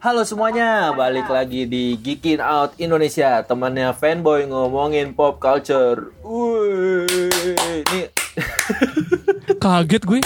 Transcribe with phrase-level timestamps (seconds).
[0.00, 6.16] Halo semuanya, balik lagi di Geekin Out Indonesia, temannya fanboy ngomongin pop culture.
[6.24, 7.28] Wih,
[7.84, 8.08] ini
[9.62, 10.20] Kaget gue.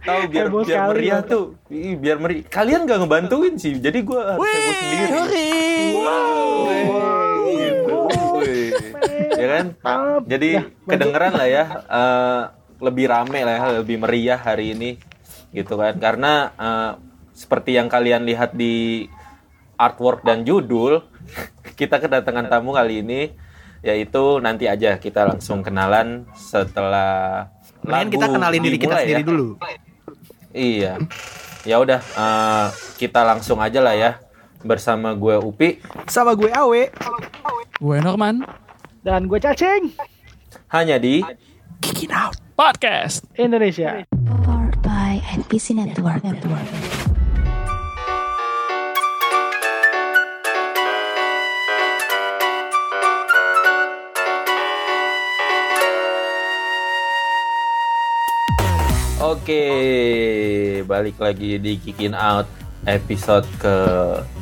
[0.00, 1.28] tahu biar Heboh biar sekali, meriah Bang.
[1.28, 2.44] tuh, Ih, biar meriah.
[2.48, 5.52] Kalian gak ngebantuin sih, jadi gue harus heboh sendiri.
[7.44, 7.96] Gitu.
[8.40, 8.68] Wih.
[9.36, 9.64] Ya kan?
[10.24, 10.50] Jadi
[10.88, 12.42] kedengeran lah ya, eh,
[12.80, 14.96] lebih rame lah ya, lebih meriah hari ini,
[15.52, 15.92] gitu kan?
[16.00, 17.09] Karena eh,
[17.40, 19.08] seperti yang kalian lihat di
[19.80, 21.00] artwork dan judul,
[21.80, 23.32] kita kedatangan tamu kali ini,
[23.80, 27.48] yaitu nanti aja kita langsung kenalan setelah
[27.80, 29.28] Mendingan kita kenalin diri kita sendiri ya.
[29.32, 29.48] dulu.
[30.52, 30.92] Iya.
[31.64, 32.66] Ya udah, eh,
[33.00, 34.20] kita langsung aja lah ya
[34.60, 36.92] bersama gue Upi Sama gue Awe.
[37.80, 38.44] Gue Norman.
[39.00, 39.96] Dan gue cacing
[40.70, 41.22] hanya di
[41.80, 42.36] Kick it out.
[42.54, 43.24] Podcast.
[43.40, 44.04] Indonesia.
[44.44, 46.20] Powered by NPC Network.
[59.30, 59.62] Oke,
[60.90, 62.50] balik lagi di Kicking Out
[62.82, 63.76] episode ke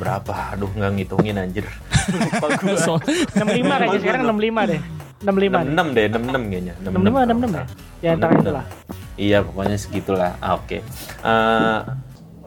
[0.01, 0.57] berapa?
[0.57, 1.69] Aduh nggak ngitungin anjir.
[2.81, 4.81] So, 65 kayaknya sekarang 65 deh.
[5.21, 5.73] 65 nih.
[5.77, 6.73] 66 deh, 66 kayaknya.
[6.81, 7.65] 65 66 ya?
[8.01, 8.41] Ya antara 66.
[8.41, 8.65] itulah.
[9.13, 10.31] Iya, pokoknya segitulah.
[10.41, 10.81] Ah, Oke.
[11.21, 11.79] Eh,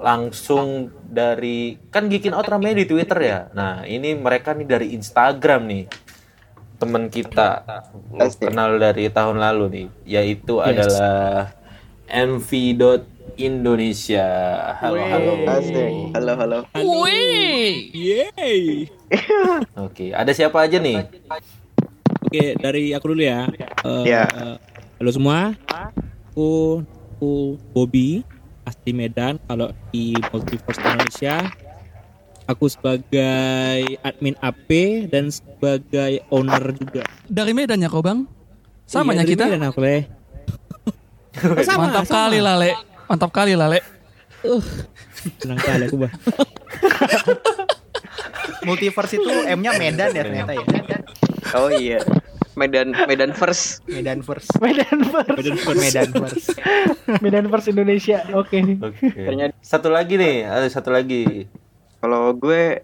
[0.03, 3.39] langsung dari kan Geekin Out ramai di Twitter ya.
[3.55, 5.85] Nah, ini mereka nih dari Instagram nih.
[6.83, 7.63] Temen kita
[8.43, 9.87] kenal dari tahun lalu nih,
[10.19, 11.61] yaitu adalah
[12.08, 14.27] mv.indonesia.
[14.77, 15.33] Halo, halo.
[15.47, 15.92] Asik.
[16.12, 16.58] Halo, halo.
[19.78, 21.06] Oke, ada siapa aja nih?
[22.23, 23.47] Oke, dari aku dulu ya.
[23.84, 24.25] Eh, Ya.
[24.27, 24.56] eh,
[24.98, 25.53] halo semua.
[26.33, 26.80] Aku,
[27.12, 27.30] aku
[27.70, 28.25] Bobby,
[28.64, 29.36] asli Medan.
[29.42, 31.34] Kalau di Multiverse Indonesia,
[32.47, 34.69] aku sebagai admin AP
[35.06, 37.03] dan sebagai owner juga.
[37.25, 38.24] dari Medan ya kau bang?
[38.84, 39.45] Samanya Iya, dari kita.
[39.46, 39.96] Medan aku Le.
[41.33, 42.29] Oh, sama, Mantap sama.
[42.29, 42.73] kali lah Le.
[43.09, 43.81] Mantap kali lah Le.
[45.41, 46.13] Senang kali aku bah.
[48.67, 50.65] Multiverse itu M-nya Medan ya ternyata ya.
[51.55, 51.98] Oh iya.
[52.53, 53.81] Medan Medan first.
[53.89, 54.53] Medan First.
[54.61, 55.31] Medan First.
[55.41, 55.81] Medan First.
[55.81, 56.47] Medan First.
[57.25, 58.19] Medan First Indonesia.
[58.37, 58.61] Oke.
[58.77, 59.07] Oke.
[59.64, 61.49] Satu lagi nih, ada satu lagi.
[62.03, 62.83] Kalau gue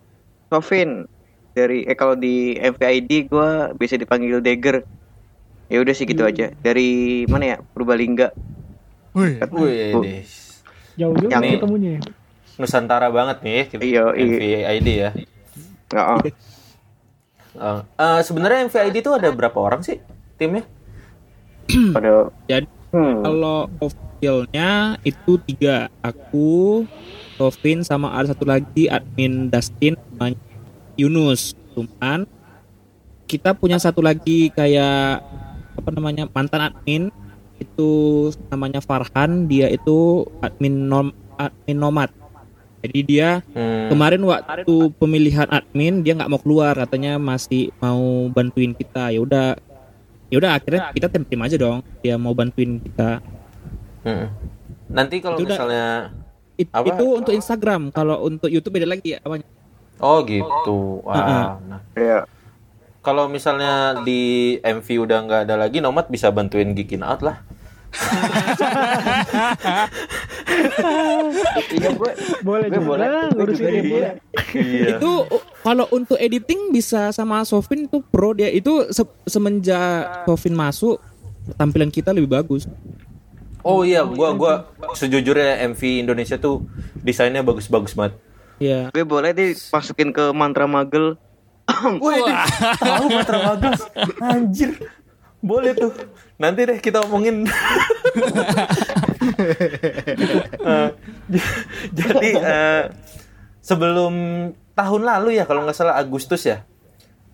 [0.49, 1.05] Sofin
[1.53, 4.83] dari eh kalau di MVID gue bisa dipanggil Dagger.
[5.69, 6.53] Ya udah sih gitu aja.
[6.65, 7.57] Dari mana ya?
[7.61, 8.33] Purbalingga.
[9.13, 9.41] Wih.
[10.01, 10.25] Wih.
[10.99, 11.93] Jauh juga Yang- ketemunya.
[12.59, 14.27] Nusantara banget nih kita Iya, iya.
[14.75, 15.11] MVID ya.
[15.95, 16.21] Heeh.
[17.59, 20.03] Uh, uh, sebenarnya MVID itu ada berapa orang sih
[20.35, 20.67] timnya?
[21.95, 23.17] Pada Jadi hmm.
[23.23, 25.87] kalau officialnya itu tiga.
[26.03, 26.83] Aku,
[27.39, 30.39] Sofin sama ada satu lagi admin Dustin namanya
[30.99, 31.55] Yunus.
[31.79, 32.27] Cuman
[33.31, 35.23] kita punya satu lagi kayak
[35.79, 37.03] apa namanya mantan admin
[37.57, 37.91] itu
[38.49, 39.47] namanya Farhan.
[39.47, 42.11] Dia itu admin nom admin nomad.
[42.79, 48.71] Jadi dia Hmm, kemarin waktu pemilihan admin dia nggak mau keluar katanya masih mau bantuin
[48.71, 49.11] kita.
[49.11, 49.47] Ya udah
[50.29, 51.79] ya udah akhirnya kita tim-tim aja dong.
[52.01, 53.23] Dia mau bantuin kita.
[54.03, 54.27] hmm.
[54.89, 55.87] Nanti kalau Itu udah- misalnya
[56.55, 56.91] It- Apa?
[56.91, 57.95] itu untuk Instagram.
[57.95, 59.47] Kalau untuk YouTube beda lagi ya apanya?
[59.99, 61.59] oh gitu, wah.
[61.59, 62.23] Nah, ya.
[63.01, 64.21] Kalau misalnya di
[64.59, 67.41] MV udah nggak ada lagi, Nomad bisa bantuin Geekin Out lah.
[71.69, 72.13] Iya gue.
[72.41, 72.87] Boleh Gue juga.
[72.87, 73.07] boleh.
[73.31, 73.81] Gue juga dia.
[73.81, 74.11] iya.
[74.55, 74.87] Iya.
[74.97, 75.13] Itu
[75.63, 78.49] kalau untuk editing bisa sama Sofin itu pro dia.
[78.49, 81.01] Itu se- semenjak Sofin masuk
[81.55, 82.69] tampilan kita lebih bagus.
[83.61, 84.53] Oh iya, gua gua
[84.95, 86.65] sejujurnya MV Indonesia tuh
[86.97, 88.17] desainnya bagus-bagus banget.
[88.59, 88.89] Ya.
[88.91, 91.17] Gue boleh deh masukin ke mantra magel.
[91.99, 92.25] Wih,
[92.77, 93.81] tahu Matra bagus.
[94.19, 94.73] Anjir.
[95.39, 95.93] Boleh tuh.
[96.37, 97.47] Nanti deh kita omongin.
[101.29, 101.53] J-
[101.99, 102.83] jadi eh,
[103.61, 104.15] sebelum
[104.73, 106.65] tahun lalu ya kalau nggak salah Agustus ya.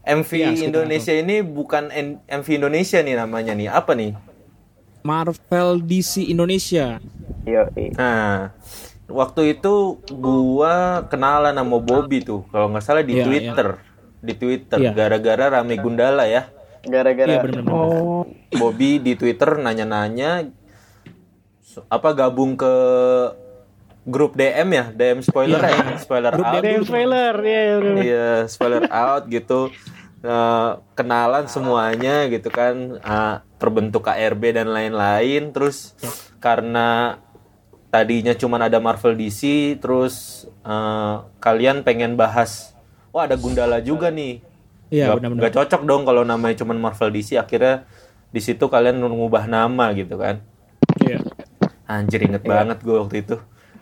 [0.04, 3.72] MV sekitar Indonesia ini bukan N- MV Indonesia nih namanya nih.
[3.72, 4.12] Apa nih?
[5.00, 7.00] Marvel DC Indonesia.
[7.44, 7.68] Iya.
[7.96, 8.52] Nah,
[9.04, 13.68] waktu itu gua kenalan sama Bobby tuh, kalau nggak salah di Iya, Twitter,
[14.24, 14.92] di Twitter, Iya.
[14.92, 16.48] gara-gara rame Gundala ya.
[16.82, 17.72] Gara-gara Iya benar-benar.
[17.72, 20.48] Oh, Bobby di Twitter nanya-nanya
[21.88, 22.72] apa gabung ke
[24.04, 25.72] grup DM ya, DM spoiler Iya.
[25.72, 26.60] ya, spoiler Grup out.
[26.60, 27.34] DM spoiler.
[27.40, 27.92] Iya, iya, udah.
[27.96, 29.60] Iya, spoiler out gitu.
[30.20, 35.52] Eh, kenalan semuanya gitu kan, eh, terbentuk KRB dan lain-lain.
[35.52, 35.96] Terus
[36.36, 37.16] karena
[37.88, 39.40] tadinya cuman ada Marvel DC
[39.78, 42.73] terus eh, kalian pengen bahas
[43.14, 44.42] wah ada Gundala juga nih
[44.86, 45.40] Iya, Nggak- benar-benar.
[45.40, 47.88] nggak cocok dong kalau namanya cuman Marvel DC akhirnya
[48.28, 50.42] di situ kalian ngubah nama gitu kan
[51.00, 51.22] Iya.
[51.84, 53.36] anjir inget banget gue waktu itu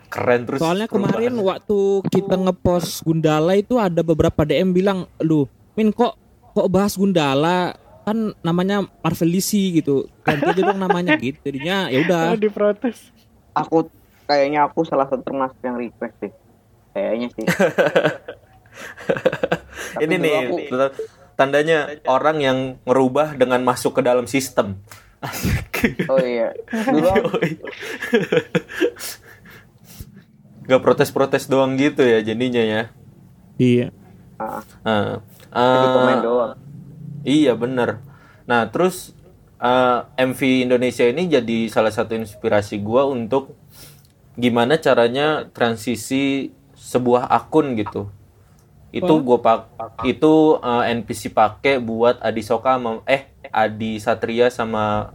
[0.07, 1.49] keren terus Soalnya kemarin perubahan.
[1.57, 1.77] waktu
[2.07, 6.13] kita ngepost Gundala itu ada beberapa DM bilang, "Lu, Min kok
[6.53, 7.73] kok bahas Gundala?
[8.03, 10.05] Kan namanya Marvel DC gitu.
[10.21, 12.37] Ganti aja dong namanya gitu." Jadinya ya udah.
[12.37, 13.09] Diprotes.
[13.55, 13.89] Aku
[14.23, 16.33] kayaknya aku salah satu termasuk yang request deh.
[16.93, 17.45] Kayaknya sih.
[20.03, 20.93] ini nih aku-
[21.33, 24.77] tandanya orang yang ngerubah dengan masuk ke dalam sistem
[26.11, 26.51] Oh iya.
[26.71, 27.09] Dulu
[30.63, 32.81] Gak protes-protes doang gitu ya jadinya ya.
[33.59, 33.87] Iya.
[34.39, 35.19] ah,
[35.51, 36.53] jadi pemain doang.
[37.23, 37.99] Iya bener.
[38.47, 39.11] Nah terus
[39.59, 43.55] eh, MV Indonesia ini jadi salah satu inspirasi gua untuk
[44.39, 48.07] gimana caranya transisi sebuah akun gitu.
[48.93, 49.57] Itu gua pak
[50.05, 55.09] itu eh, NPC pakai buat Adi Soka sama eh Adi Satria sama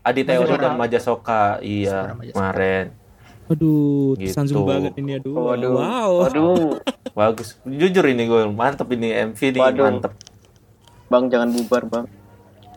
[0.00, 1.60] Adi Teori dan Maja Soka.
[1.60, 2.96] Iya kemarin.
[3.48, 4.32] Aduh, Gitu.
[4.32, 5.32] Sanzul banget ini aduh.
[5.32, 5.72] Waduh.
[5.72, 6.10] Wow.
[6.24, 6.68] Waduh.
[7.18, 7.56] Bagus.
[7.64, 9.84] Jujur ini gue mantep ini MV nih Waduh.
[9.84, 10.12] mantep.
[11.08, 12.06] Bang jangan bubar, Bang.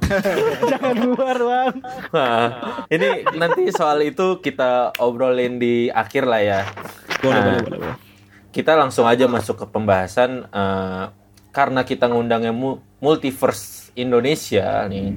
[0.71, 1.73] Jangan luar, Bang.
[2.11, 2.47] Nah,
[2.87, 6.59] ini nanti soal itu kita obrolin di akhir lah ya.
[7.21, 7.95] Boleh, Nah, boleh, boleh, boleh.
[8.51, 11.03] Kita langsung aja masuk ke pembahasan eh,
[11.49, 15.15] karena kita ngundangnya mu- Multiverse Indonesia nih.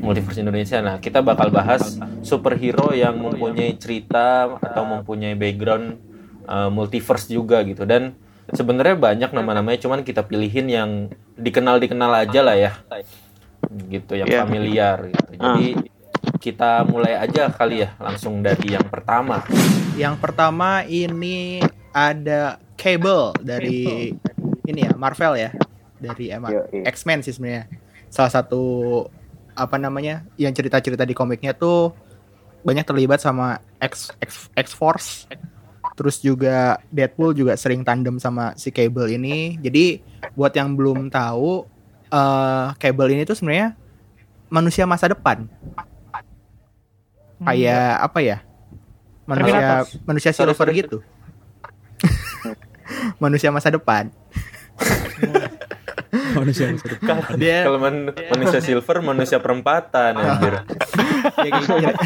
[0.00, 0.80] Multiverse Indonesia.
[0.80, 6.00] Nah, kita bakal bahas superhero yang mempunyai cerita atau mempunyai background
[6.46, 8.16] eh, multiverse juga gitu dan
[8.50, 10.90] sebenarnya banyak nama-namanya cuman kita pilihin yang
[11.36, 12.72] dikenal-dikenal aja lah ya.
[13.86, 14.40] Gitu, yang Iya.
[14.40, 15.30] familiar gitu.
[15.36, 15.66] Jadi
[16.40, 19.44] kita mulai aja kali ya langsung dari yang pertama.
[19.94, 21.60] Yang pertama ini
[21.92, 24.14] ada Cable dari
[24.64, 25.50] ini ya Marvel ya
[26.00, 26.32] dari.
[26.86, 27.68] X-Men sih sebenarnya.
[28.08, 28.62] Salah satu
[29.52, 31.92] apa namanya yang cerita-cerita di komiknya tuh
[32.64, 35.28] banyak terlibat sama X X X Force.
[35.96, 39.60] Terus juga Deadpool juga sering tandem sama si Cable ini.
[39.60, 40.00] Jadi
[40.32, 41.68] buat yang belum tahu
[42.08, 43.76] eh Cable ini tuh sebenarnya
[44.48, 45.44] manusia masa depan.
[47.44, 48.38] Kayak apa ya?
[49.28, 51.04] Manusia manusia silver gitu.
[53.22, 54.10] manusia masa depan.
[56.10, 57.22] Manusia masa depan.
[57.38, 60.54] Dia Kalau man- manusia silver, manusia perempatan anjir.
[61.46, 61.98] ya, kira-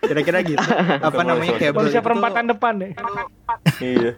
[0.00, 0.58] kira-kira gitu.
[0.62, 2.90] Apa Bukan namanya manusia Cable Manusia itu- perempatan depan deh.
[3.78, 4.10] iya.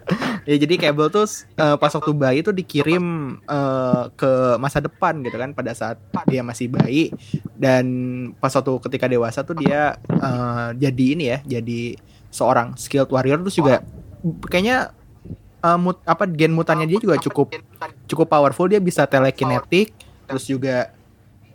[0.45, 3.05] Ya jadi Cable tuh eh, pas waktu bayi tuh dikirim
[3.39, 7.13] eh, ke masa depan gitu kan pada saat dia masih bayi
[7.53, 7.85] dan
[8.37, 11.97] pas waktu ketika dewasa tuh dia eh, jadi ini ya jadi
[12.29, 13.85] seorang skilled warrior terus juga
[14.49, 14.91] kayaknya
[15.61, 17.53] eh, mut, apa gen mutannya dia juga cukup
[18.09, 18.69] cukup powerful.
[18.69, 19.93] Dia bisa telekinetik
[20.25, 20.89] terus juga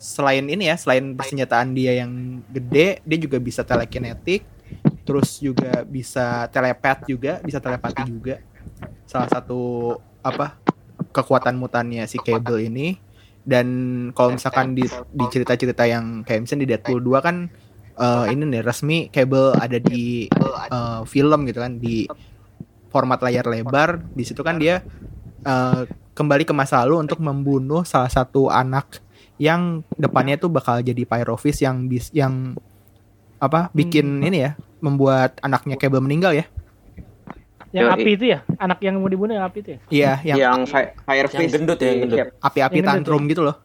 [0.00, 4.48] selain ini ya selain persenjataan dia yang gede dia juga bisa telekinetik
[5.04, 8.40] terus juga bisa telepat juga bisa telepati juga.
[9.04, 10.56] Salah satu apa
[11.10, 12.96] kekuatan mutannya si Cable ini.
[13.40, 13.66] Dan
[14.12, 17.36] kalau misalkan di di cerita-cerita yang kayak misalnya di Deadpool 2 kan
[17.98, 22.04] eh, ini nih resmi Cable ada di eh, film gitu kan di
[22.90, 24.82] format layar lebar di situ kan dia
[25.40, 25.80] eh,
[26.12, 29.00] kembali ke masa lalu untuk membunuh salah satu anak
[29.40, 32.52] yang depannya tuh bakal jadi Pyrovis yang bis yang
[33.40, 36.44] apa bikin ini ya membuat anaknya Cable meninggal ya
[37.70, 37.94] Yang Yoi.
[37.94, 38.38] api itu ya?
[38.58, 39.80] Anak yang mau dibunuh yang api itu ya?
[39.88, 42.18] iya yang Yang, fi- Fire Yang gendut ya, yang gendut.
[42.36, 43.56] api-api Yang gendut tantrum gitu loh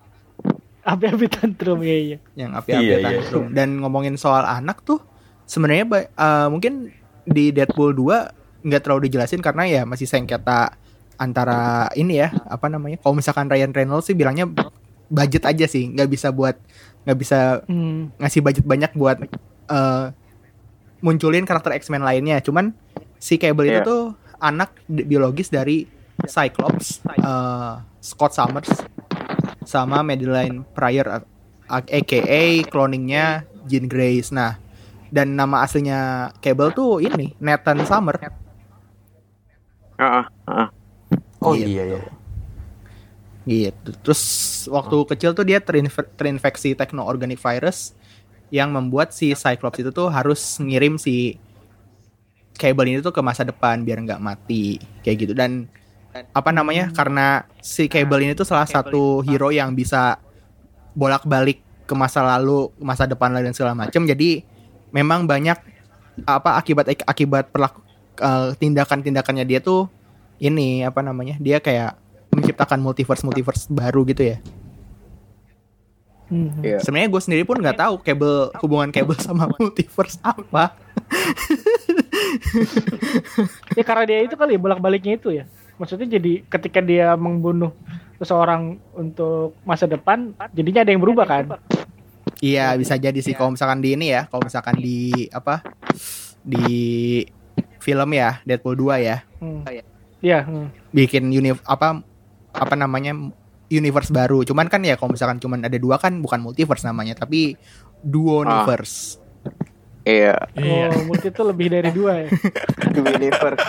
[0.85, 2.17] Api-api tantrum ya iya.
[2.38, 3.05] yang api-api Iya, iya.
[3.17, 5.01] tantrum dan ngomongin soal anak tuh
[5.43, 6.93] sebenarnya eh, mungkin
[7.25, 8.34] di Deadpool 2
[8.65, 10.74] nggak terlalu dijelasin karena ya masih sengketa
[11.15, 14.50] antara ini ya apa namanya kalau misalkan Ryan Reynolds sih bilangnya
[15.07, 16.57] budget aja sih nggak bisa buat
[17.05, 18.10] nggak bisa Hmm.
[18.17, 19.22] ngasih budget banyak buat
[19.69, 20.05] eh,
[21.00, 22.74] munculin karakter X-Men lainnya cuman
[23.15, 23.86] si Cable itu Iya.
[23.86, 24.03] tuh
[24.41, 25.86] anak biologis dari
[26.25, 28.74] Cyclops eh, Scott Summers
[29.63, 31.22] sama Madeline Pryor
[31.65, 32.22] aka
[32.65, 34.57] cloningnya Jean Grace nah
[35.10, 38.17] dan nama aslinya Cable tuh ini Nathan Summer
[39.95, 40.67] Ah, ah, ah.
[41.39, 41.71] Oh Gitu.
[41.71, 42.01] iya ya.
[43.45, 44.21] gitu terus
[44.73, 47.93] waktu kecil tuh dia terinfe- terinfeksi techno-organic virus
[48.49, 51.37] yang membuat si Cyclops itu tuh harus ngirim si
[52.57, 55.69] Cable ini tuh ke masa depan biar nggak mati kayak gitu dan
[56.33, 60.17] apa namanya karena si Cable ini tuh salah satu hero yang bisa
[60.97, 64.09] bolak-balik ke masa lalu, masa depan dan segala macam.
[64.09, 64.41] Jadi
[64.89, 65.53] memang banyak
[66.25, 67.84] apa akibat akibat perlaku
[68.19, 69.88] eh, tindakan-tindakannya dia tuh
[70.39, 71.39] ini apa namanya?
[71.39, 71.95] Dia kayak
[72.36, 74.38] menciptakan multiverse multiverse baru gitu ya.
[76.25, 76.57] Hmm.
[76.65, 76.81] Iya.
[76.81, 80.74] Sebenarnya gue sendiri pun nggak tahu kabel hubungan kabel sama multiverse apa.
[83.77, 85.45] Ya karena dia itu kali bolak-baliknya itu ya.
[85.77, 87.75] Maksudnya jadi ketika dia membunuh
[88.17, 91.60] seseorang untuk masa depan, jadinya ada yang berubah kan?
[92.41, 95.62] Iya bisa jadi sih kalau misalkan di ini ya, kalau misalkan di apa
[96.41, 97.22] di
[97.85, 99.61] film ya Deadpool 2 ya Hmm.
[100.25, 100.41] Iya.
[100.41, 100.89] hmm.
[100.89, 102.01] bikin univ apa
[102.49, 103.13] apa namanya
[103.69, 104.45] universe baru.
[104.45, 107.57] Cuman kan ya kalau misalkan cuman ada dua kan bukan multiverse namanya tapi
[108.01, 109.21] duo universe.
[110.05, 110.37] Iya.
[110.53, 112.29] Oh, multi itu lebih dari dua ya.
[112.93, 113.61] The universe.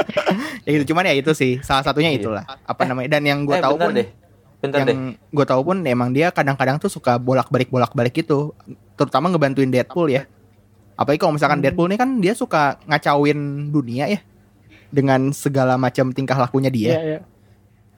[0.69, 3.65] Ya gitu cuman ya itu sih salah satunya itulah apa namanya dan yang gue eh,
[3.65, 4.09] tahu pun deh.
[4.61, 4.93] Bentar deh.
[4.93, 8.53] yang gue tahu pun emang dia kadang-kadang tuh suka bolak-balik bolak-balik gitu
[8.97, 10.25] terutama ngebantuin Deadpool ya
[10.97, 13.37] apalagi kalau misalkan Deadpool ini kan dia suka ngacauin
[13.69, 14.21] dunia ya.
[14.87, 16.91] Dengan segala macam tingkah lakunya dia.
[16.91, 17.21] Iya, iya.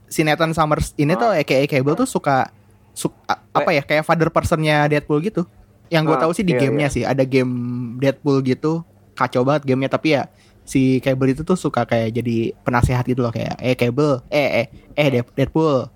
[0.09, 2.49] si Nathan Summers ini tuh aka Cable tuh suka
[2.90, 5.45] su- a- apa ya kayak father personnya Deadpool gitu.
[5.88, 7.52] Yang gue Ah, tahu sih di iya, gamenya sih ada game
[7.97, 8.81] Deadpool gitu.
[9.12, 10.26] Kacau banget gamenya tapi ya
[10.64, 14.67] si Cable itu tuh suka kayak jadi penasehat gitu loh kayak eh Cable eh eh
[14.95, 15.93] eh Dead- Deadpool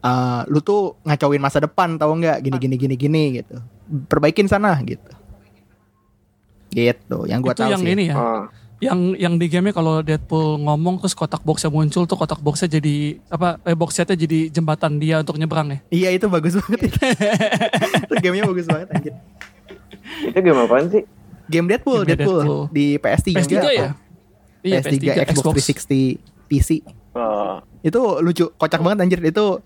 [0.00, 2.40] eh, lu tuh ngacauin masa depan tahu nggak?
[2.40, 3.58] Gini gini gini gini gitu.
[4.06, 5.02] Perbaikin sana gitu
[6.72, 8.16] gitu yang gue itu tahu yang sih ini ya.
[8.16, 8.44] Oh.
[8.78, 13.14] Yang yang di game kalau Deadpool ngomong terus kotak boxnya muncul tuh kotak boxnya jadi
[13.28, 15.78] apa eh, box setnya jadi jembatan dia untuk nyebrang ya.
[15.88, 16.98] iya itu bagus banget itu,
[18.02, 19.14] itu gamenya bagus banget anjir
[20.24, 21.02] Itu game apaan sih?
[21.44, 22.62] game Deadpool Game Deadpool, Deadpool.
[22.68, 23.88] di PS3 PS3 ya?
[24.62, 26.70] Iya, PS3, Xbox 360 PC
[27.12, 27.60] Oh.
[27.82, 29.60] itu lucu kocak banget anjir itu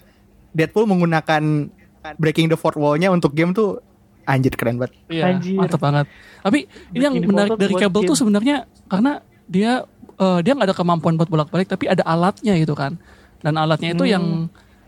[0.51, 1.71] Deadpool menggunakan
[2.17, 3.79] breaking the fourth wall-nya untuk game tuh
[4.27, 5.55] anjir keren banget Iya, Anjir.
[5.55, 6.07] mantap banget.
[6.43, 8.57] Tapi ini yang Bikin menarik dari Cable tuh sebenarnya
[8.87, 12.99] karena dia eh, dia nggak ada kemampuan buat bolak-balik tapi ada alatnya gitu kan.
[13.39, 14.13] Dan alatnya itu Hmm.
[14.13, 14.25] yang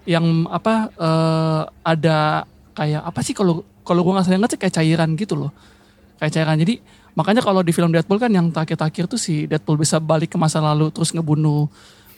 [0.04, 2.18] yang apa eh, ada
[2.75, 5.50] kayak apa sih kalau kalau gua nggak salah ingat sih kayak cairan gitu loh.
[6.18, 6.59] Kayak cairan.
[6.59, 6.75] Jadi
[7.14, 10.59] makanya kalau di film Deadpool kan yang terakhir-terakhir tuh si Deadpool bisa balik ke masa
[10.59, 11.66] lalu terus ngebunuh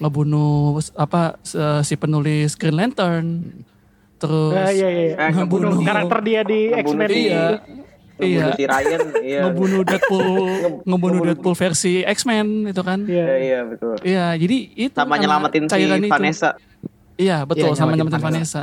[0.00, 1.36] ngebunuh apa
[1.84, 3.26] si penulis Green Lantern.
[4.20, 5.04] Terus Ah, iya, iya.
[5.16, 7.44] Eh, ngebunuh Bunuh karakter dia di X-Men Iya.
[7.56, 7.80] Ngebunuh
[8.20, 8.46] Iya.
[8.52, 9.40] si Ryan, iya.
[9.42, 13.00] ngebunuh Deadpool ngebunuh ngebunuh- Deadpool versi X-Men itu kan.
[13.02, 13.24] Iya.
[13.24, 13.94] Iya, iya betul.
[14.02, 16.06] Iya, jadi itu Sama nyelamatin si itu.
[16.06, 16.50] Vanessa.
[17.16, 18.62] Iya, betul Iya, sama nyelamatin nyelamatin Vanessa.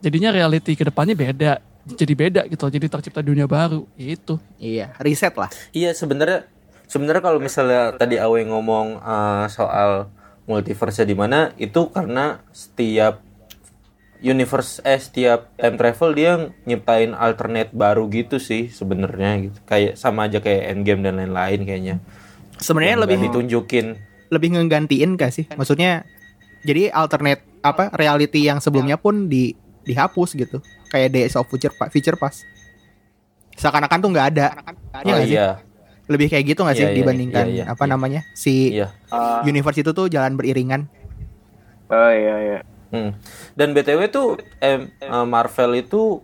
[0.00, 1.52] Jadinya reality ke depannya beda.
[1.86, 2.64] Jadi beda gitu.
[2.66, 3.84] Jadi tercipta dunia baru.
[3.94, 4.40] Itu.
[4.56, 6.48] iya reset lah Iya sebenarnya
[6.86, 10.08] sebenarnya kalau misalnya tadi Awe ngomong eh, soal
[10.42, 13.20] multiverse di mana itu karena setiap
[14.18, 19.58] universe eh setiap time travel dia nyiptain alternate baru gitu sih sebenarnya gitu.
[19.64, 21.96] Kayak sama aja kayak Endgame dan lain-lain kayaknya.
[22.54, 23.86] sebenarnya lebih ditunjukin.
[24.26, 26.02] lebih ngegantiin gak sih maksudnya
[26.62, 29.52] jadi alternate apa reality yang sebelumnya pun di
[29.82, 32.42] dihapus gitu kayak Days of Future Pa- Future Past
[33.54, 34.46] seakan-akan tuh nggak ada
[34.96, 35.30] Iya Oh sih?
[35.30, 35.48] iya.
[36.04, 37.90] lebih kayak gitu nggak sih Iya, iya, dibandingkan iya, iya, apa iya.
[37.90, 38.88] namanya si Iya.
[39.08, 40.86] Ah, universe itu tuh jalan beriringan
[41.86, 42.58] oh iya iya.
[42.94, 43.10] Hmm.
[43.58, 44.86] Dan BTW tuh eh,
[45.26, 46.22] Marvel itu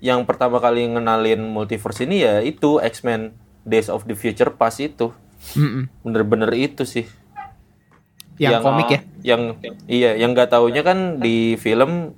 [0.00, 5.12] yang pertama kali ngenalin multiverse ini ya itu X-Men Days of the Future Past itu.
[6.00, 7.04] Bener-bener itu sih.
[8.40, 9.42] yang, komik ya Yang
[9.86, 12.16] iya, yang nggak taunya kan di film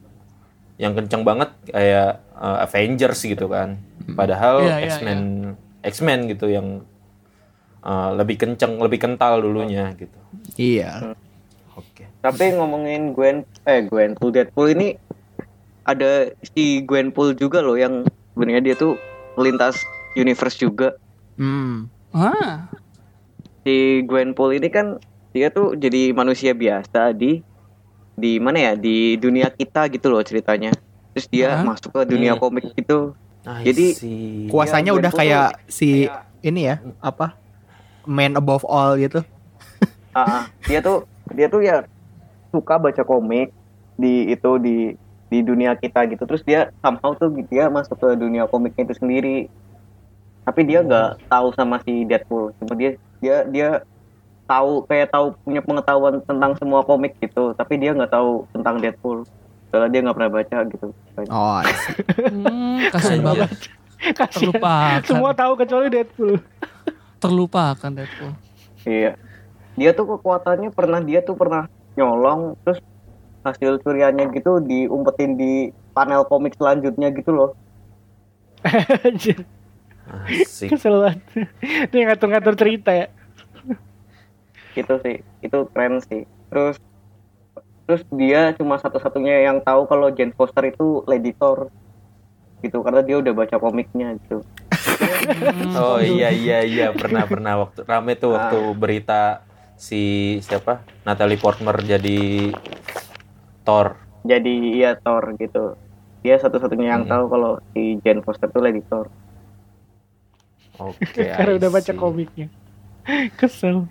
[0.79, 3.83] yang kenceng banget kayak eh, Avengers gitu kan.
[4.15, 5.21] Padahal Iya, iya, X-Men
[5.83, 6.87] X-Men gitu yang
[7.85, 10.17] eh, lebih kenceng, lebih kental dulunya gitu.
[10.57, 11.17] iya
[11.75, 12.07] Oke.
[12.21, 14.95] Tapi ngomongin Gwen eh Gwenpool Deadpool ini
[15.83, 18.95] ada si Gwenpool juga loh yang sebenarnya dia tuh
[19.35, 19.83] melintas
[20.15, 20.95] universe juga.
[21.35, 21.91] Hmm.
[22.11, 22.71] Ah,
[23.65, 25.01] Si Gwenpool ini kan
[25.33, 27.43] dia tuh jadi manusia biasa di
[28.15, 30.71] di mana ya di dunia kita gitu loh ceritanya.
[31.11, 31.67] Terus dia Hah?
[31.67, 32.41] masuk ke dunia Hmm.
[32.41, 33.19] komik gitu.
[33.45, 34.49] I Jadi, see.
[34.49, 36.09] kuasanya Iya, udah kayak si
[36.41, 37.37] ini ya apa
[38.03, 39.21] man above all gitu
[40.13, 40.43] Ah, ah.
[40.65, 41.89] dia tuh dia tuh ya
[42.53, 43.55] suka baca komik
[43.97, 44.77] di itu di
[45.33, 49.39] di dunia kita gitu terus dia somehow tuh dia masuk ke dunia komiknya itu sendiri
[50.45, 53.69] tapi dia nggak tahu sama si Deadpool cuma dia dia dia
[54.45, 59.25] tahu kayak tahu punya pengetahuan tentang semua komik gitu tapi dia nggak tahu tentang Deadpool
[59.73, 60.87] soalnya dia nggak pernah baca gitu
[61.33, 61.61] oh
[62.31, 63.27] hmm, kasihan Anjir.
[63.27, 63.51] banget.
[64.05, 65.01] Terlupakan.
[65.09, 66.37] Semua tahu kecuali Deadpool.
[67.25, 68.33] Terlupakan Deadpool.
[68.85, 69.17] iya
[69.75, 71.67] dia tuh kekuatannya pernah dia tuh pernah
[71.99, 72.79] nyolong terus
[73.45, 77.51] hasil curiannya gitu diumpetin di panel komik selanjutnya gitu loh
[79.05, 79.45] Anjir.
[80.25, 80.73] Asik.
[80.73, 81.21] Kesel banget.
[81.93, 83.13] Dia ngatur-ngatur cerita ya.
[84.75, 86.77] gitu sih itu keren sih terus
[87.87, 91.71] terus dia cuma satu-satunya yang tahu kalau Jane Foster itu Lady Thor
[92.59, 94.43] gitu karena dia udah baca komiknya gitu
[95.79, 100.03] Oh iya iya iya pernah pernah waktu rame tuh waktu berita si
[100.41, 102.51] siapa Natalie Portman jadi
[103.65, 103.99] Thor.
[104.25, 105.77] jadi iya Thor gitu
[106.25, 107.13] dia satu-satunya yang Hmm.
[107.13, 109.09] tahu kalau si Jane Foster itu Lady Thor
[110.75, 111.23] Oke.
[111.39, 112.51] Karena I udah baca komiknya.
[113.39, 113.87] Kesel.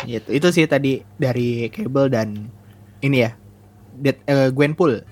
[0.00, 0.28] Gitu.
[0.32, 2.48] Itu sih tadi dari Cable dan
[3.04, 3.36] ini ya.
[4.00, 5.04] Dead, eh, Gwenpool.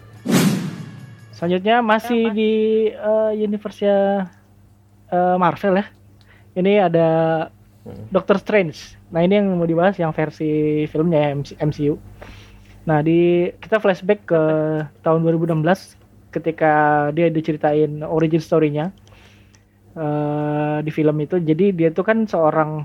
[1.36, 2.52] Selanjutnya masih di
[2.88, 5.86] eh, universe eh, Marvel ya.
[6.56, 7.08] Ini ada
[8.08, 8.96] Doctor Strange.
[9.12, 11.94] Nah ini yang mau dibahas yang versi filmnya ya, MC- MCU.
[12.88, 14.42] Nah di kita flashback ke
[15.04, 15.96] tahun 2016
[16.32, 16.72] ketika
[17.12, 18.92] dia diceritain origin story-nya
[19.96, 21.36] eh, di film itu.
[21.40, 22.84] Jadi dia tuh kan seorang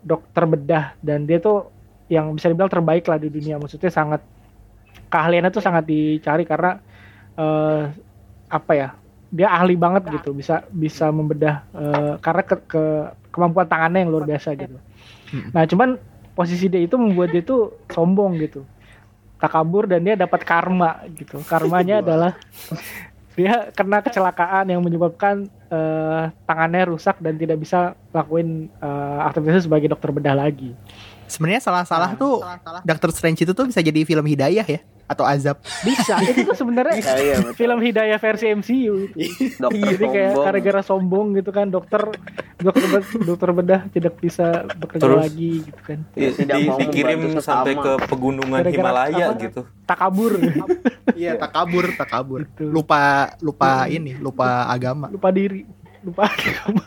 [0.00, 1.68] dokter bedah dan dia tuh
[2.10, 3.58] yang bisa dibilang terbaik lah di dunia.
[3.58, 4.22] Maksudnya sangat
[5.10, 6.78] keahliannya tuh sangat dicari karena
[7.34, 7.82] eh,
[8.50, 8.88] apa ya
[9.30, 14.28] dia ahli banget gitu bisa bisa membedah eh, karena ke, ke- kemampuan tangannya yang luar
[14.28, 14.76] biasa gitu.
[15.56, 15.96] Nah cuman
[16.36, 18.68] posisi dia itu membuat dia tuh sombong gitu.
[19.40, 21.40] Takabur dan dia dapat karma gitu.
[21.48, 22.36] Karmanya adalah
[23.32, 29.88] dia kena kecelakaan yang menyebabkan eh, tangannya rusak dan tidak bisa lakuin eh, aktivitasnya sebagai
[29.88, 30.76] dokter bedah lagi
[31.30, 32.42] Sebenarnya salah-salah tuh
[32.82, 35.58] Doctor Strange itu tuh bisa jadi film hidayah ya atau azab.
[35.80, 37.54] bisa itu tuh sebenarnya Ya, iya, betul.
[37.56, 39.18] film hidayah versi MCU itu
[39.56, 42.14] dokter Iya, Jadi kayak gara-gara sombong gitu kan dokter
[42.56, 45.18] dokter dokter bedah tidak bisa bekerja Terus?
[45.20, 45.98] lagi gitu kan.
[46.10, 49.40] Di- Tidak di- mau dikirim sampai ke pegunungan Gara-gara Himalaya apa?
[49.40, 49.60] gitu.
[49.82, 50.32] Takabur.
[51.12, 52.40] Iya, tak kabur, tak kabur.
[52.44, 52.70] Betul.
[52.70, 53.00] Lupa
[53.40, 55.10] lupa ini, lupa agama.
[55.10, 55.66] lupa diri,
[56.00, 56.84] lupa agama.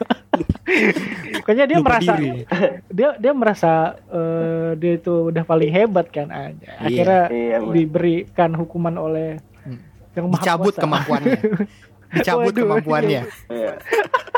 [1.35, 2.41] Pokoknya dia Lupa merasa diri.
[2.97, 3.71] dia dia merasa
[4.07, 6.69] eh, dia itu udah paling hebat kan aja.
[6.79, 7.73] Akhirnya Iya, bener.
[7.73, 9.79] diberikan hukuman oleh Hmm.
[10.13, 10.81] yang maha Dicabut kuasa.
[10.81, 11.37] kemampuannya.
[12.15, 13.21] Dicabut Waduh, kemampuannya.
[13.47, 13.71] Iya.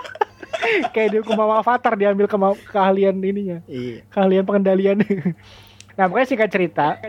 [0.94, 3.60] Kayak di hukuman avatar diambil kema- keahlian ininya.
[3.66, 4.02] Iya.
[4.08, 4.98] keahlian pengendalian.
[5.94, 7.00] nah, pokoknya singkat cerita,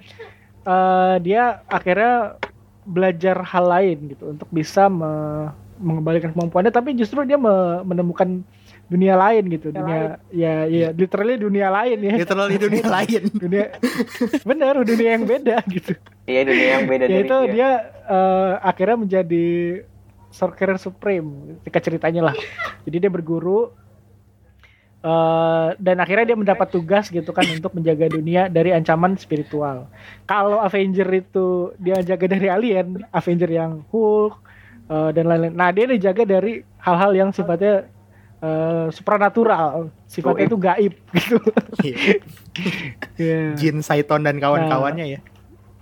[0.63, 2.37] eh, dia akhirnya
[2.83, 8.43] belajar hal lain gitu untuk bisa me- mengembalikan kemampuannya, tapi justru dia me- menemukan
[8.87, 12.15] dunia lain gitu, dunia ya ya literally dunia lain ya.
[12.23, 13.23] Literally dunia lain.
[13.35, 13.65] dunia
[14.47, 15.93] bener dunia yang beda gitu.
[16.25, 17.69] iya dunia yang beda dari Yaitu dia dia
[18.07, 19.47] eh, akhirnya menjadi
[20.31, 22.37] sorcerer supreme ketika ceritanya lah.
[22.87, 23.75] Jadi dia berguru
[25.03, 29.91] eh, dan akhirnya dia mendapat tugas gitu kan untuk menjaga dunia dari ancaman spiritual.
[30.25, 34.46] Kalau Avenger itu dia jaga dari alien, Avenger yang Hulk
[34.91, 35.55] eh, dan lain-lain.
[35.55, 37.87] Nah dia dijaga dari hal-hal yang sifatnya
[38.43, 41.39] eh, supranatural, sifatnya itu gaib gitu.
[41.83, 41.97] Iya.
[43.17, 43.39] Iya.
[43.59, 45.21] Jin Saiton dan kawan-kawannya ya.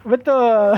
[0.04, 0.76] Betul.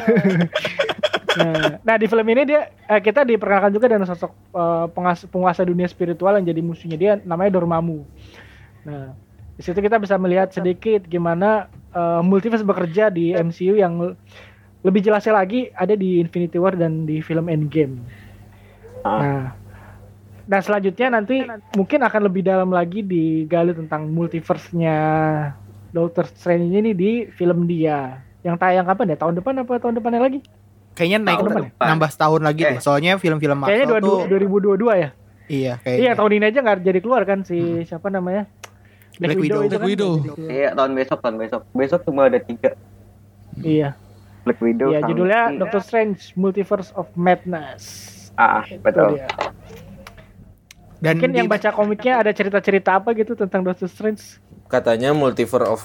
[1.38, 5.66] nah, nah, di film ini dia eh, kita diperkenalkan juga dengan sosok eh, pengas- penguasa
[5.66, 8.06] dunia spiritual yang jadi musuhnya dia namanya Dormammu.
[8.86, 9.18] Nah,
[9.58, 14.14] di situ kita bisa melihat sedikit gimana eh, multiverse bekerja di MCU yang
[14.82, 18.02] lebih jelasnya lagi ada di Infinity War dan di film Endgame.
[19.00, 19.16] Ah.
[19.16, 19.44] Nah,
[20.46, 24.96] nah selanjutnya nanti mungkin akan lebih dalam lagi digali tentang multiverse-nya
[25.88, 29.16] Doctor Strange ini di film dia yang tayang kapan ya?
[29.16, 30.40] Tahun depan apa tahun depannya lagi?
[30.92, 31.86] Kayaknya naik Tahun depan, depan.
[31.88, 32.68] nambah setahun lagi Eh.
[32.68, 32.78] deh.
[32.78, 35.10] Soalnya film-film Marvel Kayaknya tuh 22 2022 ya.
[35.46, 38.50] iya kayak Iya, tahun ini aja nggak jadi keluar kan si siapa namanya?
[39.16, 39.62] Black Widow.
[39.62, 40.12] Black kan Widow.
[40.12, 40.50] nggak jadi keluar.
[40.52, 42.70] iya tahun besok tahun besok besok cuma ada tiga
[43.56, 43.88] Iya.
[44.46, 45.58] Black Widow Iya, sama- judulnya Iya.
[45.58, 47.82] Doctor Strange Multiverse of Madness.
[48.32, 49.26] ah Itu betul dia.
[50.98, 54.38] dan Mungkin di- yang baca komiknya ada cerita-cerita apa gitu tentang Doctor Strange?
[54.66, 55.82] Katanya multiverse of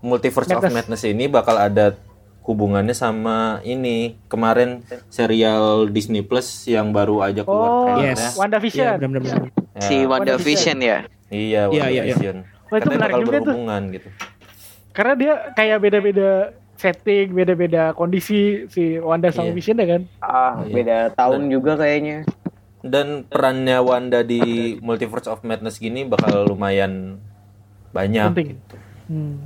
[0.00, 0.74] multiverse of Madness.
[0.90, 1.96] madness ini bakal ada
[2.42, 8.18] hubungannya sama ini kemarin serial Disney Plus yang baru aja keluar Oh, trailernya.
[8.20, 8.34] Yes.
[8.34, 8.82] WandaVision.
[8.82, 9.42] Iya, benar-benar.
[9.72, 12.02] Ya, si WandaVision ya Iya, Iya, iya, iya.
[12.12, 12.36] WandaVision.
[12.42, 13.44] Wah, itu Katanya menarik bakal juga tuh.
[13.46, 14.08] berhubungan gitu.
[14.92, 16.30] Karena dia kayak beda-beda
[16.82, 19.54] setting, beda-beda kondisi si Wanda sama Iya.
[19.54, 20.02] Vision ya kan?
[20.18, 20.74] ah Iya.
[20.74, 22.26] beda tahun juga kayaknya
[22.80, 24.42] Dan perannya Wanda di
[24.76, 27.22] Multiverse of Madness gini bakal lumayan
[27.88, 28.26] banyak.
[28.28, 28.58] Penting.
[29.06, 29.38] Hmm.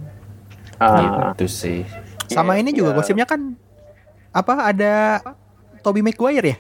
[0.79, 1.85] ah Itu sih.
[2.27, 2.97] sama Iya, ini juga iya.
[2.97, 3.53] gosipnya kan
[4.33, 5.21] apa ada
[5.79, 6.57] Tobey Maguire ya?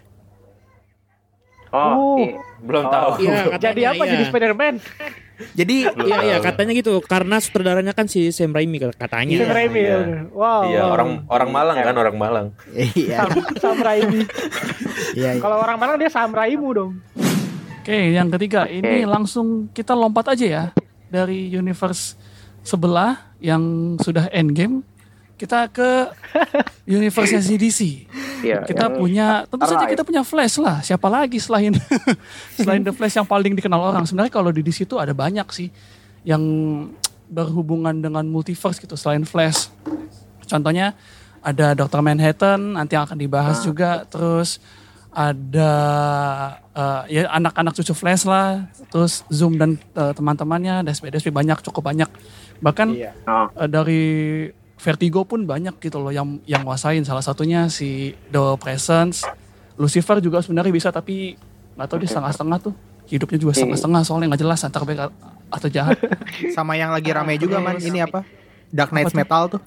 [1.69, 1.81] Oh.
[2.15, 2.37] oh, iya.
[2.59, 2.91] Belum Oh.
[2.91, 3.09] tahu.
[3.21, 4.03] Iya, Jadi katanya apa?
[4.03, 4.13] iya.
[4.13, 4.75] Jadi Spider-Man?
[5.53, 6.99] Jadi Iya, iya, katanya gitu.
[7.05, 9.37] Karena sutradaranya kan si Sam Raimi katanya.
[9.37, 9.97] Sam Raimi iya.
[10.01, 10.21] ya.
[10.33, 10.63] Wow.
[10.69, 10.95] Iya, wow.
[10.97, 12.47] orang orang Malang kan, orang Malang.
[12.97, 14.23] iya Sam, Sam Raimi.
[15.19, 15.43] iya iya.
[15.43, 16.93] Kalau orang Malang dia Sam Raimu dong.
[17.87, 20.65] Oke, yang ketiga ini langsung kita lompat aja ya
[21.07, 22.19] dari universe
[22.67, 24.83] sebelah yang sudah endgame
[25.37, 26.11] kita ke
[26.97, 27.81] universe CDC.
[28.41, 30.81] Iya, kita punya tentu saja kita punya Flash lah.
[30.81, 31.77] Siapa lagi selain
[32.61, 34.05] selain The Flash yang paling dikenal orang.
[34.09, 35.69] Sebenarnya kalau di DC itu ada banyak sih
[36.25, 36.43] yang
[37.29, 39.69] berhubungan dengan multiverse gitu selain Flash.
[40.49, 40.97] Contohnya
[41.45, 42.01] ada Dr.
[42.03, 44.59] Manhattan nanti yang akan dibahas juga terus
[45.17, 45.73] ada
[46.77, 51.89] eh, ya anak-anak cucu Flash lah, terus Zoom dan eh, teman-temannya, DSP DSP banyak cukup
[51.89, 52.11] banyak.
[52.61, 52.89] Bahkan
[53.25, 54.05] Oh, eh, dari
[54.87, 57.03] Vertigo pun banyak gitu loh yang yang nguasain.
[57.03, 59.27] Salah satunya si The Presence.
[59.75, 61.35] Lucifer juga sebenarnya bisa tapi
[61.75, 62.75] nggak tahu dia setengah-setengah tuh.
[63.11, 65.11] Hidupnya juga setengah-setengah soalnya nggak jelas antara baik
[65.51, 65.99] atau jahat.
[66.55, 68.23] Sama yang lagi rame juga man, ini apa?
[68.71, 69.19] Dark Knight Apa?
[69.19, 69.63] Metal tuh.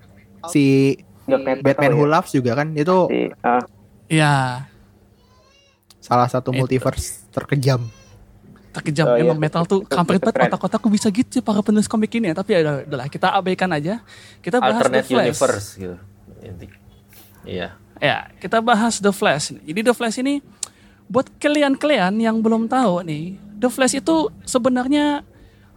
[0.55, 0.95] Si
[1.27, 2.11] Batman Metal Who ya.
[2.15, 2.67] Loves juga kan?
[2.79, 3.11] Itu
[3.43, 3.63] ah,
[4.07, 4.63] ya
[5.99, 7.83] salah satu multiverse terkejam.
[8.69, 10.45] Terkejam Oh, iya, emang metal tuh kampret banget keren.
[10.53, 13.97] kotak-kotakku bisa gitu para penulis komik ini ya tapi ya udahlah kita abaikan aja
[14.45, 15.95] kita bahas Alternate The Flash universe gitu.
[17.43, 17.67] Iya.
[17.99, 19.51] Ya, kita bahas The Flash.
[19.51, 20.39] Jadi The Flash ini
[21.09, 25.25] buat kalian-kalian yang belum tahu nih, The Flash itu sebenarnya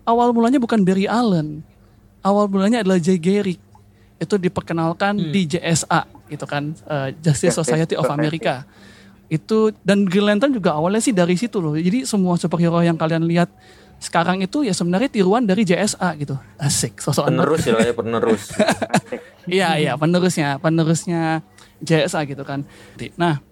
[0.05, 1.66] awal mulanya bukan Barry Allen.
[2.22, 3.59] Awal mulanya adalah Jay Garrick.
[4.22, 8.62] Itu diperkenalkan di JSA gitu kan, eh, Justice Society of America.
[9.33, 11.73] Itu dan Green Lantern juga awalnya sih dari situ loh.
[11.73, 13.49] Jadi semua superhero yang kalian lihat
[13.97, 16.37] sekarang itu ya sebenarnya tiruan dari JSA gitu.
[16.61, 18.42] Asik, sosok Penerus ya, ya penerus.
[19.42, 21.42] Iya iya penerusnya penerusnya
[21.83, 22.62] JSA gitu kan.
[23.18, 23.42] Nah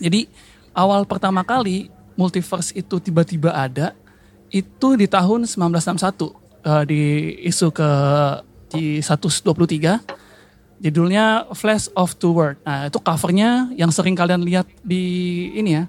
[0.00, 0.24] jadi
[0.72, 3.92] awal pertama kali multiverse itu tiba-tiba ada
[4.48, 7.02] itu di tahun 1961 eh, di
[7.52, 7.90] isu ke
[8.70, 10.19] di 123
[10.80, 12.56] judulnya Flash of Two World.
[12.64, 15.04] Nah itu covernya yang sering kalian lihat di
[15.54, 15.84] ini ya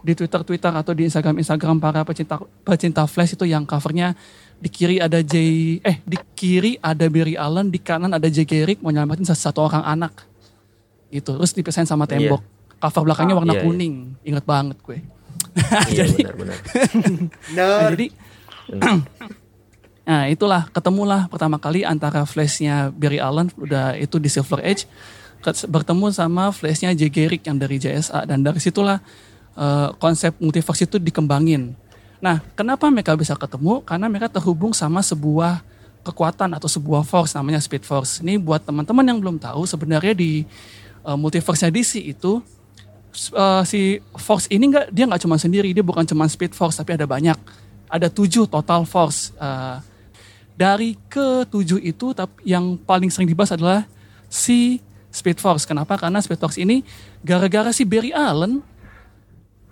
[0.00, 4.16] di Twitter Twitter atau di Instagram Instagram para pecinta pecinta Flash itu yang covernya.
[4.60, 8.84] Di kiri ada Jay eh di kiri ada Barry Allen di kanan ada Jay Garrick
[8.84, 10.12] mau nyelamatin satu orang anak.
[11.08, 12.44] Gitu terus dipisahin sama tembok.
[12.80, 13.64] Cover belakangnya warna iya, iya.
[13.64, 13.94] kuning.
[14.24, 14.98] Inget banget gue.
[15.92, 16.58] Iya Jadi- benar-benar.
[17.56, 18.06] Nah, jadi
[20.04, 24.88] Nah itulah ketemulah pertama kali antara flashnya Barry Allen udah itu di Silver Age
[25.68, 29.00] bertemu sama flashnya Jay Garrick yang dari JSA dan dari situlah
[29.56, 31.72] eh, konsep multiverse itu dikembangin.
[32.20, 33.80] Nah kenapa mereka bisa ketemu?
[33.84, 35.64] Karena mereka terhubung sama sebuah
[36.04, 38.20] kekuatan atau sebuah force namanya Speed Force.
[38.20, 40.44] Ini buat teman-teman yang belum tahu sebenarnya di
[41.04, 42.44] eh, multiverse DC itu
[43.34, 46.94] uh, si Force ini nggak dia nggak cuma sendiri dia bukan cuma Speed Force tapi
[46.94, 47.36] ada banyak
[47.90, 49.82] ada tujuh total Force Uh,
[50.60, 53.88] dari ketujuh itu tapi yang paling sering dibahas adalah
[54.28, 55.64] si Speed Force.
[55.64, 55.96] Kenapa?
[55.96, 56.84] Karena Speed Force ini
[57.24, 58.60] gara-gara si Barry Allen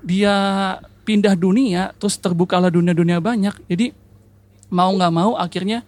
[0.01, 0.33] dia
[1.05, 3.53] pindah dunia terus terbukalah dunia-dunia banyak.
[3.69, 3.93] Jadi
[4.73, 5.85] mau nggak mau akhirnya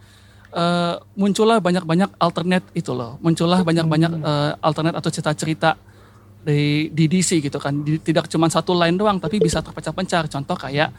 [0.53, 3.17] eh, muncullah banyak-banyak alternate itu loh.
[3.25, 5.81] Muncullah banyak-banyak eh, alternate atau cerita-cerita
[6.45, 7.73] di, di DC gitu kan.
[7.81, 10.29] Di- tidak cuma satu line doang tapi bisa terpecah-pecah.
[10.29, 10.93] Contoh kayak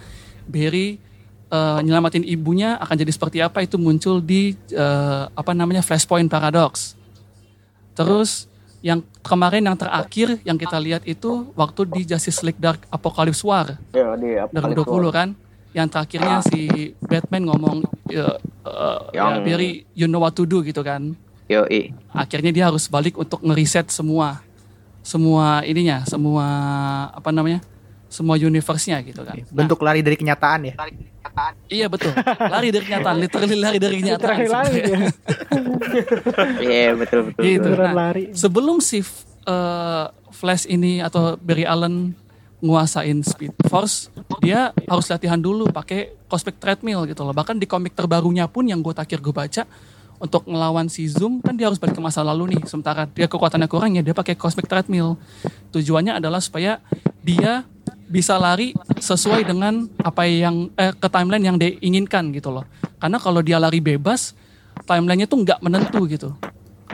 [0.49, 1.10] Barry
[1.51, 6.95] eh, nyelamatin ibunya akan jadi seperti apa itu muncul di eh, apa namanya Flashpoint Paradox
[7.91, 8.47] terus
[8.81, 13.77] yang kemarin yang terakhir yang kita lihat itu waktu di Justice League Dark Apocalypse War.
[13.93, 15.29] Ya, di dari Apocalypse 20 kan?
[15.71, 17.77] Yang terakhirnya si Batman ngomong
[18.09, 18.41] ya,
[19.13, 21.13] Yang- Barry you know what to do gitu kan.
[21.45, 21.91] Yo, i.
[22.15, 24.39] akhirnya dia harus balik untuk ngeriset semua
[25.03, 26.47] semua ininya semua
[27.11, 27.59] apa namanya
[28.07, 29.35] semua universe-nya gitu kan.
[29.35, 30.73] Nah, Bentuk lari dari kenyataan ya.
[31.67, 34.81] Iya betul lari dari kenyataan literally lari dari kenyataan Terakhir lari.
[36.61, 37.41] Iya, betul betul.
[37.43, 37.59] Gitu.
[37.59, 37.71] betul.
[37.75, 38.23] Beneran Nah, lari.
[38.31, 42.15] sebelum si eh, Flash ini atau Barry Allen
[42.61, 47.33] nguasain Speed Force, dia harus latihan dulu pakai cosmic treadmill gitu loh.
[47.33, 49.65] Bahkan di komik terbarunya pun yang gue takir gue baca
[50.21, 52.61] untuk ngelawan si Zoom kan dia harus balik ke masa lalu nih.
[52.69, 55.17] Sementara dia kekuatannya kurang ya dia pakai cosmic treadmill.
[55.73, 56.77] Tujuannya adalah supaya
[57.21, 57.63] dia
[58.11, 62.67] bisa lari sesuai dengan apa yang eh, ke timeline yang dia inginkan gitu loh.
[62.99, 64.35] Karena kalau dia lari bebas,
[64.83, 66.35] timelinenya tuh nggak menentu gitu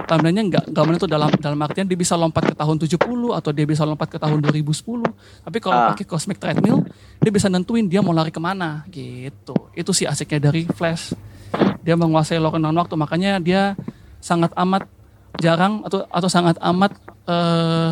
[0.06, 3.02] timelinenya nggak nggak menentu dalam dalam artian dia bisa lompat ke tahun 70
[3.34, 5.02] atau dia bisa lompat ke tahun 2010
[5.42, 5.88] tapi kalau Ah.
[5.94, 6.86] pakai cosmic treadmill
[7.18, 11.18] dia bisa nentuin dia mau lari ke mana gitu itu sih asiknya dari Flash
[11.82, 13.74] dia menguasai lokenan waktu makanya dia
[14.22, 14.86] sangat amat
[15.42, 16.92] jarang atau atau sangat amat
[17.26, 17.92] eh,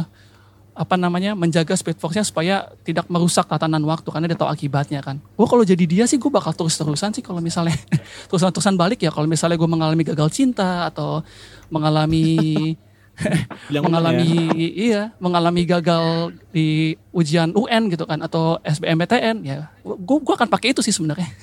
[0.75, 5.23] apa namanya menjaga speed force-nya supaya tidak merusak tatanan waktu karena dia tahu akibatnya kan.
[5.39, 7.79] Gue kalau jadi dia sih gue bakal terus-terusan sih kalau misalnya
[8.29, 11.23] terusan-terusan balik ya kalau misalnya gue mengalami gagal cinta atau
[11.71, 12.75] mengalami
[13.71, 14.71] Bilang mengalami ya.
[14.75, 20.75] iya mengalami gagal di ujian UN gitu kan atau SBMPTN ya gue gua akan pakai
[20.75, 21.27] itu sih sebenarnya.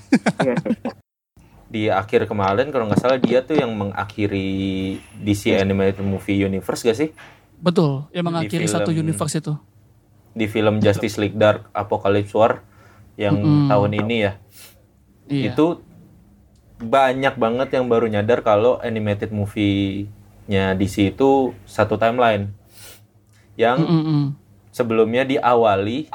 [1.73, 6.99] Di akhir kemarin kalau nggak salah dia tuh yang mengakhiri DC Animated Movie Universe gak
[7.01, 7.09] sih?
[7.62, 9.55] Betul yang mengakhiri film- satu universe itu
[10.33, 12.64] Di film Justice League Dark Apocalypse War
[13.14, 13.68] yang Mm-mm.
[13.68, 14.33] tahun ini ya.
[15.29, 15.85] iya Itu
[16.79, 22.51] banyak banget yang baru nyadar kalau animated movie-nya DC itu satu timeline.
[23.55, 24.22] Yang Mm-mm-mm.
[24.68, 26.09] sebelumnya diawali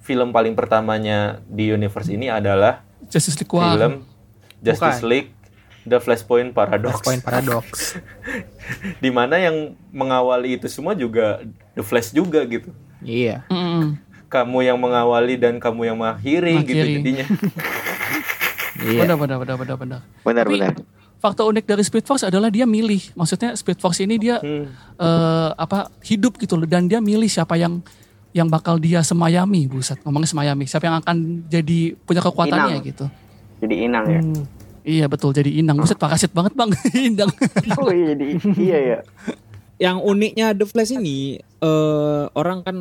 [0.00, 3.92] film paling pertamanya di universe ini adalah Justice League War film
[4.62, 5.10] Justice Bukan.
[5.10, 5.30] League
[5.86, 6.98] The Flashpoint Paradox.
[7.00, 7.94] Point paradox.
[9.04, 9.54] di mana yang
[9.88, 11.40] mengawali itu semua juga
[11.72, 12.74] The Flash juga gitu.
[13.00, 13.46] iya.
[13.46, 14.02] Mm-mm.
[14.26, 17.26] Kamu yang mengawali dan kamu yang mengakhiri, gitu jadinya.
[18.76, 19.08] Iya.
[19.08, 20.74] benar benar benar benar benar Benar Tapi, benar.
[21.16, 24.68] fakta unik dari Speed Force adalah dia milih maksudnya Speed Force ini dia Hmm.
[24.96, 27.80] eh, apa hidup gitu loh dan dia milih siapa yang
[28.30, 31.16] yang bakal dia semayami buset ngomongnya semayami siapa yang akan
[31.48, 32.84] jadi punya kekuatannya Inang.
[32.84, 33.04] gitu
[33.56, 34.20] Jadi inang ya.
[34.20, 34.44] Hmm.
[34.86, 36.70] Iya betul jadi inang buset parasit banget bang
[37.10, 37.30] indang
[37.82, 38.24] Oh iya jadi
[38.56, 38.98] iya ya.
[39.76, 42.76] Yang uniknya The Flash ini eh orang kan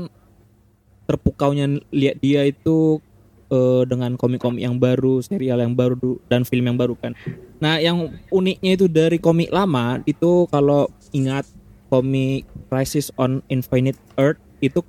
[1.09, 3.01] terpukaunya lihat dia itu
[3.49, 7.17] eh, dengan komik-komik yang baru, serial yang baru dan film yang baru kan.
[7.59, 11.45] Nah, yang uniknya itu dari komik lama itu kalau ingat
[11.89, 14.81] komik Crisis on Infinite Earth itu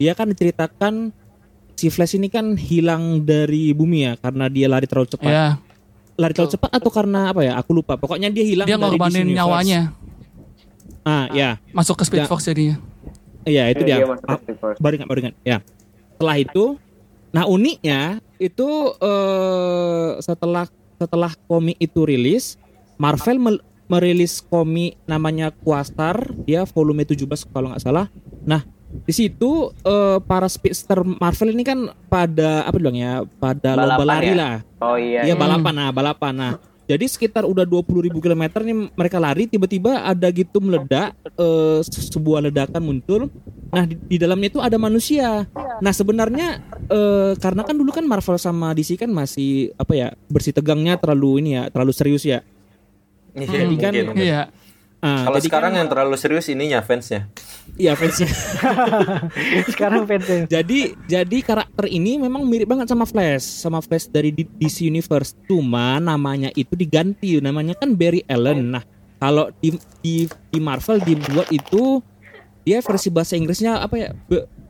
[0.00, 1.14] dia kan diceritakan
[1.78, 5.30] si Flash ini kan hilang dari bumi ya karena dia lari terlalu cepat.
[5.30, 5.48] ya
[6.14, 7.52] Lari terlalu cepat atau karena apa ya?
[7.56, 7.96] Aku lupa.
[7.96, 9.80] Pokoknya dia hilang dia dari ngorbanin nyawanya
[11.02, 11.58] Ah, ya.
[11.72, 12.26] masuk ke Speed Ya.
[12.26, 12.78] Force jadinya
[13.42, 14.14] Iya, itu Iya, dia.
[14.22, 14.78] Ah, Force.
[14.78, 15.34] baru ingat, baru ingat.
[15.42, 15.58] Ya.
[16.14, 16.64] Setelah itu,
[17.28, 18.00] nah uniknya
[18.38, 22.54] itu eh, setelah setelah komik itu rilis,
[22.94, 28.06] Marvel mel- merilis komik namanya Quasar, dia volume 17 kalau nggak salah.
[28.42, 28.62] Nah,
[29.02, 29.50] di situ
[29.82, 34.36] eh, para speedster Marvel ini kan pada apa bilang ya, pada lomba Balapan lari ya?
[34.36, 34.54] lah.
[34.78, 35.20] Oh iya.
[35.24, 36.52] Iya balapan nah, balapan nah.
[36.82, 42.10] Jadi sekitar udah 20.000 ribu kilometer nih mereka lari tiba-tiba ada gitu meledak eh, se-
[42.10, 43.30] sebuah ledakan muncul.
[43.72, 45.46] Nah di, di dalamnya itu ada manusia.
[45.80, 50.52] Nah sebenarnya eh, karena kan dulu kan Marvel sama DC kan masih apa ya bersih
[50.52, 52.44] tegangnya terlalu ini ya terlalu serius ya.
[53.32, 54.22] Iya, Jadi kan- mungkin, mungkin.
[54.22, 54.40] iya
[55.02, 57.26] Ah, Kalau jadi sekarang kan- yang terlalu serius ininya fansnya.
[57.74, 58.30] Iya fansnya.
[59.66, 60.46] Sekarang fansnya.
[60.46, 65.34] jadi jadi karakter ini memang mirip banget sama Flash, sama Flash dari DC Universe.
[65.44, 68.70] Cuma namanya itu diganti, namanya kan Barry Allen.
[68.70, 68.82] Nah,
[69.18, 70.14] kalau di di,
[70.48, 71.98] di Marvel dibuat itu
[72.62, 74.08] dia versi bahasa Inggrisnya apa ya?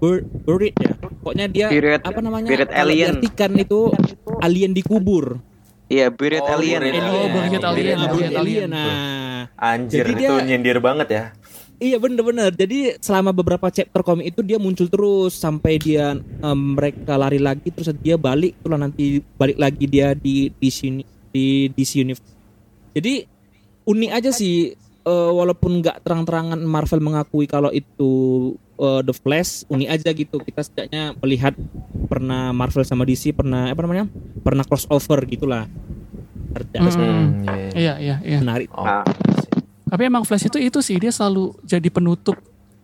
[0.01, 0.97] Bur- Buried ya.
[0.97, 2.49] Pokoknya dia Buried- apa namanya?
[2.49, 3.21] Buried alien.
[3.21, 3.93] diartikan itu
[4.41, 5.39] alien dikubur.
[5.93, 6.81] Iya, Buried Oh, Alien.
[6.81, 7.05] Buried ya.
[7.05, 8.69] Oh, Buried Iya, alien, Buried alien.
[8.73, 11.25] Nah, Anjir Jadi itu dia- nyindir banget ya.
[11.77, 12.55] Iya bener-bener.
[12.55, 17.69] Jadi selama beberapa chapter komik itu dia muncul terus sampai dia em, mereka lari lagi
[17.69, 22.31] terus dia balik terus nanti balik lagi dia di di sini di DC Universe.
[22.95, 23.27] Jadi
[23.83, 28.11] unik aja sih eh, walaupun nggak terang-terangan Marvel mengakui kalau itu
[28.79, 30.37] eh, The Flash unik aja gitu.
[30.39, 31.55] Kita setidaknya melihat
[32.07, 34.07] pernah Marvel sama DC pernah apa namanya?
[34.43, 35.71] pernah crossover gitulah.
[36.53, 36.93] Ada Mm-mm.
[36.93, 37.71] Hmm, iya.
[37.73, 38.69] iya iya iya menarik.
[38.77, 39.07] Oh, Nah,
[39.89, 42.37] Tapi emang Flash itu itu sih dia selalu jadi penutup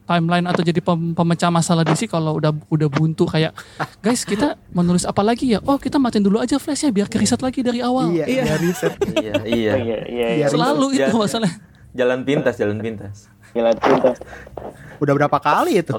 [0.08, 3.52] timeline atau jadi pem- pemecah masalah DC kalau udah udah buntu kayak
[4.00, 5.60] guys kita menulis apa lagi ya?
[5.68, 8.08] Oh kita matiin dulu aja Flashnya biar keriset lagi dari awal.
[8.12, 8.56] Iya, iya.
[8.56, 8.92] riset.
[9.20, 9.72] iya, iya.
[9.76, 10.46] iya, iya, iya.
[10.48, 11.52] Selalu itu masalah.
[11.98, 13.26] Jalan pintas, jalan pintas.
[13.50, 14.14] Gila cinta.
[14.96, 15.98] Udah berapa kali itu?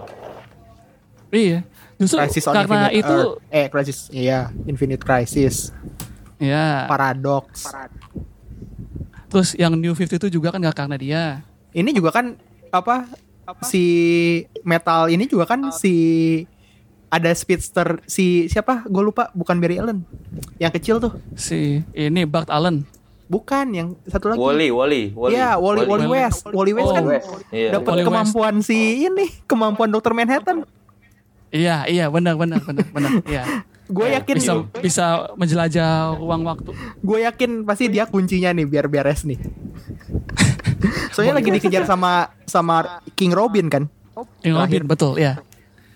[1.30, 1.68] Iya.
[2.00, 3.52] Justru Crisis on karena Infinite itu Earth.
[3.52, 5.76] eh Crisis iya Infinite Crisis
[6.40, 6.88] ya.
[6.88, 7.68] Paradox
[9.28, 11.24] Terus yang New 52 juga kan gak karena dia.
[11.70, 12.34] ini juga kan
[12.72, 13.06] apa
[13.62, 13.84] si
[14.64, 15.94] metal ini juga kan si
[17.08, 20.02] ada speedster si siapa gue lupa bukan Barry Allen
[20.56, 22.88] yang kecil tuh Si ini Bart Allen.
[23.30, 25.38] Bukan yang satu lagi Wally, Wally, Wally.
[25.38, 26.42] Iya, Wally, Wally West.
[26.50, 27.04] Wally West Oh, kan
[27.50, 27.70] Iya.
[27.72, 28.08] dapat Wally West.
[28.10, 30.66] kemampuan si ini, kemampuan Dokter Manhattan.
[31.50, 33.12] Iya, iya benar benar benar benar.
[33.30, 33.44] Iya.
[33.86, 36.78] Gue yakin, Bisa bisa menjelajah ruang waktu.
[37.00, 39.38] gue yakin pasti dia kuncinya nih biar beres nih.
[41.14, 43.84] Soalnya lagi dikejar sama sama King Robin kan.
[44.42, 45.42] King Robin betul ya.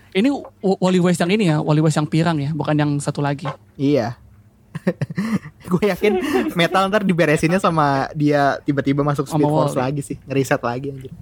[0.09, 0.29] Ini
[0.61, 3.49] Wally West yang ini ya, Wally West yang pirang ya, bukan yang satu lagi.
[3.75, 4.17] Iya.
[5.71, 6.13] gue yakin
[6.57, 9.83] metal ntar diberesinnya sama dia tiba-tiba masuk Speed Force Wally.
[9.85, 11.13] lagi sih, ngeriset lagi anjir.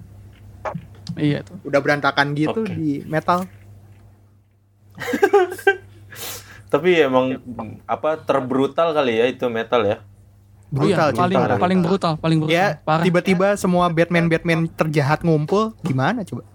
[1.18, 1.56] Iya tuh.
[1.66, 2.72] Udah berantakan gitu Oke.
[2.72, 3.44] di metal.
[6.72, 7.36] Tapi emang
[7.84, 9.96] apa terbrutal kali ya itu metal ya.
[10.72, 11.58] brutal Iya, cuy, paling parah.
[11.60, 12.56] paling brutal, paling brutal.
[12.56, 16.48] Ya, tiba-tiba semua Batman-Batman terjahat ngumpul, gimana coba?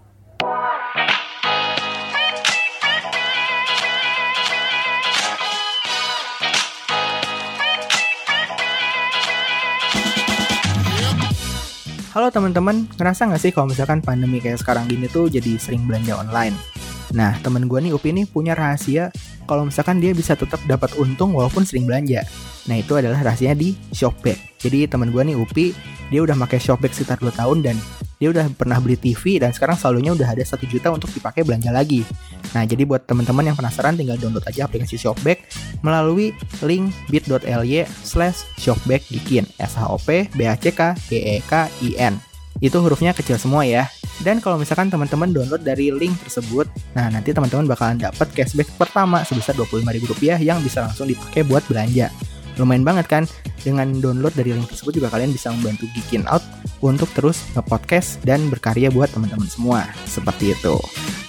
[12.17, 16.17] Halo teman-teman, ngerasa nggak sih kalau misalkan pandemi kayak sekarang gini tuh jadi sering belanja
[16.17, 16.58] online?
[17.13, 19.13] Nah, temen gue nih Upi nih punya rahasia
[19.45, 22.25] kalau misalkan dia bisa tetap dapat untung walaupun sering belanja.
[22.65, 24.58] Nah, itu adalah rahasianya di Shopback.
[24.58, 25.77] Jadi temen gue nih Upi,
[26.10, 27.77] dia udah pakai Shopback sekitar 2 tahun dan
[28.17, 31.69] dia udah pernah beli TV dan sekarang saldonya udah ada 1 juta untuk dipakai belanja
[31.69, 32.01] lagi.
[32.58, 35.45] Nah, jadi buat teman-teman yang penasaran tinggal download aja aplikasi Shopback
[35.86, 36.34] melalui
[36.65, 41.69] link bit.ly slash shopbackgikin S H O P B A C K G E K
[41.86, 42.17] I N.
[42.58, 43.86] Itu hurufnya kecil semua ya.
[44.25, 46.65] Dan kalau misalkan teman-teman download dari link tersebut,
[46.97, 52.10] nah nanti teman-teman bakalan dapat cashback pertama sebesar Rp25.000 yang bisa langsung dipakai buat belanja.
[52.57, 53.23] Lumayan banget kan?
[53.61, 56.41] Dengan download dari link tersebut juga kalian bisa membantu Geekin Out
[56.81, 59.85] untuk terus nge-podcast dan berkarya buat teman-teman semua.
[60.09, 60.75] Seperti itu.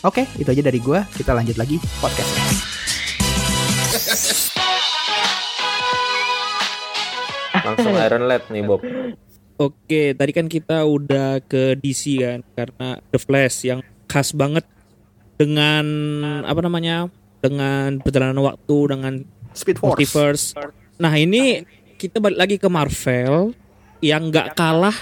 [0.05, 1.05] Oke, itu aja dari gua.
[1.13, 2.45] Kita lanjut lagi podcastnya.
[7.69, 8.81] Langsung Iron Lad nih Bob.
[9.59, 14.65] Oke, tadi kan kita udah ke DC kan karena The Flash yang khas banget
[15.37, 15.85] dengan
[16.49, 17.13] apa namanya?
[17.39, 19.15] dengan perjalanan waktu dengan
[19.55, 19.95] Speed Force.
[19.95, 20.45] multiverse.
[20.99, 21.63] Nah, ini
[21.99, 23.55] kita balik lagi ke Marvel
[24.03, 24.95] yang nggak kalah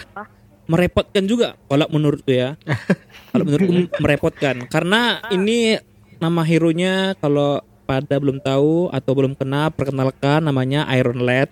[0.69, 2.57] merepotkan juga kalau menurutku ya.
[3.33, 5.81] kalau menurutku merepotkan karena ini
[6.17, 11.49] nama hero-nya kalau pada belum tahu atau belum kenal perkenalkan namanya Iron Lad.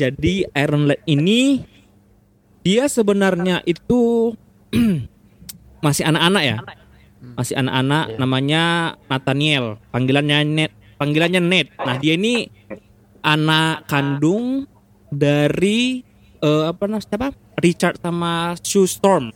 [0.00, 1.60] Jadi Iron Lad ini
[2.62, 4.32] dia sebenarnya itu
[5.84, 6.56] masih anak-anak ya.
[7.34, 8.62] Masih anak-anak namanya
[9.06, 11.66] Nathaniel, panggilannya Ned, panggilannya Ned.
[11.78, 12.50] Nah, dia ini
[13.22, 14.66] anak kandung
[15.08, 16.02] dari
[16.38, 17.28] eh, apa namanya siapa?
[17.56, 19.30] Richard sama Sue Storm.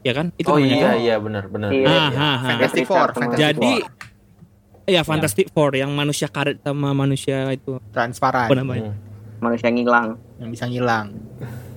[0.00, 0.30] Ya kan?
[0.36, 0.94] Itu Oh namanya iya kan?
[1.00, 1.68] iya benar benar.
[1.70, 1.86] Iya.
[1.88, 2.36] Ah, ah, ah.
[2.46, 4.86] Fantastic Four, Fantastic Jadi Four.
[4.86, 8.92] ya Fantastic Four yang manusia karet sama manusia itu transparan apa namanya?
[8.92, 9.00] Hmm.
[9.40, 11.06] manusia ngilang yang bisa ngilang.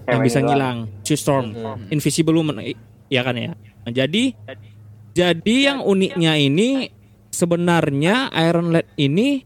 [0.08, 1.84] yang bisa ngilang, Sue Storm, Hmm.
[1.90, 2.64] Invisible Woman,
[3.08, 3.52] ya kan ya.
[3.84, 4.32] Nah, jadi
[5.12, 6.88] jadi yang uniknya ini
[7.30, 9.44] sebenarnya Iron Lad ini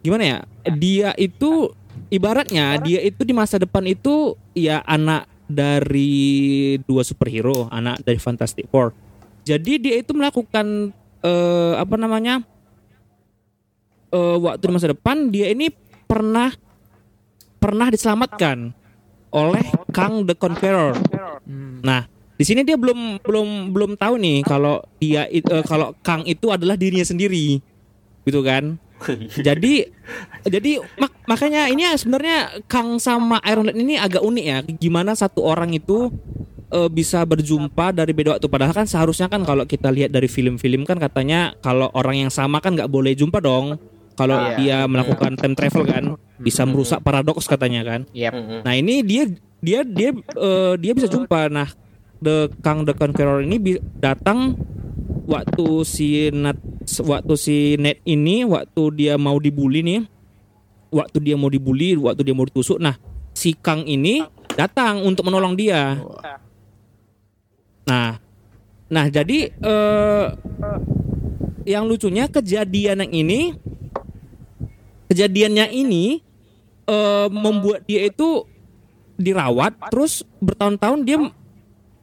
[0.00, 0.38] gimana ya?
[0.80, 1.68] Dia itu
[2.08, 8.68] ibaratnya dia itu di masa depan itu ya anak dari dua superhero, anak dari Fantastic
[8.72, 8.96] Four.
[9.44, 12.40] Jadi dia itu melakukan eh, apa namanya?
[14.14, 15.68] eh, waktu di masa depan dia ini
[16.06, 16.54] pernah
[17.58, 18.70] pernah diselamatkan
[19.34, 20.94] oleh Kang the Conqueror.
[21.82, 22.06] Nah,
[22.38, 26.78] di sini dia belum belum belum tahu nih kalau dia eh, kalau Kang itu adalah
[26.78, 27.58] dirinya sendiri.
[28.22, 28.78] Gitu kan?
[29.38, 29.88] Jadi
[30.44, 34.58] jadi mak- makanya ini sebenarnya Kang sama Iron Lad ini agak unik ya.
[34.66, 36.12] Gimana satu orang itu
[36.68, 40.84] eh, bisa berjumpa dari beda waktu padahal kan seharusnya kan kalau kita lihat dari film-film
[40.84, 43.76] kan katanya kalau orang yang sama kan nggak boleh jumpa dong.
[44.14, 44.54] Kalau Iya.
[44.54, 46.04] dia melakukan time travel kan
[46.38, 48.00] bisa merusak paradoks katanya kan.
[48.14, 48.30] Yep.
[48.30, 48.60] Mm-mm.
[48.62, 49.26] Nah ini dia
[49.58, 51.48] dia dia eh, dia bisa jumpa.
[51.48, 51.66] Nah
[52.22, 53.58] the Kang the Conqueror ini
[53.96, 54.54] datang
[55.24, 56.56] waktu si Nat
[57.00, 60.02] waktu si Ned ini waktu dia mau dibully nih,
[60.92, 62.78] waktu dia mau dibully, waktu dia mau ditusuk.
[62.78, 62.96] Nah
[63.32, 64.22] si Kang ini
[64.54, 65.98] datang untuk menolong dia.
[67.88, 68.20] Nah
[68.88, 70.26] nah jadi eh,
[71.64, 73.40] yang lucunya kejadian yang ini
[75.08, 76.20] kejadiannya ini
[76.84, 78.44] eh, membuat dia itu
[79.16, 81.18] dirawat terus bertahun-tahun dia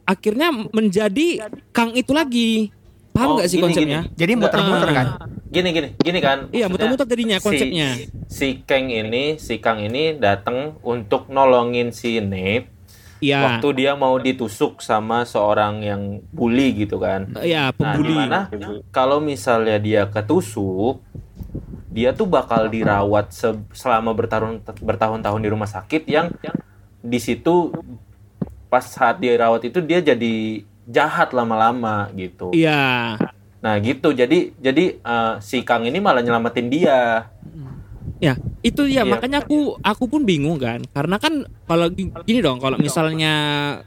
[0.08, 2.74] akhirnya menjadi Kang itu lagi
[3.22, 5.06] paham Oh, nggak sih gini, konsepnya Jadi muter-muter kan?
[5.48, 6.38] Gini gini gini kan.
[6.50, 7.90] Iya, muter-muter jadinya si- konsepnya.
[8.26, 12.72] Si, Kang ini, si Kang ini datang untuk nolongin si Nate
[13.22, 16.02] Iya waktu dia mau ditusuk sama seorang yang
[16.34, 17.30] bully gitu kan.
[17.40, 18.40] ya Nah, pembuli di mana
[18.90, 21.06] kalau misalnya dia ketusuk,
[21.88, 26.34] dia tuh bakal dirawat se- selama bertahun bertahun-tahun di rumah sakit yang
[26.98, 27.70] di situ
[28.68, 32.52] pas saat dia rawat itu dia jadi jahat lama-lama gitu.
[32.52, 33.16] iya
[33.58, 37.30] Nah gitu, jadi jadi eh, si Kang ini malah nyelamatin dia.
[38.18, 39.10] ya itu ya Iya.
[39.10, 43.34] makanya aku aku pun bingung kan karena kan kalau gi- gini dong kalau misalnya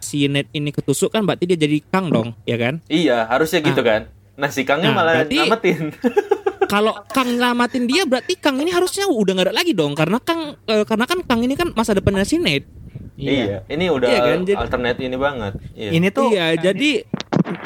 [0.00, 3.78] si Ned ini ketusuk kan berarti dia jadi Kang dong ya kan Iya, harusnya gitu
[3.80, 4.10] kan.
[4.34, 5.82] Nah si Kangnya Nah, malah berarti- nyelamatin.
[6.66, 10.58] kalau Kang nyelamatin dia berarti Kang ini harusnya udah nggak ada lagi dong karena Kang
[10.64, 12.66] eh, karena kan Kang ini kan masa depannya si Ned
[13.16, 13.58] iya.
[13.66, 15.52] ini udah Iya kan, jadi- alternate ini banget.
[15.72, 15.90] Iya.
[15.92, 16.90] Ini tuh iya jadi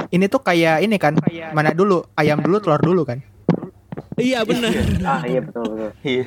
[0.08, 1.14] ini tuh kayak ini kan
[1.50, 3.20] mana dulu ayam dulu telur dulu kan
[4.16, 4.72] iya benar
[5.04, 6.24] ah iya betul betul Iya.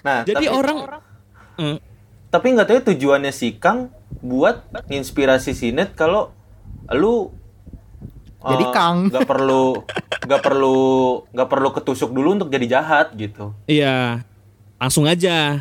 [0.00, 0.78] Nah, Jadi tapi- orang
[1.54, 1.76] Hmm.
[2.28, 6.32] tapi nggak tahu ya tujuannya si Kang buat inspirasi Sinet kalau
[6.90, 7.28] lu
[8.40, 8.96] Jadi eh, Kang.
[9.08, 9.84] nggak perlu
[10.26, 10.78] nggak perlu
[11.28, 14.24] nggak perlu ketusuk dulu untuk jadi jahat gitu Iya.
[14.76, 15.60] Langsung aja.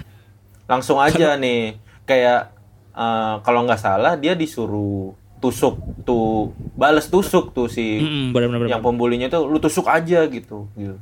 [0.66, 2.54] langsung aja nih kayak
[2.92, 8.68] eh, kalau nggak salah dia disuruh tusuk tuh bales tusuk tuh si Mm-mm, benar-benar.
[8.68, 10.98] yang pembulinya tuh lu tusuk aja gitu gitu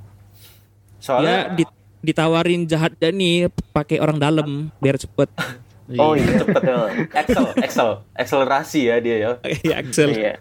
[0.97, 1.65] Ya soalnya di-
[2.03, 3.35] ditawarin jahatnya nih
[3.71, 5.29] pakai orang dalam biar cepet.
[5.87, 6.35] Oh iya.
[6.37, 6.63] cepet
[7.15, 9.31] Excel Excel akselerasi ya dia ya
[9.63, 10.11] Iya, Axel.
[10.11, 10.35] Iya.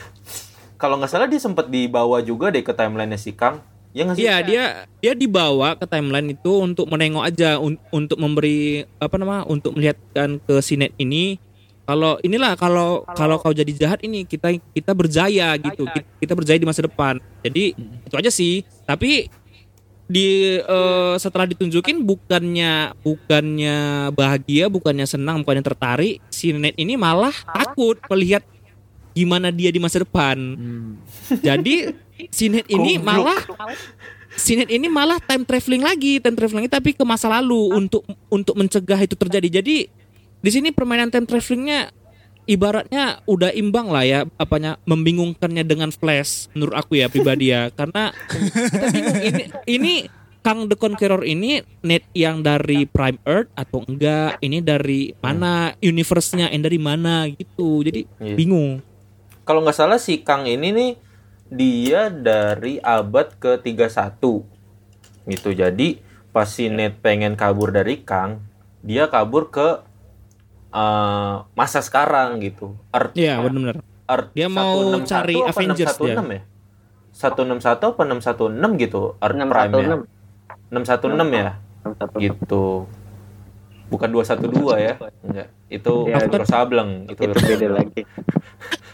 [0.76, 3.64] kalau nggak salah dia sempat dibawa juga deh ke timeline si Kang
[3.94, 4.22] ya nggak sih?
[4.26, 4.64] Iya dia
[5.00, 10.42] dia dibawa ke timeline itu untuk menengok aja un- untuk memberi apa nama untuk melihatkan
[10.42, 11.38] ke sinet ini
[11.84, 16.58] kalau inilah kalau kalau kau jadi jahat ini kita kita berjaya gitu kita, kita berjaya
[16.58, 17.20] di masa depan.
[17.44, 18.64] Jadi itu aja sih.
[18.88, 19.28] Tapi
[20.04, 23.76] di eh, setelah ditunjukin bukannya bukannya
[24.12, 28.44] bahagia bukannya senang bukannya tertarik sinet ini malah takut melihat
[29.12, 30.36] gimana dia di masa depan.
[31.40, 31.88] Jadi
[32.30, 33.38] sinet ini malah
[34.34, 38.98] Sinet ini malah time traveling lagi, time traveling tapi ke masa lalu untuk untuk mencegah
[38.98, 39.62] itu terjadi.
[39.62, 39.86] Jadi
[40.42, 41.94] di sini permainan time travelingnya
[42.44, 48.10] ibaratnya udah imbang lah ya, apanya membingungkannya dengan Flash menurut aku ya pribadi ya, karena
[48.10, 49.92] kita bingung ini ini
[50.42, 56.50] Kang the Conqueror ini net yang dari Prime Earth atau enggak, ini dari mana universe-nya,
[56.50, 57.86] yang dari mana gitu.
[57.86, 58.34] Jadi Iya.
[58.34, 58.82] bingung.
[59.44, 60.90] kalau nggak salah si Kang ini nih
[61.54, 64.20] dia dari abad ke-31
[65.24, 65.88] gitu jadi
[66.34, 68.42] pas si Ned pengen kabur dari Kang
[68.84, 69.80] dia kabur ke
[70.74, 72.76] eh, masa sekarang gitu.
[72.92, 73.80] Earth, Iya, benar-benar.
[74.04, 76.42] Earth Dia mau 161 cari apa Avengers 616 ya?
[77.14, 79.96] 161 apa 616 gitu Earth Prime ya?
[80.68, 81.52] 616 ya
[81.86, 82.20] 616.
[82.20, 82.64] gitu.
[83.88, 84.94] Bukan 212 ya?
[85.24, 85.48] Enggak.
[85.70, 88.02] Itu Ya, Sableng itu Itu beda lagi.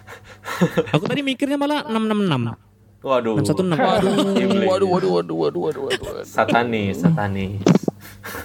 [0.94, 2.56] Aku tadi mikirnya malah 666.
[3.00, 3.80] waduh 616.
[3.80, 4.12] Waduh,
[4.68, 6.24] waduh, waduh, waduh, waduh, waduh, waduh.
[6.24, 7.64] satanis satanis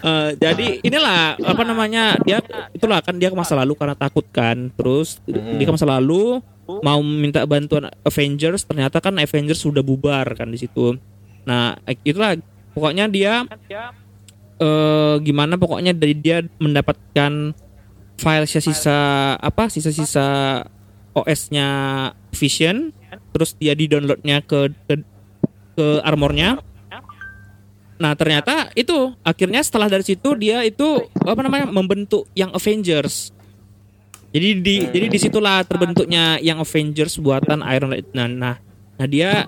[0.05, 2.39] Eh, jadi inilah apa namanya dia
[2.71, 5.59] itulah kan dia ke masa lalu karena takut kan terus Mm-mm.
[5.59, 6.39] dia ke masa lalu
[6.79, 10.95] mau minta bantuan Avengers ternyata kan Avengers sudah bubar kan di situ
[11.43, 11.75] nah
[12.07, 12.39] itulah
[12.71, 13.43] pokoknya dia
[14.61, 17.51] eh gimana pokoknya dari dia mendapatkan
[18.15, 18.99] file sisa-sisa
[19.35, 20.27] apa sisa-sisa
[21.15, 21.67] OS-nya
[22.35, 22.91] Vision
[23.31, 24.93] terus dia di downloadnya ke ke,
[25.79, 26.59] ke armornya
[27.95, 33.31] Nah ternyata itu akhirnya setelah dari situ dia itu apa namanya membentuk yang Avengers.
[34.35, 38.07] Jadi di jadi di situlah terbentuknya yang Avengers buatan Iron Lad.
[38.11, 38.55] Nah, nah,
[38.99, 39.47] nah dia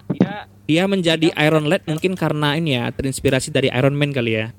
[0.63, 4.55] dia menjadi Iron Lad mungkin karena ini ya terinspirasi dari Iron Man kali ya.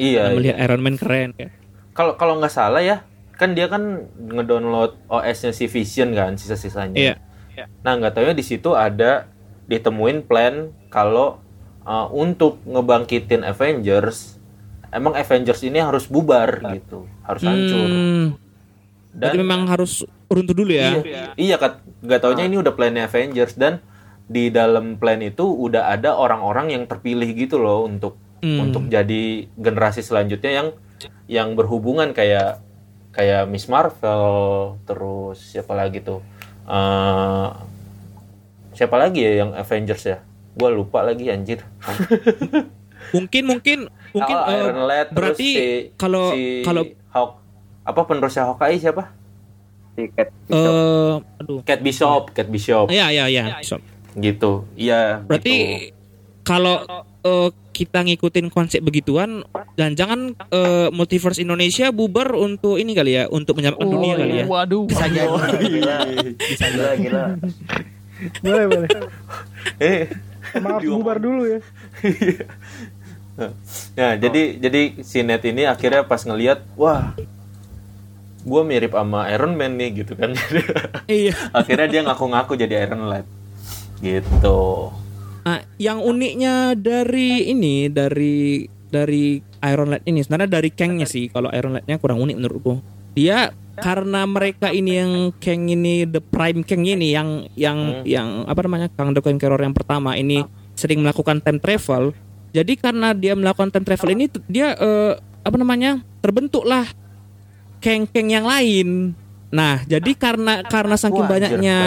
[0.00, 0.36] iya, Nah, iya.
[0.36, 1.50] melihat Iron Man keren kan.
[1.92, 3.04] kalau kalau nggak salah ya
[3.40, 6.96] kan dia kan ngedownload OS-nya si Vision kan sisa-sisanya.
[6.96, 7.14] Iya.
[7.80, 9.28] nah nggak tahu ya di situ ada
[9.64, 11.40] ditemuin plan kalau
[11.84, 14.36] uh, untuk ngebangkitin Avengers
[14.92, 17.88] emang Avengers ini harus bubar gitu harus hancur.
[17.88, 18.26] Hmm,
[19.12, 19.92] dan berarti memang harus
[20.28, 21.00] runtuh dulu ya.
[21.04, 21.24] iya.
[21.36, 21.56] Iya.
[21.56, 23.80] Kat nggak taunya ini udah plannya Avengers dan
[24.24, 28.56] di dalam plan itu udah ada orang-orang yang terpilih gitu loh untuk Hmm.
[28.64, 30.68] untuk jadi generasi selanjutnya yang
[31.28, 32.64] yang berhubungan kayak
[33.10, 34.24] kayak Miss Marvel
[34.84, 36.20] terus siapa lagi tuh
[36.62, 37.48] Eh,
[38.72, 40.18] siapa lagi ya yang Avengers ya
[40.52, 41.66] gue lupa lagi anjir
[43.16, 43.78] Mungkin mungkin
[44.12, 45.64] mungkin Oh, Iron Lad terus berarti si,
[45.96, 47.30] kalau si kalau Hawk
[47.82, 49.10] apa penerusnya Hawkeye siapa
[49.90, 50.28] Tiket.
[50.46, 51.58] eh aduh.
[51.66, 53.44] Cat Bishop Cat Bishop Iya iya iya.
[53.62, 53.82] So,
[54.14, 55.54] gitu iya Berarti
[55.90, 55.96] gitu.
[56.42, 56.86] kalau
[57.26, 57.48] eh,
[57.80, 59.40] kita ngikutin konsep begituan
[59.72, 64.44] dan jangan eh, multiverse Indonesia bubar untuk ini kali ya, untuk menyelamatkan dunia kali ya.
[64.44, 65.32] Waduh, Bisa jadi.
[65.64, 65.98] Gila.
[66.60, 67.24] Gila, gila.
[68.44, 68.88] Boleh, boleh.
[69.80, 70.12] eh
[70.60, 71.58] Maaf bubar dulu ya.
[73.96, 77.16] Nah, jadi jadi si Ned ini akhirnya pas ngelihat, wah,
[78.44, 80.36] gue mirip sama Iron Man nih gitu kan.
[81.08, 81.32] Iya.
[81.56, 83.24] akhirnya dia ngaku-ngaku jadi Iron Lad.
[84.04, 84.60] Gitu.
[85.40, 91.30] Nah, yang uniknya dari ini dari dari Iron Lad ini sebenarnya dari Kangnya sih.
[91.30, 92.82] Kalau Iron Lad-nya kurang unik menurutku.
[93.16, 98.60] Dia karena mereka ini yang Kang ini the prime Kang ini yang yang yang apa
[98.66, 100.44] namanya Kang the Conqueror yang pertama ini
[100.76, 102.12] sering melakukan time travel.
[102.50, 106.84] Jadi karena dia melakukan time travel ini dia eh, apa namanya terbentuklah
[107.80, 109.16] Kang-Kang yang lain.
[109.50, 111.78] Nah, jadi karena karena saking banyaknya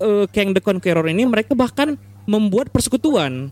[0.00, 3.50] eh, Kang the Conqueror ini mereka bahkan membuat persekutuan.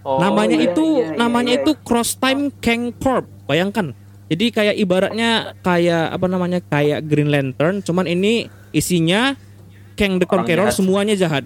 [0.00, 1.60] Oh, namanya iya, itu iya, iya, namanya iya.
[1.60, 3.28] itu Cross Time Kang Corp.
[3.44, 3.92] Bayangkan.
[4.30, 9.34] Jadi kayak ibaratnya kayak apa namanya kayak Green Lantern, cuman ini isinya
[9.98, 10.78] Kang the Conqueror jahat.
[10.78, 11.44] semuanya jahat.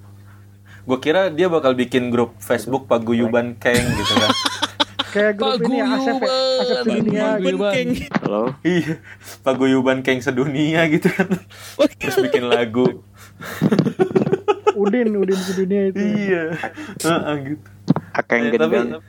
[0.85, 4.31] Gue kira dia bakal bikin grup Facebook Paguyuban Keng gitu kan.
[5.15, 6.27] Kayak grup ini ya, Asep, ya,
[6.61, 6.85] Asep Paguyuban.
[6.85, 7.57] Sedunia gitu.
[7.65, 7.91] Kang.
[8.21, 8.43] Halo.
[8.61, 8.95] Iya,
[9.41, 11.29] Paguyuban Keng sedunia gitu kan.
[12.03, 12.87] Terus bikin lagu.
[14.75, 15.99] Udin, Udin Sedunia itu.
[15.99, 16.45] Iya.
[17.01, 17.69] Heeh, gitu.
[18.13, 19.03] Akeng Ya, tapi gendang.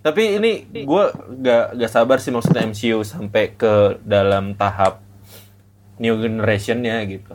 [0.00, 1.04] tapi ini gue
[1.40, 5.00] gak gak sabar sih maksudnya MCU sampai ke dalam tahap
[5.96, 7.32] new generationnya gitu.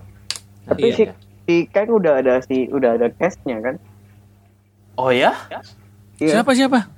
[0.63, 0.93] Tapi Iya.
[0.93, 1.03] si
[1.43, 3.75] si Kang udah ada si udah ada castnya kan?
[4.93, 5.33] Oh ya?
[6.17, 6.37] Iya.
[6.37, 6.89] Siapa siapa?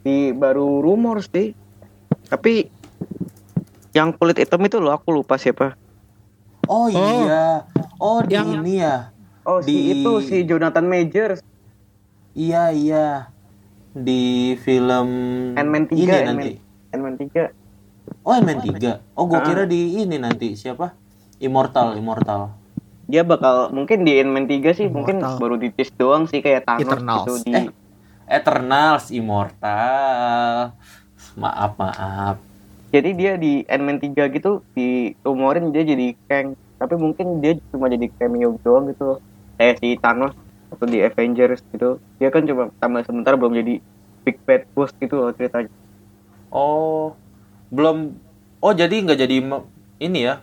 [0.00, 1.54] Di baru rumor sih.
[2.24, 2.66] Tapi
[3.92, 5.78] yang kulit hitam itu loh aku lupa siapa.
[6.64, 7.62] Oh iya.
[7.96, 9.13] Oh di Yang- ini ya.
[9.44, 11.40] Oh si Di- itu si Jonathan Majors.
[12.32, 13.06] Iya iya.
[13.92, 14.22] Di
[14.58, 15.08] film
[15.54, 16.50] Ant-Man 3 ini nanti.
[16.90, 17.52] Ant-Man 3.
[18.20, 18.98] Oh Ant-Man 3.
[19.12, 19.44] Oh gua Ah.
[19.44, 20.96] kira di ini nanti siapa?
[21.38, 22.50] Immortal, Immortal.
[23.04, 25.38] Dia bakal mungkin di Ant-Man 3 sih mungkin Immortal.
[25.38, 27.20] baru di tease doang sih kayak Thanos Eternals.
[27.20, 27.66] gitu di Eh.
[28.26, 30.72] Eternals, Immortal.
[31.34, 32.36] Maaf, maaf.
[32.88, 34.88] Jadi dia di Ant-Man 3 gitu di
[35.20, 39.18] rumorin dia jadi Kang, tapi mungkin dia cuma jadi cameo doang gitu.
[39.56, 40.34] Kayak si Thanos
[40.74, 42.02] atau di Avengers gitu.
[42.18, 43.74] Dia kan cuma tampil sebentar belum jadi
[44.26, 45.70] big bad boss gitu loh ceritanya.
[46.50, 47.14] Oh,
[47.70, 48.18] belum.
[48.64, 49.36] Oh, jadi nggak jadi
[50.00, 50.40] ini ya?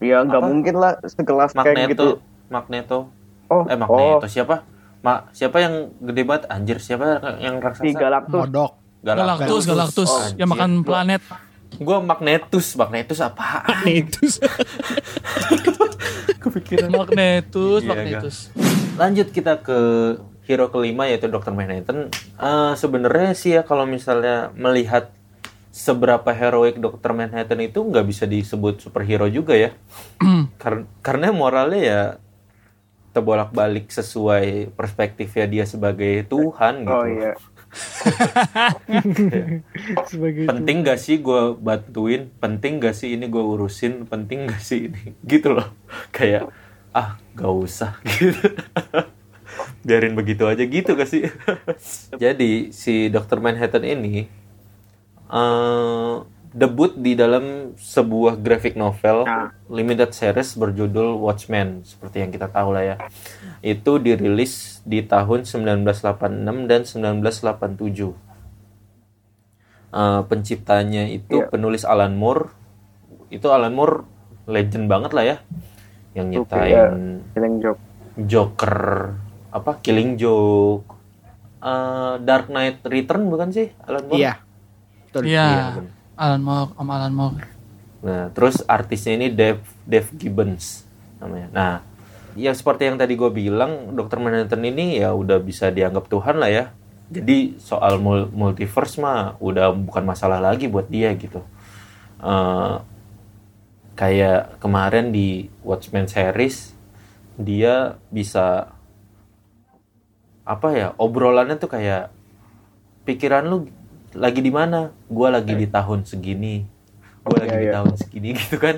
[0.00, 2.08] Ya nggak mungkin lah sekelas Kang Magneto, gitu.
[2.48, 2.98] Magneto.
[3.52, 4.64] Oh, Eh, Magneto siapa?
[5.00, 6.44] Ma, siapa yang gede banget?
[6.48, 7.84] Anjir, siapa yang oh, raksasa?
[7.84, 8.40] si Galactus.
[8.48, 8.72] Modok.
[9.00, 10.10] Galactus, Galactus.
[10.12, 11.22] Oh, yang makan planet.
[11.80, 13.64] Gua Magnetus, Magnetus apa?
[13.88, 14.26] itu.
[16.40, 16.88] Kepikiran.
[16.88, 18.36] Magnetus, Iya, Magnetus.
[18.96, 19.78] Lanjut kita ke
[20.44, 21.52] hero kelima yaitu Dr.
[21.52, 22.10] Manhattan.
[22.34, 25.12] Eh, Sebenarnya sih ya kalau misalnya melihat
[25.70, 27.12] seberapa heroik Dr.
[27.12, 29.70] Manhattan itu nggak bisa disebut superhero juga ya.
[30.58, 32.02] Kar- karena moralnya ya
[33.10, 36.94] terbolak-balik sesuai perspektifnya dia sebagai Tuhan gitu.
[36.94, 37.34] Oh iya.
[40.10, 42.26] Sebagai Penting gak sih gue bantuin?
[42.42, 44.06] Penting gak sih ini gue urusin?
[44.06, 45.14] Penting gak sih ini?
[45.30, 45.70] Gitu loh.
[46.10, 46.50] Kayak
[46.90, 48.50] ah gak usah gitu.
[49.86, 51.30] Biarin begitu aja gitu gak sih?
[52.18, 53.38] Jadi si Dr.
[53.38, 54.26] Manhattan ini
[55.30, 56.14] eh,
[56.50, 59.54] debut di dalam sebuah graphic novel Nah.
[59.70, 62.96] limited series berjudul Watchmen seperti yang kita tahu lah ya.
[63.60, 68.18] Itu dirilis di tahun 1986 dan 1987.
[69.90, 71.50] Eh, penciptanya itu Iya.
[71.50, 72.54] penulis Alan Moore.
[73.26, 74.06] Itu Alan Moore
[74.46, 75.36] legend banget lah ya.
[76.14, 76.84] Yang nyiptain ya.
[77.34, 77.82] Killing Joke.
[78.20, 78.78] Joker,
[79.50, 80.86] apa Killing Joke,
[81.60, 84.18] eh, Dark Knight Return bukan sih Alan Moore?
[84.18, 84.32] Iya.
[85.06, 85.22] Betul.
[85.26, 85.66] Iya, Iya.
[86.20, 87.40] Alan Moore, Om Alan Moore.
[88.04, 90.84] Nah, terus artisnya ini Dave Dave Gibbons
[91.16, 91.48] namanya.
[91.48, 91.74] Nah,
[92.36, 94.20] ya seperti yang tadi gue bilang, Dr.
[94.20, 96.64] Manhattan ini ya udah bisa dianggap Tuhan lah ya.
[97.08, 101.40] Jadi soal mul- multiverse mah udah bukan masalah lagi buat dia gitu.
[102.20, 102.76] Eh,
[103.96, 106.76] kayak kemarin di Watchmen series
[107.40, 108.72] dia bisa
[110.44, 112.12] apa ya obrolannya tuh kayak
[113.04, 113.68] pikiran lu
[114.12, 114.90] lagi di mana?
[115.06, 116.66] Gua lagi di tahun segini.
[117.20, 117.74] Gua lagi Iya, di iya.
[117.74, 118.76] tahun segini gitu kan.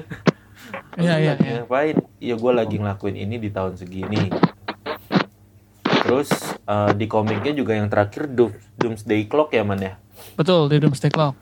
[0.95, 1.57] Iya, iya, iya.
[1.61, 1.97] Ngapain?
[2.19, 4.29] Iya, gua lagi ngelakuin ini di tahun segini.
[5.85, 6.29] Terus
[6.59, 9.95] eh, di komiknya juga yang terakhir Doom- Doomsday Clock ya man ya.
[10.35, 11.39] Betul, di Doomsday Clock.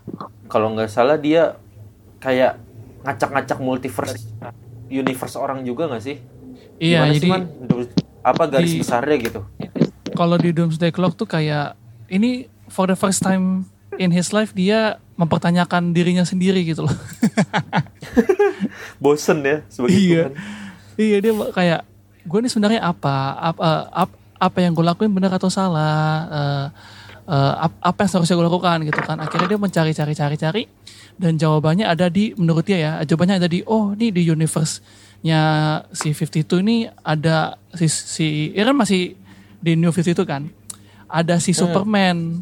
[0.46, 1.56] Kalau nggak salah dia
[2.18, 2.60] kayak
[3.02, 4.20] ngacak-ngacak multiverse
[4.86, 6.16] universe orang juga nggak sih?
[6.76, 7.42] Iya, Gimana sih, jadi Man?
[7.62, 9.40] Doom- apa garis di- besarnya gitu?
[10.10, 11.72] kalau di Doomsday Clock tuh kayak
[12.06, 13.64] ini for the first time
[14.00, 16.92] in his life dia mempertanyakan dirinya sendiri gitu loh.
[18.98, 20.22] Bosen ya sebagai Iya.
[20.26, 20.32] Tuhan.
[20.96, 21.80] iya dia kayak
[22.22, 26.64] gue ini sebenarnya apa apa ap- apa yang gue lakuin benar atau salah eh,
[27.26, 30.62] eh, ap- apa yang seharusnya gue lakukan gitu kan akhirnya dia mencari cari cari cari
[31.16, 34.78] dan jawabannya ada di menurut dia ya jawabannya ada di oh ini di universe
[35.20, 35.40] nya
[35.92, 39.14] si 52 ini ada si si ya kan masih
[39.56, 40.48] di New 52 kan
[41.06, 42.40] ada si Superman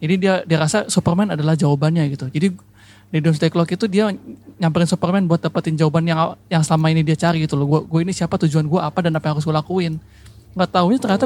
[0.00, 2.26] jadi dia dia rasa Superman adalah jawabannya gitu.
[2.32, 2.56] Jadi
[3.10, 4.08] di Doomsday Clock itu dia
[4.56, 7.68] nyamperin Superman buat dapetin jawaban yang yang selama ini dia cari gitu loh.
[7.68, 10.00] Gue gue ini siapa tujuan gue apa dan apa yang harus gue lakuin.
[10.56, 11.24] Nggak taunya ternyata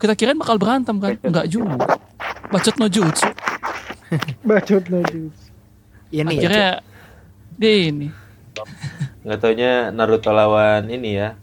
[0.00, 1.20] kita kirain bakal berantem kan.
[1.20, 2.00] Nggak juga.
[2.48, 3.28] Bacot no jutsu.
[4.48, 5.28] bacot lagi.
[6.08, 6.40] Ini ya.
[6.40, 6.70] Akhirnya
[7.54, 8.08] dia ini
[9.24, 11.36] Nggak taunya Naruto lawan ini ya.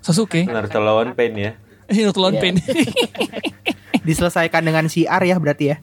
[0.00, 0.48] Sasuke.
[0.48, 1.52] Naruto lawan Pain ya.
[1.92, 2.56] Naruto Pain.
[4.08, 5.76] diselesaikan dengan CR ya berarti ya.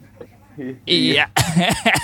[0.84, 1.26] Iya.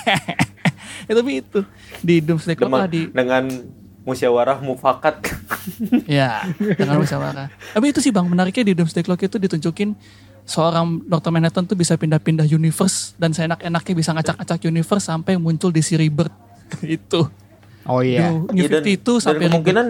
[1.08, 1.60] ya, tapi itu
[2.00, 3.44] di Doomsday Clock Dengan, di dengan
[4.02, 5.16] musyawarah mufakat.
[6.06, 7.48] ya dengan musyawarah.
[7.50, 9.98] Tapi itu sih bang menariknya di Doomsday Clock itu ditunjukin
[10.46, 11.34] seorang Dr.
[11.34, 16.34] Manhattan tuh bisa pindah-pindah universe dan seenak-enaknya bisa ngacak-ngacak universe sampai muncul di si Rebirth
[16.86, 17.26] itu.
[17.86, 18.30] Oh iya.
[18.30, 19.88] New, New Iya, dan- 52 dan sampai kemungkinan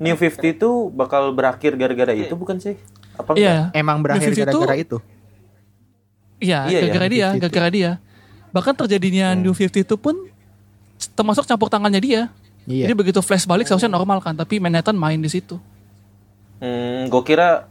[0.00, 2.76] New 50 itu bakal berakhir gara-gara itu bukan sih?
[3.16, 3.36] Apa Rebirth.
[3.38, 3.68] Iya, enggak?
[3.76, 4.96] Emang berakhir New 52 gara-gara itu.
[6.40, 7.40] Iya, Iya, gara-gara ya, dia, 52.
[7.40, 7.90] gara-gara dia.
[8.50, 9.40] Bahkan terjadinya Hmm.
[9.40, 10.16] New 52 pun
[11.10, 12.22] termasuk campur tangannya dia.
[12.64, 12.88] Iya.
[12.88, 15.60] Jadi begitu flash balik seharusnya normal kan, tapi Manhattan main di situ.
[16.58, 17.68] Hmm, gue kira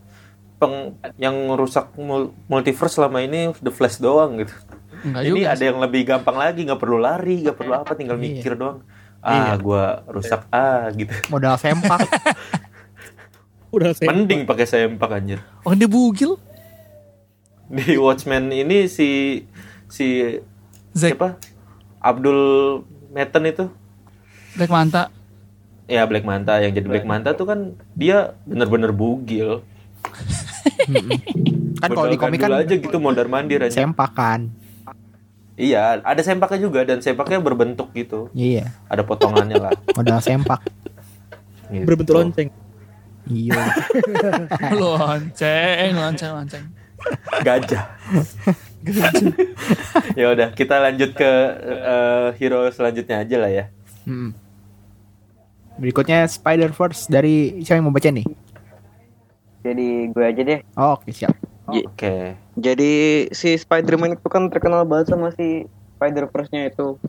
[0.56, 4.52] peng, yang rusak mul- multiverse selama ini The Flash doang gitu.
[5.00, 5.48] Enggak Ini juga.
[5.50, 8.24] ada yang lebih gampang lagi, nggak perlu lari, nggak perlu apa, tinggal Iya.
[8.26, 8.84] mikir doang.
[9.20, 11.12] Ah, gua rusak ah gitu.
[11.28, 12.02] Modal sempak.
[13.70, 14.10] Udah saya.
[14.10, 15.40] Mending pakai sempak anjir.
[15.62, 16.36] Oh, dia bugil.
[17.70, 19.42] Di Watchmen ini si
[19.86, 20.38] si
[20.98, 21.38] Zack siapa?
[22.02, 22.40] Abdul
[23.14, 23.70] Metten itu
[24.58, 25.14] Black Manta.
[25.90, 29.62] ya Black Manta yang jadi Black Manta tuh kan dia bener-bener bugil.
[31.82, 33.86] kan kalau di komik kan aja gitu mondar mandir aja.
[33.86, 34.50] sempak kan.
[35.60, 38.32] Iya, ada sempaknya juga dan sempaknya berbentuk gitu.
[38.32, 38.72] Iya.
[38.88, 39.76] Ada potongannya lah.
[40.00, 40.64] Modal sempak.
[41.68, 41.84] Gitu.
[41.84, 42.48] Berbentuk lonceng.
[43.28, 43.60] Iya.
[44.80, 46.66] lonceng, lonceng, lonceng.
[47.46, 47.84] Gajah.
[50.20, 51.32] ya udah, kita lanjut ke
[51.64, 53.66] eh, hero selanjutnya aja lah ya.
[54.08, 54.32] Hmm.
[55.80, 58.28] Berikutnya Spider Verse dari siapa yang mau baca nih?
[59.64, 60.60] Jadi gue aja deh.
[60.76, 61.36] Oh, oke siap.
[61.70, 62.36] Oke.
[62.60, 65.68] Jadi si Spider-Man itu kan terkenal banget sama si
[66.00, 67.00] Spider-Verse-nya itu.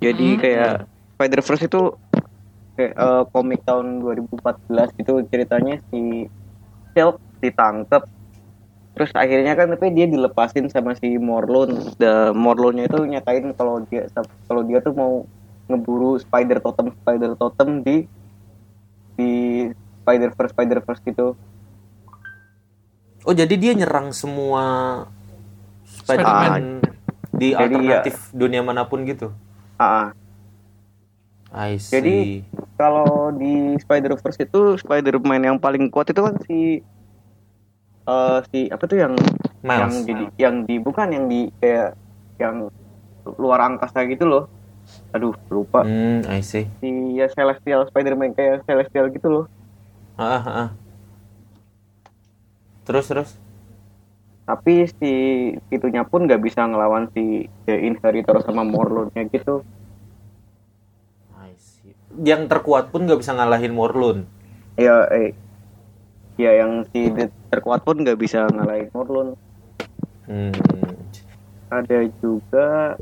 [0.00, 1.96] Jadi kayak Spider-Verse itu
[2.76, 6.28] kayak eh, komik tahun 2014 itu ceritanya si
[6.92, 8.04] Silk ditangkap
[8.96, 11.92] terus akhirnya kan tapi dia dilepasin sama si Morlun.
[12.00, 14.08] The Morlunnya itu nyatain kalau dia
[14.48, 15.28] kalau dia tuh mau
[15.68, 18.08] ngeburu Spider Totem Spider Totem di
[19.20, 19.32] di
[20.00, 21.36] Spider Verse Spider Verse gitu.
[23.26, 25.04] Oh, jadi dia nyerang semua
[25.84, 26.80] Spider-Man
[27.36, 29.34] di Jadi alternatif dunia mana pun gitu.
[29.76, 30.16] Ah,
[31.52, 31.92] I see.
[31.92, 32.16] Jadi
[32.78, 36.80] kalau di Spider-Verse itu Spider-Man yang paling kuat itu kan si
[38.06, 39.14] eh si apa tuh yang
[39.66, 40.06] yang Miles.
[40.06, 41.98] di yang di bukan yang di kayak
[42.38, 42.70] yang
[43.34, 44.44] luar angkasa gitu loh.
[45.10, 45.82] Aduh, lupa.
[45.82, 46.70] Hmm, I see.
[46.78, 49.44] Si ya Celestial Spider-Man kayak Celestial gitu loh.
[50.14, 50.68] Ah, ah, ah.
[52.86, 53.30] Terus terus.
[54.46, 55.12] Tapi si
[55.74, 59.66] itunya pun nggak bisa ngelawan si The Inheritor sama Morlun-nya gitu.
[61.34, 61.98] I see.
[62.22, 64.22] Yang terkuat pun nggak bisa ngalahin Morlun.
[64.78, 65.34] Ya, eh,
[66.36, 67.08] ya yang si
[67.50, 69.28] terkuat pun nggak bisa ngalahin Morlun.
[70.26, 70.50] Hmm.
[71.70, 72.94] ada juga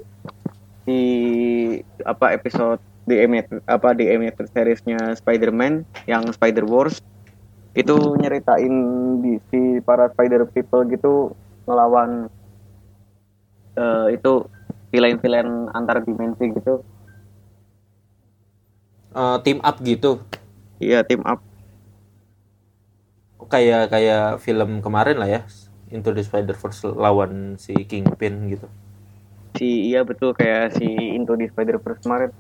[0.85, 1.03] di
[2.05, 3.21] apa episode di
[3.69, 7.01] apa di animated seriesnya Spider-Man yang Spider Wars
[7.77, 8.73] itu nyeritain
[9.21, 11.33] di si para Spider People gitu
[11.69, 12.29] ngelawan
[13.77, 14.49] eh, itu
[14.93, 16.81] villain-villain antar dimensi gitu
[19.15, 20.19] Eh, team up gitu.
[20.83, 21.39] iya team up
[23.51, 25.41] Kayak kayak film kemarin lah ya.
[25.93, 28.67] Into the Spider-Verse lawan si Kingpin gitu.
[29.55, 32.35] si iya betul kayak si Into the Spider-Verse kemarin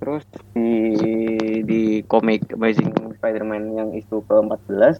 [0.00, 0.24] terus
[0.56, 0.72] di
[1.66, 4.96] di komik Amazing Spider-Man yang isu ke-14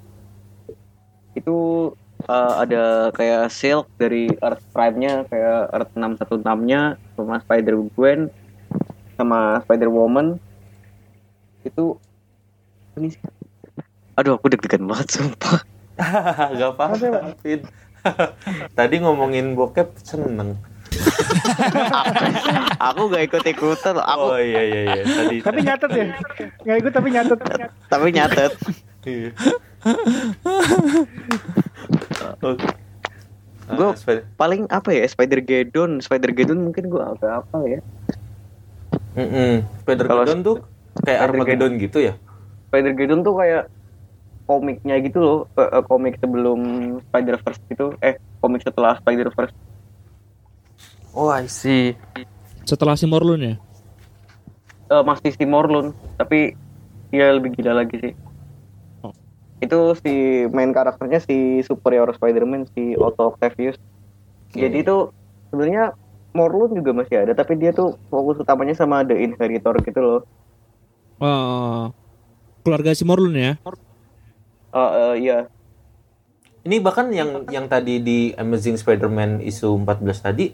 [1.38, 1.56] itu
[2.26, 8.28] uh, ada kayak Silk dari Earth Prime-nya kayak Earth 616-nya sama Spider-Gwen
[9.16, 10.36] sama Spider-Woman
[11.64, 11.96] itu
[12.98, 13.22] ini sih
[14.18, 15.62] aduh aku deg-degan banget sumpah
[16.54, 17.34] Gak apa-apa.
[17.38, 17.62] Fit.
[18.78, 20.54] Tadi ngomongin bokep seneng.
[22.80, 24.04] aku gak ikut-ikutan loh.
[24.04, 25.02] aku Oh iya iya iya.
[25.04, 25.36] Tadi.
[25.40, 26.06] Tapi nyatet ya.
[26.62, 27.38] Nggak ikut tapi nyatet.
[27.86, 28.52] tapi nyatet
[29.02, 29.30] Iya.
[32.40, 32.66] Oke.
[33.68, 37.80] Gua- Ah, Spider- paling apa ya Spider Geddon Spider Geddon mungkin gua agak apa ya
[39.12, 39.66] Mm-mm.
[39.82, 40.56] Spider-Geddon tuh
[41.02, 42.14] kayak Armageddon gitu ya?
[42.64, 43.66] Spider Geddon tuh kayak
[44.48, 46.60] komiknya gitu loh eh, eh, komik sebelum
[47.04, 49.52] Spider Verse gitu eh komik setelah Spider Verse
[51.12, 51.98] Oh I see.
[52.62, 53.54] Setelah si Morlun ya.
[54.88, 56.56] Eh, masih si Morlun tapi
[57.08, 58.14] dia lebih gila lagi sih
[58.98, 59.12] Oh.
[59.60, 60.12] itu si
[60.50, 63.78] main karakternya si superior Spider-Man si Otto Octavius
[64.48, 64.58] Oke.
[64.58, 64.96] jadi itu
[65.48, 65.92] sebenarnya
[66.32, 70.20] Morlun juga masih ada tapi dia tuh fokus utamanya sama The Inheritor gitu loh
[71.18, 71.90] Oh,
[72.62, 73.52] keluarga si Morlun ya.
[74.78, 75.38] Eh, eh, iya
[76.62, 80.52] Ini bahkan yang yang tadi di Amazing Spider-Man isu 14 tadi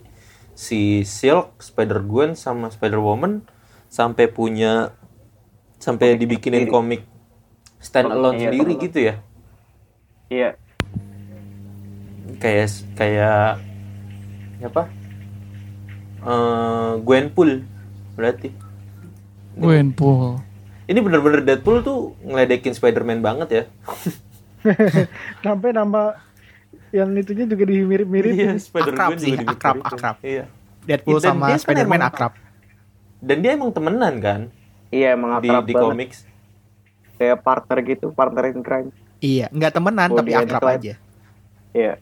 [0.54, 3.42] si Silk, Spider Gwen sama Spider Woman
[3.90, 4.94] sampai punya
[5.82, 7.02] sampai dibikinin komik
[7.82, 9.14] stand alone Iya, sendiri gitu ya.
[10.32, 10.50] Iya.
[12.40, 13.60] Kayak kayak
[14.64, 14.82] apa?
[16.24, 17.66] Eh, Gwenpool
[18.16, 18.48] berarti.
[19.58, 20.40] Gwenpool.
[20.84, 23.64] Ini bener-bener Deadpool tuh ngeledekin Spider-Man banget ya.
[25.44, 26.16] Sampai nama
[26.90, 28.32] yang itunya juga dimirip-mirip.
[28.32, 30.16] Iya, Spider-Man Akrab sih, juga akrab, akrab.
[30.20, 30.44] Iya.
[30.84, 32.32] Deadpool Dan sama dia kan Spider-Man emang- akrab.
[33.18, 34.40] Dan dia emang temenan kan
[34.88, 35.88] Iya, emang di akrab di banget.
[35.88, 36.10] komik.
[37.14, 38.90] Kayak partner gitu, partner in crime.
[39.18, 40.94] Iya, nggak temenan Oh, tapi akrab aja.
[41.72, 41.92] Iya.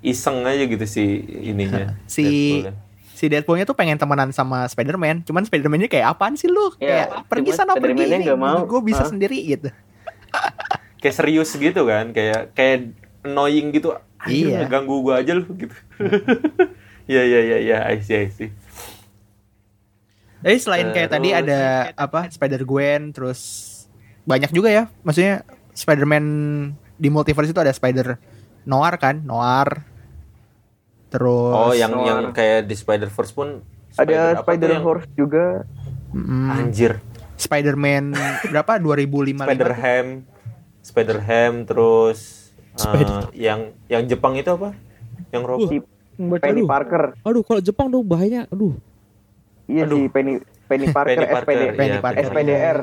[0.00, 1.04] Iseng aja gitu si
[1.44, 1.92] ininya.
[2.08, 2.74] Si Deadpool-nya.
[3.18, 6.70] Si Deadpoolnya tuh pengen temenan sama Spider-Man, cuman Spider-Man-nya kayak apaan sih lu?
[6.78, 8.06] Iya, Kayak pergi sana pergi.
[8.32, 8.62] Mau.
[8.64, 9.10] Gue bisa Hah?
[9.10, 9.68] sendiri gitu.
[11.02, 13.98] kayak serius gitu kan, kayak kayak annoying gitu.
[14.18, 14.66] Anjir, Iya.
[14.66, 15.74] ganggu gua aja lu gitu.
[17.08, 18.52] Iya iya iya iya, I see I see.
[20.38, 21.60] Jadi selain kayak tadi Terus- ada
[21.96, 23.40] apa Spider Gwen, terus
[24.22, 24.84] banyak juga ya.
[25.02, 25.42] Maksudnya
[25.72, 26.24] Spider-Man
[26.94, 28.20] di multiverse itu ada Spider
[28.62, 29.82] Noir kan, Noir.
[31.08, 32.06] Terus Oh, yang Noir.
[32.06, 35.46] yang kayak di Spider-Verse pun Ada apa tuh Spider yang- Horse juga.
[36.10, 36.92] mm, Anjir,
[37.34, 38.04] Spider-Man
[38.52, 40.06] berapa 2005 Spider-Ham,
[40.80, 42.18] Spider-Ham terus
[42.52, 44.76] eh, Spider- yang yang Jepang itu apa?
[45.28, 45.42] Yang.
[45.66, 45.76] Si
[46.18, 46.66] Baca Penny Aduh.
[46.66, 47.04] Parker.
[47.22, 48.44] Aduh, kalau Jepang tuh bahaya.
[48.48, 48.74] Aduh.
[49.64, 49.96] Iya Aduh.
[49.96, 50.32] si Penny
[50.66, 52.24] Penny Parker, Penny Parker, SPD, iya, Penny Parker.
[52.26, 52.78] SPDR.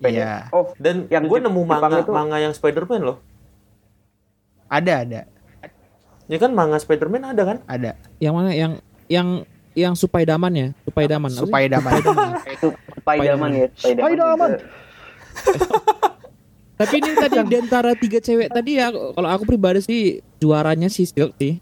[0.00, 3.18] Iya, Oh, Dan Yang gue nemu manga itu- manga yang Spider-Man loh.
[4.66, 5.20] ada ada
[6.30, 7.58] Ya kan manga Spider-Man ada kan?
[7.66, 7.98] ada.
[8.22, 8.50] Yang mana?
[8.54, 8.72] Yang
[9.10, 9.28] yang
[9.74, 10.68] yang Supaidaman ya?
[10.86, 11.30] Supaidaman.
[11.34, 11.42] Sih?
[11.42, 11.90] Supaya daman.
[12.46, 12.68] itu
[13.02, 14.46] Spiderman ya, juga.
[16.80, 21.04] Tapi ini tadi di antara tiga cewek tadi ya, kalau aku pribadi sih juaranya si
[21.04, 21.60] Silk sih.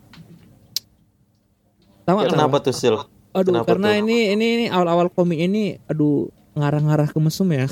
[2.07, 2.97] Tahu nggak Kenapa tuh Sil?
[3.35, 4.07] Aduh, Kenapa karena tuh?
[4.07, 7.67] ini ini ini awal-awal komik ini, aduh ngarah-ngarah ke mesum ya.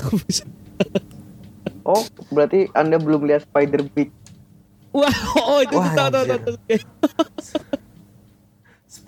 [1.87, 2.03] Oh,
[2.35, 4.11] berarti Anda belum lihat Spider Bitch.
[4.89, 6.55] Wah, oh itu Wah, tahu tahu tahu.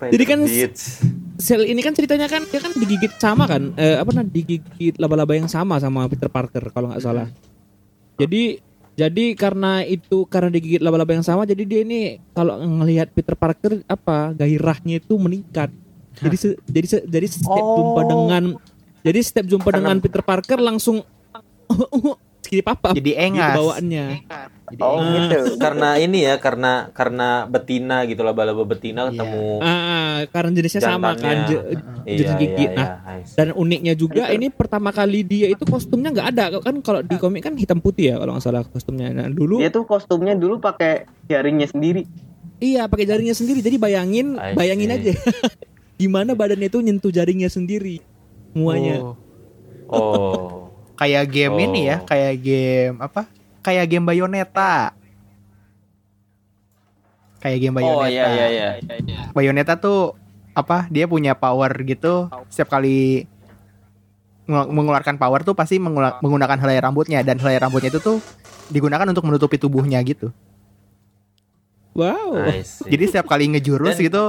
[0.00, 1.04] Jadi kan- Beats.
[1.36, 5.32] Sel ini kan ceritanya kan dia kan digigit sama kan, eh, apa namanya digigit laba-laba
[5.32, 7.32] yang sama sama Peter Parker kalau nggak salah.
[8.16, 8.60] Jadi
[8.92, 12.00] jadi karena itu karena digigit laba-laba yang sama, jadi dia ini
[12.30, 15.72] kalau ngelihat Peter Parker apa gairahnya itu meningkat.
[16.12, 17.76] Jadi se- jadi se- jadi setiap Oh.
[17.78, 18.42] jumpa dengan
[19.00, 21.00] jadi setiap jumpa Karena- dengan Peter Parker langsung
[22.50, 23.38] skip apa Jadi engas.
[23.46, 24.06] gitu bawaannya.
[24.66, 25.06] Jadi Oh, Ah.
[25.24, 25.38] gitu.
[25.56, 29.10] karena ini ya, karena karena betina gitu laba-laba betina Iya.
[29.12, 31.64] ketemu Ah, ah, karena jenisnya sama kan, je-
[32.04, 33.34] Iya, jenis iya, Nah, iya, I see.
[33.34, 37.42] Dan uniknya juga ini pertama kali dia itu kostumnya nggak ada kan kalau di komik
[37.42, 39.10] kan hitam putih ya kalau nggak salah kostumnya.
[39.12, 42.06] Nah dulu Dia tuh kostumnya dulu pakai jaringnya sendiri.
[42.58, 43.58] iya pakai jaringnya sendiri.
[43.60, 44.96] Jadi bayangin I bayangin see.
[45.00, 45.12] aja
[46.00, 47.98] gimana badannya itu nyentuh jaringnya sendiri
[48.48, 49.02] semuanya.
[49.02, 49.14] Oh.
[49.88, 50.69] Oh.
[51.00, 51.64] Kayak game Oh.
[51.64, 53.24] ini ya, kayak game apa?
[53.60, 54.92] Kayak game Bayonetta.
[57.40, 58.04] Kayak game Bayonetta.
[58.04, 58.68] Oh iya iya iya.
[59.32, 60.12] Bayonetta tuh
[60.52, 60.84] apa?
[60.92, 62.28] Dia punya power gitu.
[62.52, 63.24] Setiap kali
[64.44, 68.20] meng- mengeluarkan power tuh pasti menggunakan helai rambutnya dan helai rambutnya itu tuh
[68.68, 70.28] digunakan untuk menutupi tubuhnya gitu.
[71.96, 72.44] Wow.
[72.84, 74.24] Jadi setiap kali ngejurus Dan- gitu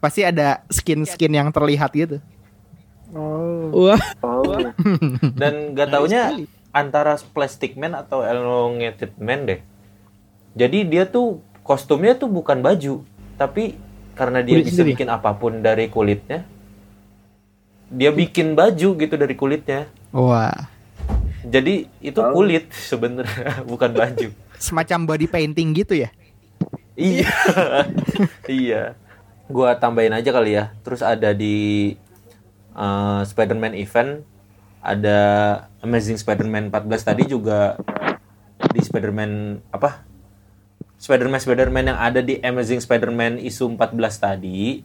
[0.00, 2.18] pasti ada skin-skin yang terlihat gitu.
[3.10, 3.90] Oh.
[3.90, 4.02] Wah.
[4.20, 4.54] Oh,
[5.34, 6.34] Dan gak taunya
[6.70, 9.60] antara Plastic Man atau Elongated Man deh.
[10.52, 13.02] Jadi dia tuh kostumnya tuh bukan baju,
[13.34, 13.78] tapi
[14.14, 14.92] karena dia Kulit bisa sendiri.
[14.94, 16.42] bikin apa pun dari kulitnya,
[17.88, 19.86] dia bikin baju gitu dari kulitnya.
[20.10, 20.70] Wah,
[21.40, 22.34] Jadi itu Oh.
[22.34, 24.28] kulit sebenarnya, bukan baju.
[24.54, 26.10] semacam body painting gitu ya.
[26.92, 27.30] iya.
[28.46, 28.82] iya.
[29.46, 30.70] Gua tambahin aja kali ya.
[30.82, 31.96] Terus ada di
[32.74, 34.26] uh, Spider-Man event
[34.80, 35.18] ada
[35.84, 37.76] Amazing Spider-Man 14 tadi juga
[38.72, 40.04] di Spider-Man apa?
[41.00, 44.84] Spider-Man Spider-Man yang ada di Amazing Spider-Man isu 14 tadi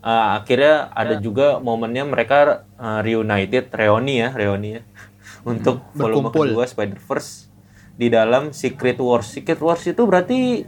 [0.00, 4.82] uh, akhirnya ada juga momennya mereka uh, reunited, reuni ya, reuni ya.
[5.50, 6.46] Untuk volume Berkumpul.
[6.56, 7.52] kedua Spider-Verse
[7.94, 9.28] di dalam Secret Wars.
[9.28, 10.64] Secret Wars itu berarti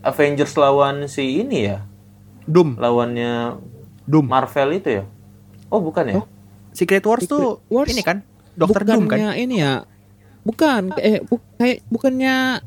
[0.00, 1.84] Avengers lawan si ini ya,
[2.48, 3.60] Doom, lawannya
[4.08, 4.24] Doom.
[4.24, 5.04] Marvel itu ya?
[5.70, 6.14] Oh bukan ya?
[6.16, 6.26] Oh,
[6.70, 8.18] Secret Wars tuh Secret Wars ini kan
[8.52, 9.16] Dokter Doom kan?
[9.16, 9.86] bukannya ini ya.
[10.40, 12.58] Bukan eh bu- kayak bukannya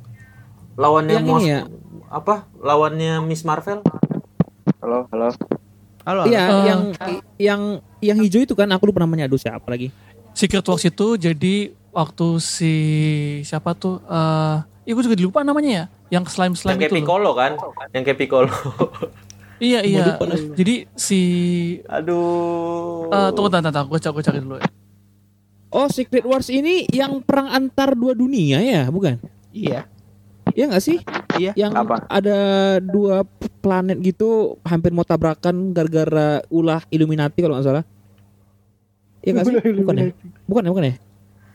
[0.73, 1.61] lawannya yang Mos ini ya.
[2.07, 2.47] apa?
[2.57, 3.83] Lawannya Miss Marvel?
[4.79, 5.27] halo, halo.
[6.03, 6.21] Halo.
[6.25, 6.63] Iya, Eh.
[6.65, 6.81] yang
[7.37, 7.61] yang
[7.99, 9.87] yang hijau itu kan aku lupa namanya aduh siapa lagi.
[10.31, 11.55] Secret Wars itu jadi
[11.89, 12.73] waktu si
[13.41, 17.03] siapa tuh eh Iya gue juga lupa namanya ya Yang slime-slime Yang kayak itu loh
[17.05, 17.51] Piccolo kan?
[17.91, 18.51] Yang kayak Piccolo.
[19.63, 20.03] Iya iya.
[20.19, 20.35] dah.
[20.59, 21.21] Jadi si
[21.87, 23.07] Aduh.
[23.07, 24.55] eh tunggu tunggu tunggu gue cari, gue cari dulu.
[24.59, 24.67] ya.
[25.73, 29.17] Oh, Secret Wars ini yang perang antar dua dunia ya, bukan?
[29.49, 29.89] Iya.
[30.53, 31.01] Iya nggak sih?
[31.39, 31.57] Iya.
[31.57, 31.95] Yang Apa?
[32.11, 32.37] ada
[32.77, 33.25] dua
[33.63, 37.85] planet gitu hampir mau tabrakan gara-gara ulah Illuminati kalau nggak salah.
[39.25, 39.55] Iya nggak sih?
[39.81, 40.05] Bukan ya?
[40.45, 40.95] Bukan ya, bukan ya?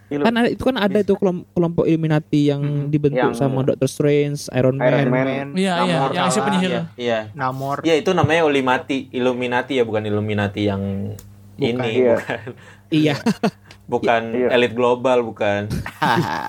[0.09, 4.49] Kan ada, itu kan ada itu kelom- kelompok Illuminati yang dibentuk Yang- sama Doctor Strange,
[4.51, 4.89] Iron Man.
[4.89, 5.49] Iron Man.
[5.53, 5.99] Iya iya.
[6.11, 6.71] Yang isi penyihir.
[6.71, 7.19] Iya, iya.
[7.33, 7.85] Namor.
[7.85, 11.13] Iya, itu namanya Illuminati, Illuminati ya, bukan Illuminati yang
[11.55, 12.17] ini, Iya.
[12.17, 12.41] bukan.
[12.89, 13.15] Iya.
[13.89, 14.49] Bukan Iya.
[14.53, 15.65] elit global, bukan.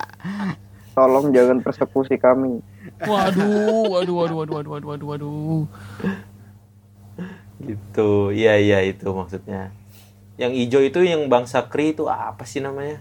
[0.92, 2.60] Tolong jangan persekusi kami.
[3.00, 5.62] Waduh, waduh, waduh, waduh, waduh, waduh, waduh, waduh.
[7.60, 8.10] Gitu.
[8.32, 9.72] Iya, iya itu maksudnya.
[10.36, 13.00] Yang hijau itu yang bangsa Kree itu apa sih namanya?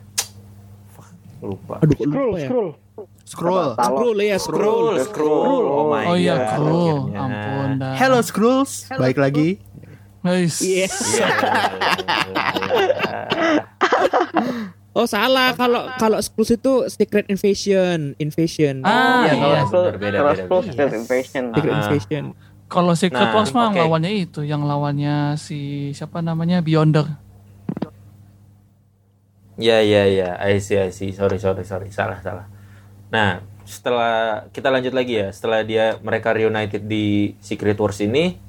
[1.40, 1.76] Lupa.
[1.80, 2.48] Aduh, Scroll, lupa ya.
[2.48, 2.70] scroll.
[3.24, 3.70] Scroll.
[3.74, 4.96] Scroll ya, scroll.
[4.98, 5.64] Scroll, scroll.
[5.66, 6.96] Oh my Oh iya, akhirnya.
[7.16, 7.94] Ampun dah.
[7.96, 8.72] Hello Scrolls.
[8.92, 9.62] Baik lagi.
[10.20, 10.60] Guys.
[10.60, 10.92] Yes.
[11.16, 11.28] Iya.
[14.92, 18.84] Oh salah kalau kalau Skrulls itu Secret Invasion, Invasion.
[18.84, 19.46] Ah, iya, iya.
[19.48, 19.62] iya.
[19.64, 20.72] Scroll, kalau beda, Scroll beda.
[20.74, 21.44] Secret Invasion.
[21.54, 21.80] Secret Ah.
[21.80, 22.24] Invasion.
[22.68, 27.06] Kalau Secret Nah, Wars mah lawannya itu, yang lawannya si siapa namanya Beyonder.
[29.60, 31.12] Ya ya ya, I see I see.
[31.12, 32.48] Sorry sorry sorry, salah salah.
[33.12, 38.40] Nah, setelah kita lanjut lagi ya, setelah dia mereka reunited di Secret Wars ini,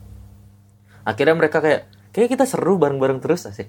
[1.02, 3.66] akhirnya mereka kayak kayak kita seru bareng-bareng terus asik.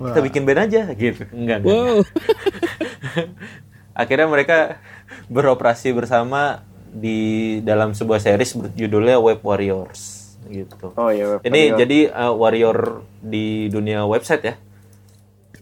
[0.00, 1.28] Kita bikin band aja gitu.
[1.36, 1.76] Enggak enggak.
[1.76, 1.92] enggak.
[1.92, 2.00] Wow.
[4.00, 4.80] Akhirnya mereka
[5.28, 10.96] beroperasi bersama di dalam sebuah series berjudulnya Web Warriors gitu.
[10.96, 11.36] Oh iya.
[11.36, 11.78] Web Ini Warrior.
[11.84, 12.78] jadi uh, warrior
[13.20, 14.54] di dunia website ya.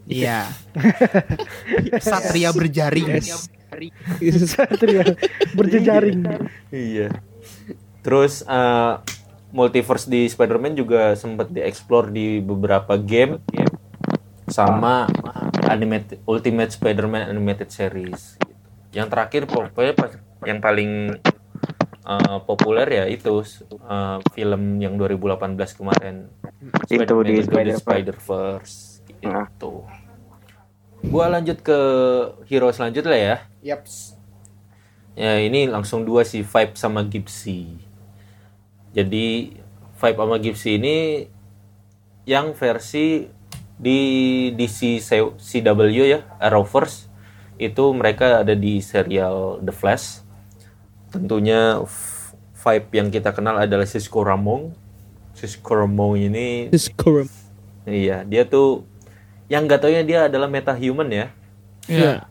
[0.09, 0.49] Iya.
[2.01, 3.21] Satria berjaring.
[4.49, 5.05] Satria
[5.53, 6.25] berjejaring.
[6.73, 7.13] Iya.
[8.01, 9.05] Terus uh,
[9.53, 13.41] multiverse di Spider-Man juga sempat dieksplor di beberapa game
[14.49, 15.05] sama
[15.69, 18.41] animated Ultimate Spider-Man animated series.
[18.41, 18.57] gitu.
[18.97, 21.21] Yang terakhir pokoknya pas- yang paling
[22.09, 23.45] uh, populer ya itu
[23.85, 26.33] uh, film yang 2018 kemarin.
[26.89, 27.45] Itu di
[27.77, 28.98] Spider-Verse.
[29.23, 29.47] Nah.
[29.51, 29.85] Gitu.
[31.09, 31.79] Gua lanjut ke
[32.51, 33.37] hero selanjutnya ya.
[33.63, 34.19] Yaps.
[35.19, 37.79] Ya ini langsung dua sih Vibe sama Gipsy.
[38.95, 39.59] Jadi
[39.99, 40.97] Vibe sama Gipsy ini
[42.29, 43.27] yang versi
[43.79, 44.01] di
[44.59, 44.99] DC
[45.39, 47.07] CW ya Arrowverse
[47.59, 50.23] itu mereka ada di serial The Flash.
[51.11, 51.83] Tentunya
[52.59, 54.75] Vibe yang kita kenal adalah Cisco Ramon.
[55.39, 57.31] Cisco Ramon ini Discorum.
[57.87, 58.83] iya dia tuh
[59.49, 61.27] yang gak taunya dia adalah metahuman ya.
[61.89, 62.29] Iya.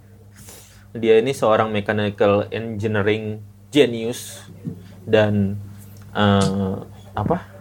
[0.93, 3.41] Dia ini seorang mechanical engineering
[3.73, 4.45] genius
[5.03, 5.57] dan
[6.13, 6.77] eh,
[7.17, 7.57] apa?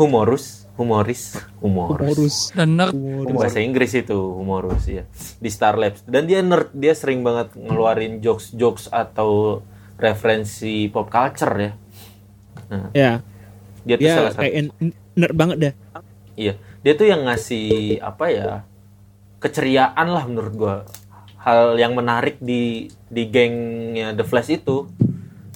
[0.00, 2.00] Humorus, humoris, humorus.
[2.00, 2.36] Horus.
[2.56, 2.96] Dan nerd.
[3.36, 5.04] Bahasa Inggris itu humorus ya.
[5.36, 6.00] Di Star Labs.
[6.08, 9.60] Dan dia nerd, dia sering banget ngeluarin jokes-jokes atau
[10.00, 11.72] referensi pop culture ya.
[12.96, 13.12] Ya.
[13.84, 14.54] Dia tuh Dia salah satu kayak
[15.20, 15.74] nerd banget dah.
[16.40, 18.64] Iya, dia tuh yang ngasih apa ya
[19.40, 20.76] keceriaan lah menurut gua.
[21.40, 24.86] Hal yang menarik di di gengnya The Flash itu.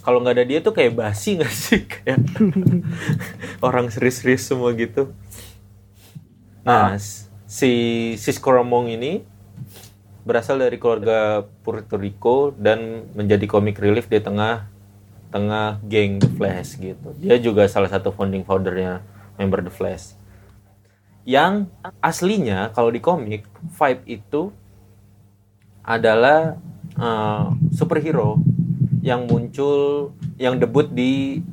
[0.04, 2.20] Kalau nggak ada dia tuh kayak basi nggak sih kayak
[3.60, 5.12] orang serius-serius semua gitu.
[6.64, 6.96] Nah,
[7.44, 7.72] si
[8.16, 9.20] Cisco Ramon ini
[10.24, 14.72] berasal dari keluarga Puerto Rico dan menjadi comic relief di tengah
[15.28, 17.12] tengah geng The Flash gitu.
[17.20, 19.04] Dia juga salah satu founding foundernya
[19.36, 20.16] member The Flash.
[21.24, 21.72] Yang
[22.04, 24.52] aslinya kalau di komik Vibe itu
[25.84, 26.56] adalah
[26.96, 28.40] eh, superhero
[29.04, 31.44] yang muncul yang debut di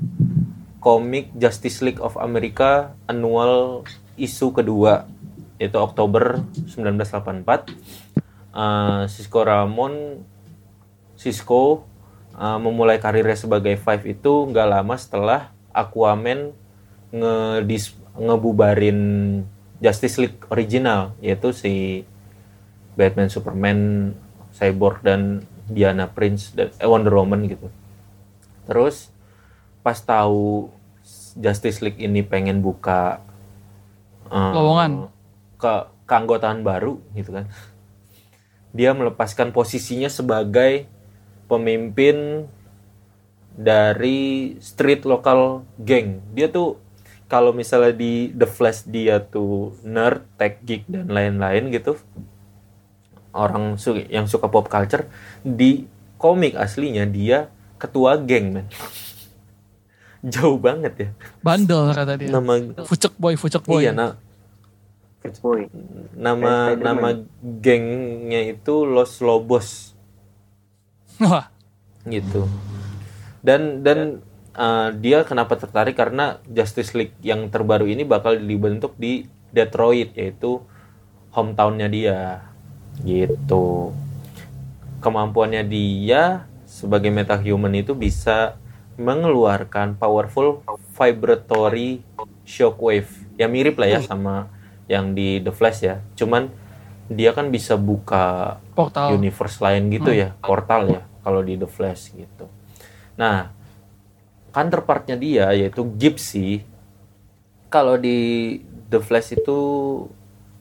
[0.80, 3.84] komik Justice League of America annual
[4.16, 5.08] isu kedua
[5.60, 7.72] yaitu Oktober 1984.
[8.52, 10.24] Eh, Cisco Ramon
[11.22, 11.86] Cisco
[12.34, 16.50] uh, memulai karirnya sebagai Five itu nggak lama setelah Aquaman
[17.14, 19.00] ngedis ngebubarin
[19.82, 22.06] Justice League original yaitu si
[22.94, 23.80] Batman, Superman,
[24.54, 27.68] Cyborg dan Diana Prince dan eh, Wonder Woman gitu.
[28.70, 29.10] Terus
[29.82, 30.70] pas tahu
[31.34, 33.26] Justice League ini pengen buka
[34.30, 35.10] uh, Lowongan.
[35.58, 35.74] ke
[36.06, 37.50] keanggotaan baru gitu kan.
[38.72, 40.88] Dia melepaskan posisinya sebagai
[41.50, 42.48] pemimpin
[43.56, 46.24] dari street lokal geng.
[46.32, 46.80] Dia tuh
[47.32, 51.96] kalau misalnya di The Flash dia tuh nerd, tech geek dan lain-lain gitu.
[53.32, 55.08] Orang su- yang suka pop culture
[55.40, 55.88] di
[56.20, 57.48] komik aslinya dia
[57.80, 58.68] ketua geng men.
[60.34, 61.10] jauh banget ya.
[61.40, 62.28] Bandel kata dia.
[62.30, 63.82] Nama Fucek boy, fucek boy.
[63.82, 64.20] iya na-
[65.40, 65.70] Boy.
[66.12, 66.82] nama Spider-Man.
[66.82, 67.10] nama
[67.62, 69.94] gengnya itu Los Lobos
[71.22, 71.46] Wah,
[72.04, 72.50] gitu.
[73.40, 74.26] Dan dan
[74.56, 80.64] uh, dia kenapa tertarik karena Justice League yang terbaru ini bakal dibentuk di Detroit yaitu
[81.32, 82.20] hometownnya dia
[83.04, 83.96] gitu.
[85.02, 88.56] Kemampuannya dia sebagai metahuman itu bisa
[89.00, 90.62] mengeluarkan powerful
[90.94, 92.06] vibratory
[92.46, 93.10] shockwave.
[93.40, 94.52] Ya mirip lah ya sama
[94.86, 96.04] yang di The Flash ya.
[96.14, 96.52] Cuman
[97.12, 99.20] dia kan bisa buka portal.
[99.20, 102.48] universe lain gitu ya, portal ya kalau di The Flash gitu.
[103.20, 103.52] Nah,
[104.52, 106.64] counterpartnya dia yaitu Gypsy
[107.72, 108.60] kalau di
[108.92, 109.60] The Flash itu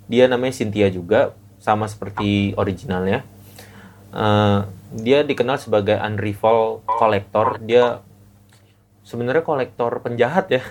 [0.07, 3.27] dia namanya Cynthia juga sama seperti originalnya.
[4.11, 4.61] Eh,
[4.95, 7.59] dia dikenal sebagai unrival collector.
[7.63, 8.03] Dia
[9.03, 10.63] sebenarnya kolektor penjahat ya.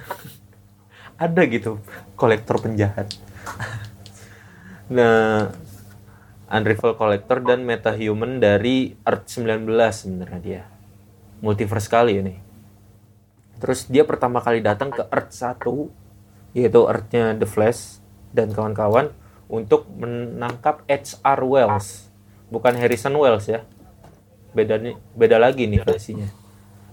[1.23, 1.83] Ada gitu
[2.15, 3.11] kolektor penjahat.
[4.95, 5.51] nah,
[6.49, 10.63] Unrival Collector dan Metahuman dari Earth 19 sebenarnya dia.
[11.45, 12.48] Multiverse sekali ini.
[13.59, 15.59] Terus dia pertama kali datang ke Earth 1
[16.51, 18.01] yaitu Earth-nya The Flash
[18.31, 19.13] dan kawan-kawan
[19.45, 21.39] untuk menangkap H.R.
[21.41, 22.09] Wells.
[22.47, 23.61] Bukan Harrison Wells ya.
[24.49, 26.25] Beda nih, beda lagi nih versinya.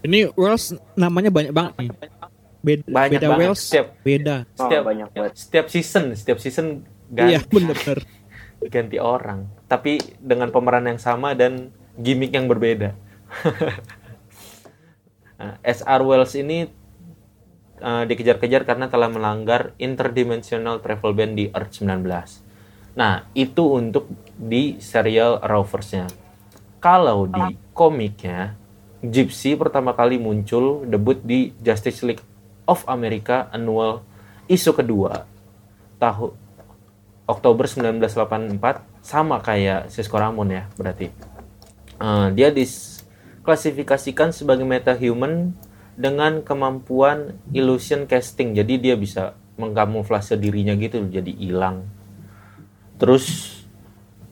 [0.03, 1.89] Ini Wells namanya banyak banget nih.
[2.57, 3.41] Beda, Banyak beda banget.
[3.41, 4.35] Wells, Setiap- beda.
[4.43, 5.33] Oh, Setiap banyak banget.
[5.33, 6.67] setiap season, setiap season
[7.07, 7.99] Iya, ganti, bener-bener.
[8.73, 9.39] ganti orang.
[9.65, 12.93] Tapi dengan pemeran yang sama dan gimmick yang berbeda.
[15.37, 16.01] Nah, S.R.
[16.01, 16.65] Wells ini
[17.81, 22.97] uh, dikejar-kejar karena telah melanggar interdimensional travel ban di Earth 19.
[22.97, 26.09] Nah, itu untuk di serial Arrowverse-nya.
[26.81, 28.57] Kalau di komiknya,
[28.97, 32.25] Gypsy pertama kali muncul debut di Justice League
[32.65, 34.01] of America Annual
[34.49, 35.29] isu kedua
[36.01, 36.33] tahun
[37.29, 38.57] Oktober 1984
[39.05, 41.13] sama kayak Cisco Ramon ya berarti.
[41.97, 42.49] Eh, dia
[43.47, 45.55] disklasifikasikan sebagai metahuman
[45.95, 48.51] dengan kemampuan illusion casting.
[48.51, 51.87] Jadi dia bisa mengkamuflase dirinya gitu jadi hilang.
[52.99, 53.55] Terus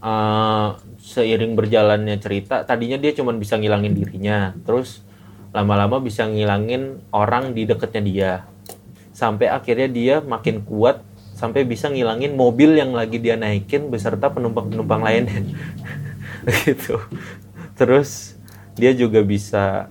[0.04, 4.52] eh, seiring berjalannya cerita, tadinya dia cuma bisa ngilangin dirinya.
[4.68, 5.00] Terus
[5.56, 8.32] lama-lama bisa ngilangin orang di deketnya dia.
[9.16, 11.00] Sampai akhirnya dia makin kuat
[11.40, 15.40] sampai bisa ngilangin mobil yang lagi dia naikin beserta penumpang-penumpang lainnya.
[16.68, 17.00] gitu.
[17.80, 18.35] Terus
[18.76, 19.88] dia juga bisa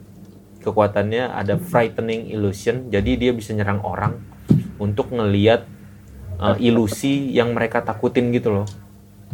[0.61, 2.89] kekuatannya ada frightening illusion.
[2.89, 4.21] Jadi dia bisa nyerang orang
[4.77, 5.65] untuk ngeliat
[6.39, 8.69] uh, ilusi yang mereka takutin gitu loh.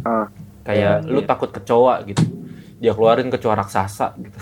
[0.03, 0.27] Ah,
[0.61, 2.21] Kayak lu takut kecoa gitu.
[2.81, 4.39] Dia keluarin kecoa raksasa gitu.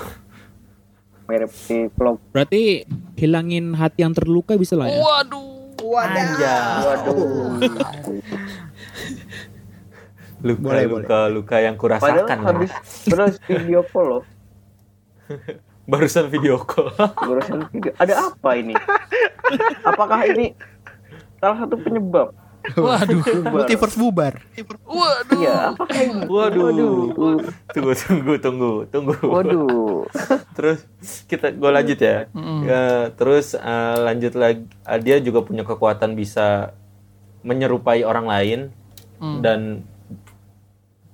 [1.29, 2.17] mirip di vlog.
[2.33, 4.97] Berarti hilangin hati yang terluka bisa lah ya.
[4.97, 5.77] Waduh.
[5.79, 7.61] Waduh.
[10.39, 12.37] Luka Boleh, luka luka yang Padahal kurasakan.
[12.47, 12.71] habis
[13.03, 14.23] terus video call loh.
[15.91, 16.93] Barusan video call.
[17.29, 17.91] Barusan video.
[17.97, 18.73] Ada apa ini?
[19.85, 20.53] Apakah ini
[21.41, 22.33] salah satu penyebab?
[22.75, 23.23] Waduh.
[23.49, 24.33] Multiverse bubar.
[24.83, 25.39] Waduh.
[25.39, 26.21] Iya, apakah ini?
[26.27, 26.69] Waduh.
[27.71, 29.13] Tunggu tunggu tunggu tunggu.
[29.23, 30.05] Waduh.
[30.57, 30.83] terus
[31.25, 32.27] kita gue lanjut ya.
[32.67, 32.83] Ya,
[33.15, 36.75] terus eh, lanjut lagi eh, dia juga punya kekuatan bisa
[37.39, 38.59] menyerupai orang lain
[39.39, 39.83] dan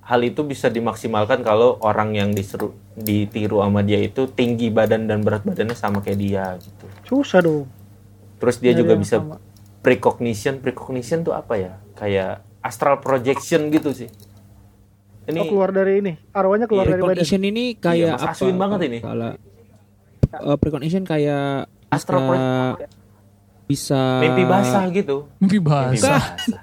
[0.06, 5.20] hal itu bisa dimaksimalkan kalau orang yang diseru ditiru sama dia itu tinggi badan dan
[5.20, 6.86] berat badannya sama kayak dia gitu.
[7.04, 7.68] Susah dong.
[8.36, 9.36] Terus dia Nyari juga yang bisa sama.
[9.80, 10.54] precognition.
[10.58, 11.74] Precognition tuh apa ya?
[11.94, 14.10] Kayak astral projection gitu sih.
[15.26, 16.14] Ini Oh, keluar dari ini.
[16.32, 17.18] Arwahnya keluar dari badan.
[17.18, 18.32] Precognition ini kayak Iya, apa?
[18.32, 18.98] Aswin banget ini.
[19.00, 19.30] Kalau
[20.26, 22.78] eh, precognition kayak Astral bisa, pro-
[23.66, 25.18] bisa mimpi basah gitu.
[25.38, 25.68] Mimpi Mimpi
[25.98, 26.22] basah.
[26.32, 26.62] basah.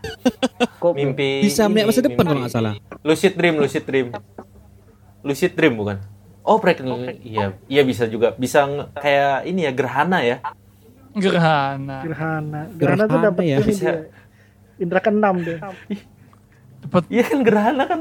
[0.78, 2.74] Kok Mimpi Bisa melihat masa depan mimpi- kalau nggak salah.
[3.02, 4.08] Lucid dream, lucid dream.
[5.20, 5.98] Lucid dream bukan?
[6.42, 7.22] Oh, precognition.
[7.22, 8.34] Iya, iya bisa juga.
[8.34, 8.66] Bisa
[8.98, 10.42] kayak ini ya gerhana ya.
[11.14, 12.02] Gerhana.
[12.02, 12.60] Gerhana.
[12.74, 13.58] Gerhana tuh Gerhana dapat ya.
[13.62, 13.90] Bisa.
[13.90, 14.10] dia.
[14.82, 15.58] Indra keenam dia.
[16.82, 18.00] Dapat Iya kan gerhana kan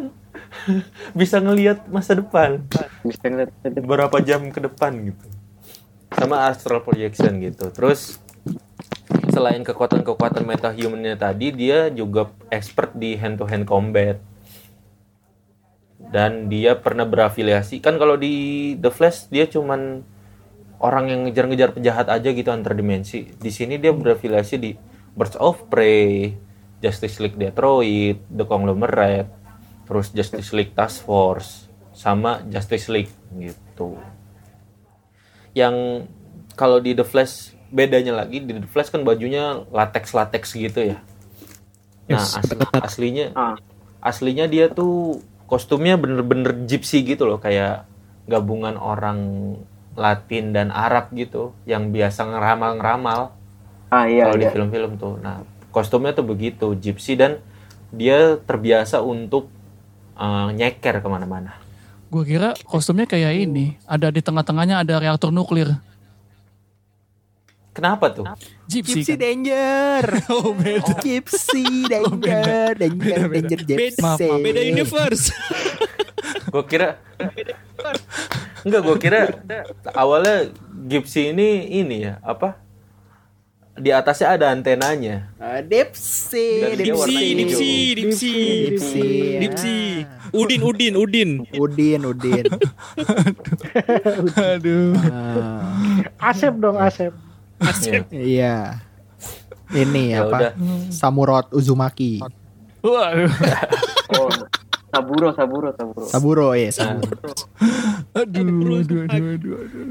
[1.20, 2.66] bisa ngelihat masa depan.
[3.06, 3.54] bisa ngeliat
[3.86, 5.26] beberapa jam ke depan gitu
[6.12, 8.20] sama astral projection gitu terus
[9.32, 14.20] selain kekuatan-kekuatan metahumannya tadi dia juga expert di hand to hand combat
[16.12, 18.32] dan dia pernah berafiliasi kan kalau di
[18.76, 20.04] The Flash dia cuman
[20.78, 24.76] orang yang ngejar-ngejar penjahat aja gitu antar dimensi di sini dia berafiliasi di
[25.12, 26.36] Birds of Prey
[26.80, 29.30] Justice League Detroit The Conglomerate
[29.86, 33.96] terus Justice League Task Force sama Justice League gitu
[35.54, 36.08] yang
[36.56, 40.98] kalau di The Flash bedanya lagi di The Flash kan bajunya latex latex gitu ya.
[42.08, 43.56] Nah Yes, asli- aslinya Ah.
[44.02, 47.84] aslinya dia tuh kostumnya bener-bener gypsy gitu loh kayak
[48.32, 49.20] gabungan orang
[50.00, 53.36] Latin dan Arab gitu yang biasa ngeramal-ngeramal
[53.92, 54.54] Ah iya kalau di iya.
[54.56, 55.20] film-film tuh.
[55.20, 55.44] Nah,
[55.76, 57.44] kostumnya tuh begitu, gypsy dan
[57.92, 59.52] dia terbiasa untuk
[60.16, 61.60] eh, nyeker ke mana-mana.
[62.08, 63.76] Gue kira kostumnya kayak ini.
[63.84, 65.76] Ada di tengah-tengahnya ada reaktor nuklir.
[67.72, 68.28] Kenapa tuh?
[68.68, 69.20] Gypsy, Gypsy kan?
[69.24, 70.04] danger.
[70.36, 71.00] Oh beda.
[71.00, 74.02] Gypsy danger, danger, danger, gypsy.
[74.04, 74.40] Maaf, maaf.
[74.44, 75.32] Beda universe.
[76.54, 77.00] Gue kira
[78.62, 79.22] Enggak, gue kira
[79.92, 80.52] awalnya
[80.86, 82.60] gypsy ini ini ya, apa?
[83.72, 85.32] Di atasnya ada antenanya.
[85.40, 87.08] Ah, Dipsy, Dipsi, hijau.
[87.08, 88.34] dipsi, dipsi,
[88.68, 89.08] Dipsy.
[89.42, 89.76] dipsi.
[90.36, 91.30] Udin, udin, udin.
[91.56, 92.46] Udin, Udin.
[94.38, 94.94] Aduh.
[95.10, 97.16] Ah, Asep dong Asep.
[97.62, 98.02] Iya.
[98.12, 98.56] Iya.
[99.72, 100.38] Ini Ya apa?
[100.38, 100.52] udah.
[100.90, 102.20] Samurot Uzumaki.
[102.82, 103.30] Waduh.
[104.12, 104.28] Oh,
[104.92, 106.04] Saburo, Saburo, Saburo.
[106.04, 107.16] Saburo ya, Saburo.
[108.12, 108.44] Aduh,
[108.76, 109.88] aduh, aduh, aduh, aduh.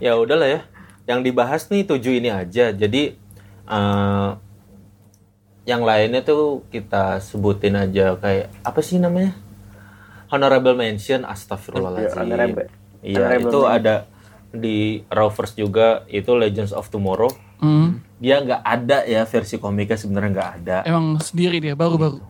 [0.00, 0.60] ya udahlah ya.
[1.04, 2.70] Yang dibahas nih tujuh ini aja.
[2.70, 3.12] Jadi
[3.66, 4.30] eh,
[5.66, 9.36] yang lainnya tuh kita sebutin aja kayak apa sih namanya?
[10.30, 12.16] Honorable mention, Iya, astagfirullahaladzim.
[12.16, 12.66] honorable.
[13.02, 13.76] Iya, Honorable itu mention.
[13.76, 13.94] ada
[14.50, 17.30] di Rovers juga itu Legends of Tomorrow.
[17.58, 18.02] Hmm.
[18.18, 20.76] Dia nggak ada ya versi komiknya sebenarnya nggak ada.
[20.84, 22.20] Emang sendiri dia, baru-baru.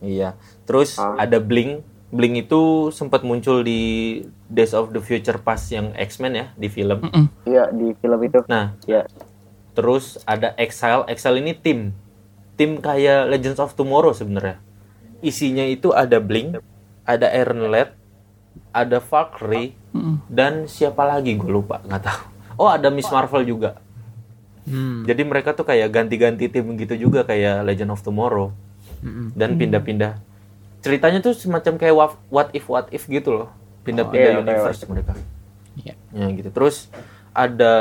[0.00, 0.36] Iya.
[0.64, 1.16] Terus Ah.
[1.18, 1.84] ada Blink.
[2.10, 7.06] Blink itu sempat muncul di Days of the Future Past yang X-Men ya di film.
[7.46, 8.42] Iya di film itu.
[8.50, 9.06] Nah, Ya.
[9.72, 11.06] terus ada Exile.
[11.06, 11.94] Exile ini tim.
[12.58, 14.58] Tim kayak Legends of Tomorrow sebenarnya.
[15.20, 16.58] Isinya itu ada Blink,
[17.06, 17.94] ada Iron Lad,
[18.70, 20.22] ada Valkyrie, Mm-mm.
[20.26, 22.22] dan siapa lagi gue lupa nggak tahu.
[22.56, 23.80] Oh ada Miss Marvel juga.
[24.62, 25.02] Hmm.
[25.02, 28.52] Jadi mereka tuh kayak ganti-ganti tim gitu juga kayak Legend of Tomorrow
[29.00, 29.32] Mm-mm.
[29.32, 30.20] dan pindah-pindah.
[30.80, 31.94] Ceritanya tuh semacam kayak
[32.28, 33.48] what, if what if gitu loh.
[33.82, 35.12] Pindah-pindah Oh, iya, universe mereka.
[35.74, 35.94] Iya.
[36.12, 36.48] Ya gitu.
[36.50, 36.86] Terus
[37.32, 37.74] ada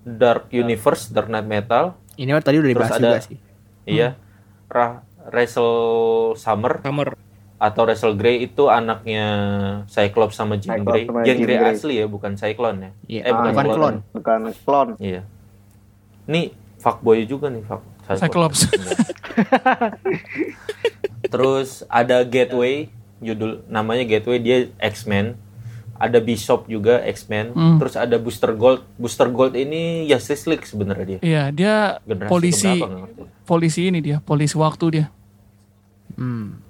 [0.00, 3.38] Dark Universe, Dark Knight Metal, Ini tadi udah Terus dibahas ada- juga sih.
[3.84, 4.16] iya.
[4.66, 5.74] Ra Wrestle
[6.34, 7.12] Summer Summer.
[7.60, 9.24] Atau Wrestle Grey itu anaknya
[9.84, 11.04] Cyclops sama Jean Cyclops Grey.
[11.04, 11.72] sama Jean Jean Grey Grey.
[11.76, 12.90] asli ya, bukan Cyclone ya.
[13.04, 13.76] Iya, Eh bukan, bukan clone.
[13.76, 13.98] clone.
[14.16, 14.88] Bukan klon.
[14.96, 15.22] Iya.
[16.24, 17.84] Nih fuckboy juga nih, fuck.
[18.10, 18.66] Cyclops.
[21.30, 22.88] Terus ada Gateway,
[23.20, 25.36] judul namanya Gateway dia X-Men.
[26.00, 27.52] Ada Bishop juga X-Men.
[27.52, 27.76] Hmm.
[27.76, 28.88] Terus ada Booster Gold.
[28.96, 31.20] Booster Gold ini Justice League sebenarnya dia.
[31.20, 31.74] Iya, dia
[32.08, 32.72] Generasi polisi
[33.44, 35.06] polisi ini dia, polisi waktu dia.
[36.16, 36.69] Hmm.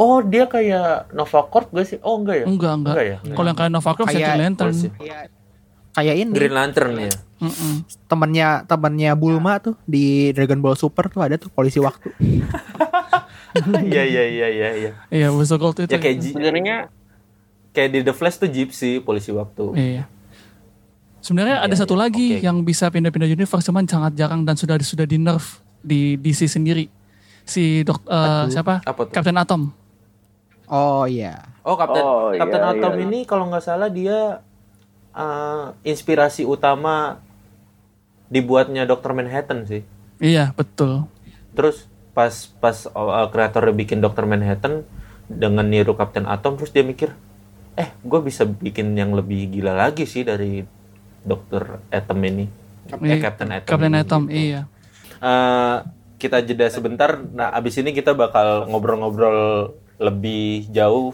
[0.00, 1.98] Oh, dia kayak Nova Corp gak sih?
[2.00, 2.46] Oh, enggak ya?
[2.48, 2.94] Enggak, enggak.
[2.96, 3.16] Enggak ya?
[3.36, 4.74] Kalau yang kayak Nova Corps, Kayak- Green Lantern.
[5.90, 7.12] Kayak ini Green Lantern ya.
[7.40, 7.88] Mm-mm.
[8.04, 12.08] temennya temennya Bulma tuh di Dragon Ball Super tuh ada tuh polisi waktu.
[13.82, 14.92] Iya, iya, iya, iya, iya.
[15.10, 15.90] Iya, Booster Gold itu.
[15.90, 16.76] Ya kayak Sebenarnya
[17.72, 19.74] kayak di The Flash tuh Gypsy, polisi waktu.
[19.74, 20.02] Iya.
[21.18, 22.46] Sebenarnya ada Iya, satu iya, lagi oke.
[22.46, 26.86] yang bisa pindah-pindah universe cuman sangat jarang dan sudah sudah di nerf di DC sendiri.
[27.42, 28.86] Si dok eh, siapa?
[28.86, 29.12] Apa tuh?
[29.12, 29.79] Captain Atom.
[30.70, 31.50] Oh iya.
[31.66, 33.02] Oh, Kapten Oh, Kapten iya, Atom iya.
[33.04, 34.40] ini kalau nggak salah dia
[35.12, 37.18] eh, inspirasi utama
[38.30, 39.10] dibuatnya Dr.
[39.12, 39.82] Manhattan sih.
[40.22, 41.10] Iya, betul.
[41.52, 42.30] Terus pas
[42.62, 44.26] pas uh, kreatornya bikin Dr.
[44.26, 44.86] Manhattan
[45.26, 47.14] dengan niru Kapten Atom terus dia mikir,
[47.74, 50.62] eh gue bisa bikin yang lebih gila lagi sih dari
[51.22, 51.82] Dr.
[51.90, 52.46] Atom ini.
[52.90, 53.66] Eh, Iya, Captain Atom.
[53.66, 54.38] Captain Atom, gitu.
[54.38, 54.60] iya.
[55.18, 55.76] Eh,
[56.20, 57.16] kita jeda sebentar.
[57.16, 61.12] Nah, abis ini kita bakal ngobrol-ngobrol lebih jauh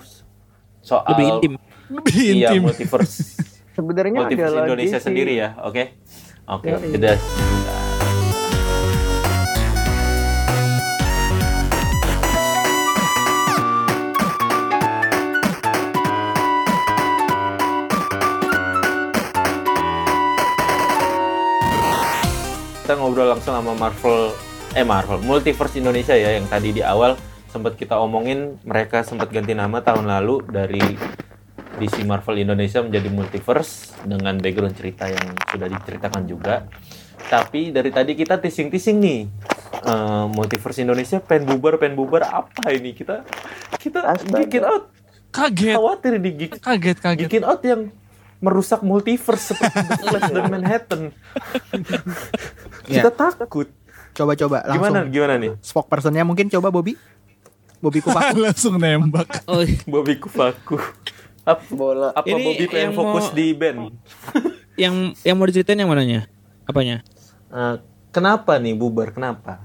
[0.78, 1.52] soal Lebih intim.
[1.90, 2.62] Lebih Iya, intim.
[2.70, 3.16] multiverse
[3.76, 5.04] sebenarnya ada multiverse lagi Indonesia sih.
[5.04, 5.82] sendiri ya, oke?
[6.46, 7.18] Oke, jeda.
[22.78, 24.30] Kita ngobrol langsung sama Marvel,
[24.70, 27.18] eh Marvel, Multiverse Indonesia ya yang tadi di awal
[27.56, 30.84] sempat kita omongin mereka sempat ganti nama tahun lalu dari
[31.80, 36.68] DC Marvel Indonesia menjadi Multiverse dengan background cerita yang sudah diceritakan juga.
[37.26, 39.20] Tapi dari tadi kita tising-tising nih.
[39.88, 43.24] Eh, Multiverse Indonesia pen bubar pen bubar apa ini kita
[43.80, 44.92] kita geekin out
[45.36, 47.28] Kaget, khawatir di geek kaget, kaget.
[47.28, 47.92] Geekin out yang
[48.40, 51.02] merusak multiverse seperti The Flash dan Manhattan.
[52.88, 53.68] Kita takut.
[54.16, 54.80] Coba-coba langsung.
[54.80, 55.52] Gimana gimana nih?
[55.60, 56.96] Spokespersonnya mungkin coba Bobby.
[57.80, 58.36] Bobby Kupaku.
[58.44, 59.28] Langsung nembak.
[59.46, 60.80] Oh, Bobby Kufaku.
[61.46, 63.78] Apa, bola apa Ini Bobby pengen yang fokus mau- di band?
[64.76, 64.94] Yang
[65.24, 66.28] yang mau diceritain yang mananya?
[66.68, 67.00] Apanya?
[67.48, 67.74] Eh,
[68.12, 69.08] kenapa nih bubar?
[69.08, 69.64] Kenapa?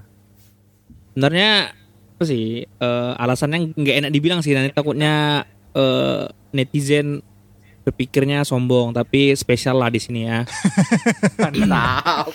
[1.12, 1.76] Sebenarnya
[2.16, 5.44] apa sih eh, alasannya nggak enak dibilang sih nanti takutnya
[5.76, 7.20] eh, netizen
[7.92, 10.48] berpikirnya sombong tapi spesial lah di sini ya.
[11.44, 12.32] Mantap.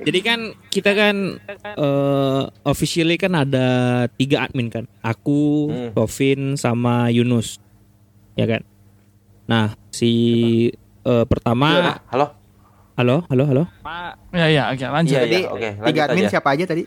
[0.00, 3.68] Jadi kan kita kan eh officially kan ada
[4.10, 5.90] tiga admin kan, aku, Hmm.
[5.92, 7.60] Tovin sama Yunus,
[8.32, 8.64] ya kan.
[9.44, 10.10] Nah si
[11.02, 12.26] eh, pertama, Halo?
[12.96, 13.64] halo, halo, halo.
[14.30, 15.14] Ya ya oke lanjut.
[15.14, 15.68] Iya, Jadi iya, oke.
[15.84, 16.32] tiga admin aja.
[16.32, 16.82] siapa aja tadi?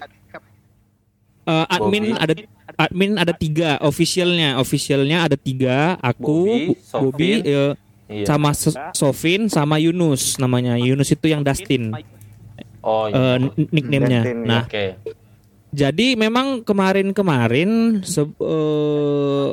[1.44, 2.18] Eh, admin Bobby.
[2.18, 2.34] ada
[2.74, 7.72] admin ada tiga, officialnya, officialnya ada tiga, aku, Bobby, Bobby, eh,
[8.04, 8.26] Iya.
[8.28, 8.52] sama
[8.94, 10.76] Sofin, sama Yunus namanya.
[10.76, 11.90] Yunus itu yang Dustin,
[12.80, 13.40] Oh, eh, iya.
[13.40, 14.22] n- nickname-nya.
[14.22, 14.48] Dustin, ya.
[14.48, 14.86] Nah, Oke.
[15.74, 19.50] Jadi memang kemarin-kemarin se- eh,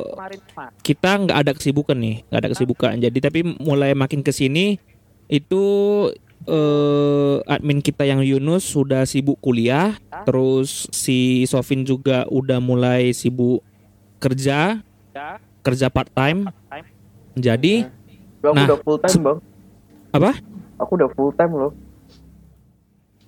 [0.83, 2.93] kita nggak ada kesibukan nih, nggak ada kesibukan.
[2.93, 4.77] Jadi tapi mulai makin ke sini
[5.25, 5.63] itu
[6.43, 9.93] eh, admin kita yang Yunus sudah sibuk kuliah,
[10.23, 13.61] terus si Sofin juga udah mulai sibuk
[14.17, 14.81] kerja,
[15.59, 16.49] kerja part time.
[17.33, 17.85] Jadi
[18.39, 19.37] aku Nah, udah full time bang
[20.11, 20.31] apa?
[20.75, 21.71] aku udah full time loh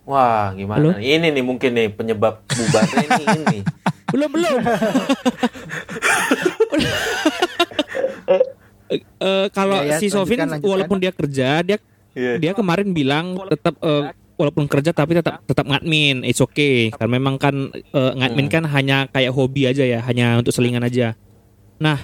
[0.03, 0.84] Wah, gimana?
[0.84, 0.99] Halo?
[0.99, 3.57] Ini nih mungkin nih penyebab bubarnya ini ini.
[4.11, 4.60] belum belum.
[8.94, 10.61] Eh, kalau Ya, ya, si Sofin lanjutkan.
[10.61, 11.77] walaupun dia kerja dia
[12.14, 12.38] Iya.
[12.38, 17.35] dia kemarin bilang tetap eh, walaupun kerja tapi tetap tetap ngadmin it's okay karena memang
[17.38, 18.53] kan eh, ngadmin Hmm.
[18.53, 21.18] kan hanya kayak hobi aja ya hanya untuk selingan aja
[21.77, 21.98] nah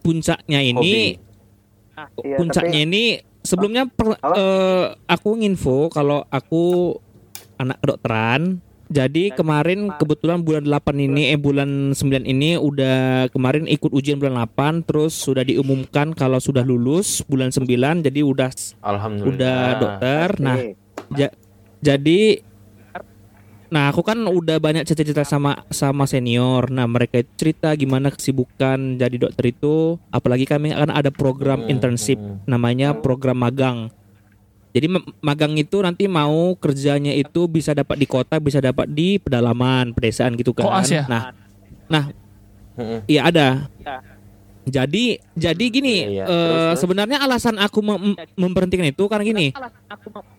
[0.00, 1.16] puncaknya ini
[1.94, 3.04] Iya, puncaknya tapi- ini
[3.40, 6.96] sebelumnya per- eh, aku nginfo kalau aku
[7.54, 8.58] anak kedokteran
[8.94, 14.38] jadi kemarin kebetulan bulan 8 ini eh bulan 9 ini udah kemarin ikut ujian bulan
[14.46, 17.66] 8 terus sudah diumumkan kalau sudah lulus bulan 9
[18.00, 19.34] jadi udah Alhamdulillah.
[19.34, 20.28] udah dokter.
[20.38, 20.56] Nah,
[21.12, 21.34] ja-
[21.80, 22.38] jadi
[23.66, 26.70] nah aku kan udah banyak cerita-cerita sama sama senior.
[26.70, 32.14] Nah, mereka cerita gimana kesibukan jadi dokter itu, apalagi kami akan ada program Hmm, internship
[32.14, 32.46] hmm.
[32.46, 33.90] namanya program magang.
[34.74, 39.22] Jadi ma- magang itu nanti mau kerjanya itu bisa dapat di kota, bisa dapat di
[39.22, 40.66] pedalaman, pedesaan gitu kan.
[40.66, 41.06] Koas ya?
[41.06, 41.30] Nah,
[41.86, 42.04] nah.
[43.06, 43.48] Iya ada.
[44.64, 46.24] Jadi jadi gini, Iya, iya.
[46.24, 46.78] eh, Terus, terus?
[46.80, 49.52] sebenarnya alasan aku mem- memberhentikan itu karena gini.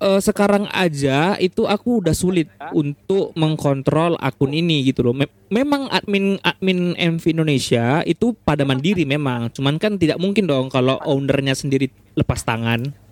[0.01, 5.13] eh, sekarang aja itu aku udah sulit untuk mengkontrol akun ini gitu loh.
[5.13, 10.67] Me- memang admin admin MV Indonesia itu pada mandiri memang, cuman kan tidak mungkin dong
[10.67, 11.87] kalau ownernya sendiri
[12.17, 13.04] lepas tangan.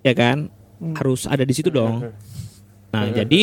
[0.00, 0.48] Ya kan?
[0.96, 2.00] Harus ada di situ dong.
[2.90, 3.16] Nah, Mm-mm.
[3.16, 3.42] jadi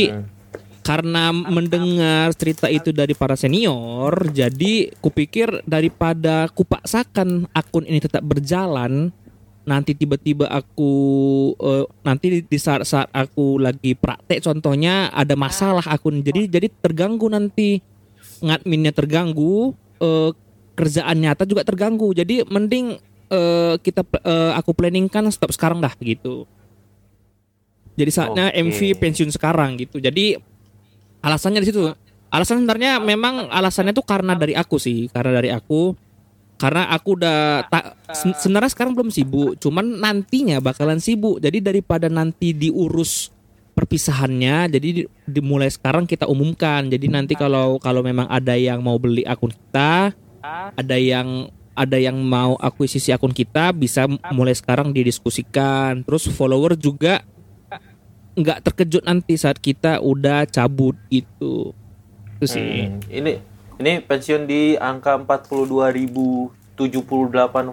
[0.82, 9.12] karena mendengar cerita itu dari para senior, jadi kupikir daripada kupaksakan akun ini tetap berjalan,
[9.68, 10.92] nanti tiba-tiba aku
[11.60, 17.28] eh, nanti di- di saat-saat aku lagi praktek contohnya ada masalah akun, jadi jadi terganggu
[17.28, 17.84] nanti
[18.40, 20.32] ngadminnya terganggu, eh,
[20.72, 22.96] kerjaan nyata juga terganggu, jadi mending
[23.32, 26.48] eh, kita eh, aku planningkan stop sekarang dah gitu.
[27.98, 28.62] Jadi saatnya Oke.
[28.62, 29.98] MV pensiun sekarang gitu.
[29.98, 30.38] Jadi
[31.26, 31.82] alasannya di situ.
[32.28, 35.96] Alasan sebenarnya memang alasannya tuh karena dari aku sih, karena dari aku
[36.58, 41.38] karena aku udah tak se- sebenarnya sekarang belum sibuk, cuman nantinya bakalan sibuk.
[41.40, 43.30] Jadi daripada nanti diurus
[43.78, 46.90] perpisahannya, jadi di- dimulai sekarang kita umumkan.
[46.90, 50.12] Jadi nanti kalau kalau memang ada yang mau beli akun kita,
[50.76, 51.48] ada yang
[51.78, 56.02] ada yang mau akuisisi akun kita bisa mulai sekarang didiskusikan.
[56.02, 57.22] Terus follower juga
[58.34, 61.78] nggak terkejut nanti saat kita udah cabut gitu.
[62.38, 62.90] Itu sih.
[62.90, 63.34] Hmm, Ini
[63.78, 66.50] ini pensiun di angka 42.078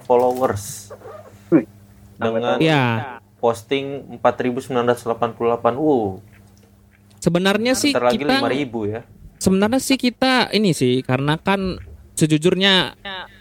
[0.00, 0.92] followers.
[2.14, 5.74] Dengan Ya, posting 4.988.
[5.74, 6.22] Wow,
[7.18, 9.00] sebenarnya sih bentar lagi kita 5.000 ya.
[9.36, 11.76] sebenarnya sih kita ini sih karena kan
[12.14, 12.94] sejujurnya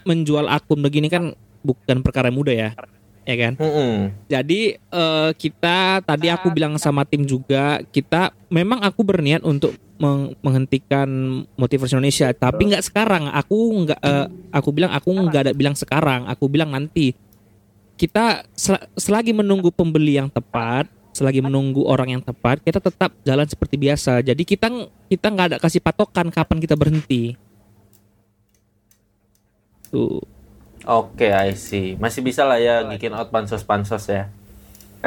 [0.03, 2.69] menjual akun begini kan bukan perkara mudah ya.
[3.23, 3.53] Ya kan?
[3.55, 4.11] Mm-mm.
[4.27, 10.35] Jadi eh, kita tadi aku bilang sama tim juga kita memang aku berniat untuk meng-
[10.43, 11.07] menghentikan
[11.55, 16.27] motivasi Indonesia tapi nggak sekarang aku nggak eh, aku bilang aku nggak ada bilang sekarang
[16.27, 17.15] aku bilang nanti
[17.95, 23.45] kita sel- selagi menunggu pembeli yang tepat selagi menunggu orang yang tepat kita tetap jalan
[23.45, 24.67] seperti biasa jadi kita
[25.07, 27.37] kita nggak ada kasih patokan kapan kita berhenti
[29.93, 30.17] tuh
[30.83, 31.95] Oke, I see.
[31.95, 34.27] Masih bisa lah ya bikin out pansos-pansos ya.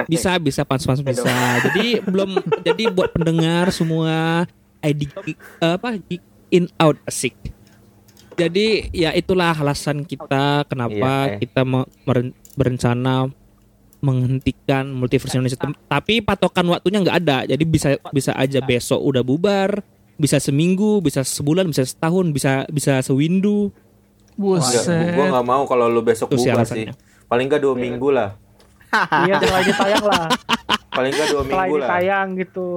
[0.08, 1.32] Bisa bisa pans pans bisa
[1.68, 4.44] jadi belum jadi buat pendengar semua
[4.84, 5.08] ID
[5.56, 6.20] apa geek
[6.52, 7.32] in out asik
[8.36, 11.40] Jadi ya itulah alasan kita kenapa Iya, eh.
[11.40, 11.64] kita
[12.52, 13.32] berencana
[14.04, 15.56] menghentikan multiverse Indonesia.
[15.88, 17.38] Tapi patokan waktunya nggak ada.
[17.48, 19.80] Jadi bisa bisa aja besok udah bubar,
[20.20, 23.72] bisa seminggu, bisa sebulan, bisa setahun, bisa bisa sewindu.
[24.36, 25.16] Enggak, Buset.
[25.16, 26.86] gua nggak mau kalau lu besok Itu sih bubar sih.
[27.24, 28.36] Paling nggak dua minggu lah.
[29.24, 30.26] Iya setelah ditayang lah.
[30.96, 31.88] Paling nggak dua minggu lah.
[31.88, 32.68] ditayang gitu.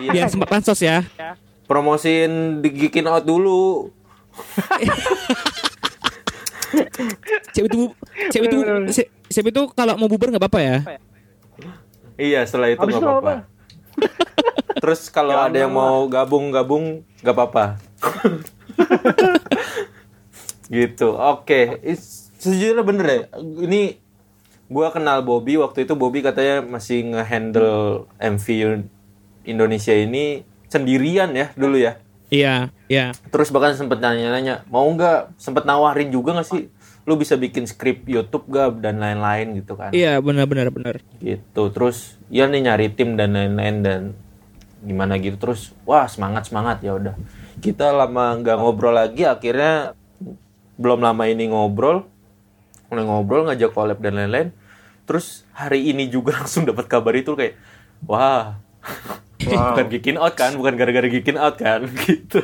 [0.00, 0.10] Iya.
[0.12, 1.04] Biar sempat pansos ya.
[1.68, 3.92] Promosiin digikin out dulu.
[7.52, 7.78] Siapa itu
[8.32, 8.58] siapa itu
[9.28, 10.76] siapa itu kalau mau bubar nggak apa-apa ya.
[12.16, 13.34] Iya, setelah itu Habis nggak apa-apa.
[13.44, 14.80] apa?
[14.80, 17.64] Terus kalau ada yang mau gabung-gabung nggak apa-apa.
[20.68, 21.14] gitu.
[21.14, 23.20] Oke, Is- sejujurnya bener ya.
[23.40, 23.96] Ini
[24.66, 28.46] gua kenal Bobby waktu itu Bobby katanya masih ngehandle MV
[29.44, 32.02] Indonesia ini sendirian ya dulu ya.
[32.26, 33.14] Iya, iya.
[33.30, 36.66] Terus bahkan sempet nanya-nanya, mau nggak sempet nawarin juga nggak sih?
[37.06, 39.94] Lu bisa bikin skrip YouTube gak dan lain-lain gitu kan?
[39.94, 40.98] Iya, benar benar benar.
[41.22, 44.00] gitu terus ya nih nyari tim dan lain-lain dan
[44.82, 47.14] gimana gitu terus wah semangat semangat ya udah
[47.58, 49.94] kita lama nggak ngobrol lagi akhirnya
[50.76, 52.04] belum lama ini ngobrol
[52.86, 54.48] mulai ngobrol ngajak collab dan lain-lain.
[55.06, 57.58] Terus hari ini juga langsung dapat kabar itu kayak
[58.06, 58.58] wah
[59.42, 60.54] bukan gikin out kan?
[60.54, 61.86] Bukan gara-gara gikin out kan?
[62.06, 62.42] Gitu.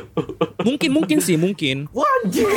[0.63, 1.91] Mungkin mungkin sih, mungkin.
[1.91, 2.47] wah anjing.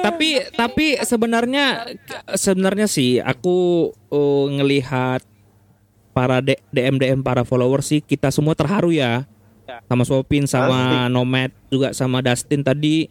[0.00, 1.92] tapi tapi sebenarnya
[2.40, 5.20] sebenarnya sih aku uh, ngelihat
[6.16, 9.28] para DM DM para followers sih kita semua terharu ya
[9.86, 13.10] sama Sopin sama Nomad juga sama Dustin tadi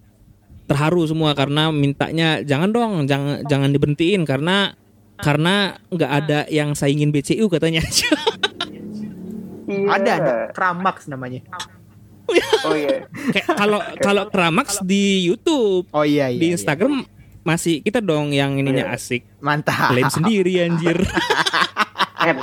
[0.65, 4.73] terharu semua karena mintanya jangan dong jangan jangan diberhentiin karena
[5.15, 7.84] karena nggak ada yang saingin BCU katanya
[9.65, 9.98] Iya.
[9.98, 11.41] Ada ada Kramax namanya.
[12.65, 13.06] Oh iya.
[13.34, 16.38] kayak kalau kalau Kramax di YouTube Oh iya iya.
[16.41, 16.57] di iya.
[16.57, 17.06] Instagram
[17.45, 19.94] masih kita dong yang ininya asik Mantap.
[19.94, 20.98] klaim sendiri anjir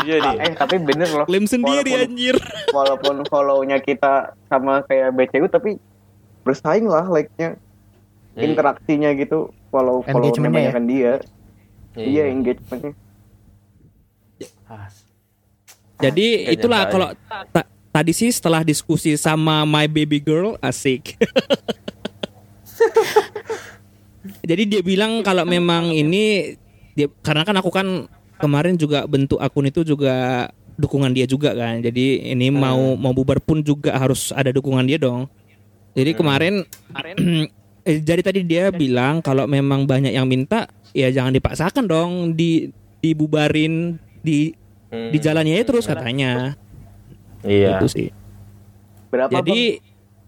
[0.03, 0.37] Iya nih.
[0.41, 1.27] eh tapi bener loh.
[1.27, 2.37] klaim sendiri Walaupun- anjir
[2.71, 4.13] walaupun follow-nya kita
[4.47, 5.77] sama kayak BCU tapi
[6.41, 7.55] bersaing lah like-nya
[8.33, 8.43] Hmm.
[8.43, 9.39] interaksinya gitu
[9.69, 10.71] walau follow-nya Engagementnya ya?
[10.71, 11.13] banyak dia
[11.97, 12.93] iya engagementnya
[14.65, 14.89] Ah,
[16.01, 17.09] Jadi Gak itulah kalau
[17.47, 21.15] ta- tadi sih setelah diskusi sama my baby girl asik.
[24.43, 26.57] Jadi dia bilang kalau memang ini
[26.93, 28.07] dia karena kan aku kan
[28.43, 31.79] kemarin juga bentuk akun itu juga dukungan dia juga kan.
[31.79, 35.31] Jadi ini mau mau bubar pun juga harus ada dukungan dia dong.
[35.95, 36.67] Jadi kemarin
[37.87, 42.75] eh, jadi tadi dia bilang kalau memang banyak yang minta ya jangan dipaksakan dong di
[42.99, 44.59] dibubarin di
[44.93, 45.09] Hmm.
[45.09, 46.53] di jalannya terus katanya.
[47.41, 47.81] Iya.
[47.81, 48.09] Itu sih.
[49.09, 49.81] Berapa jadi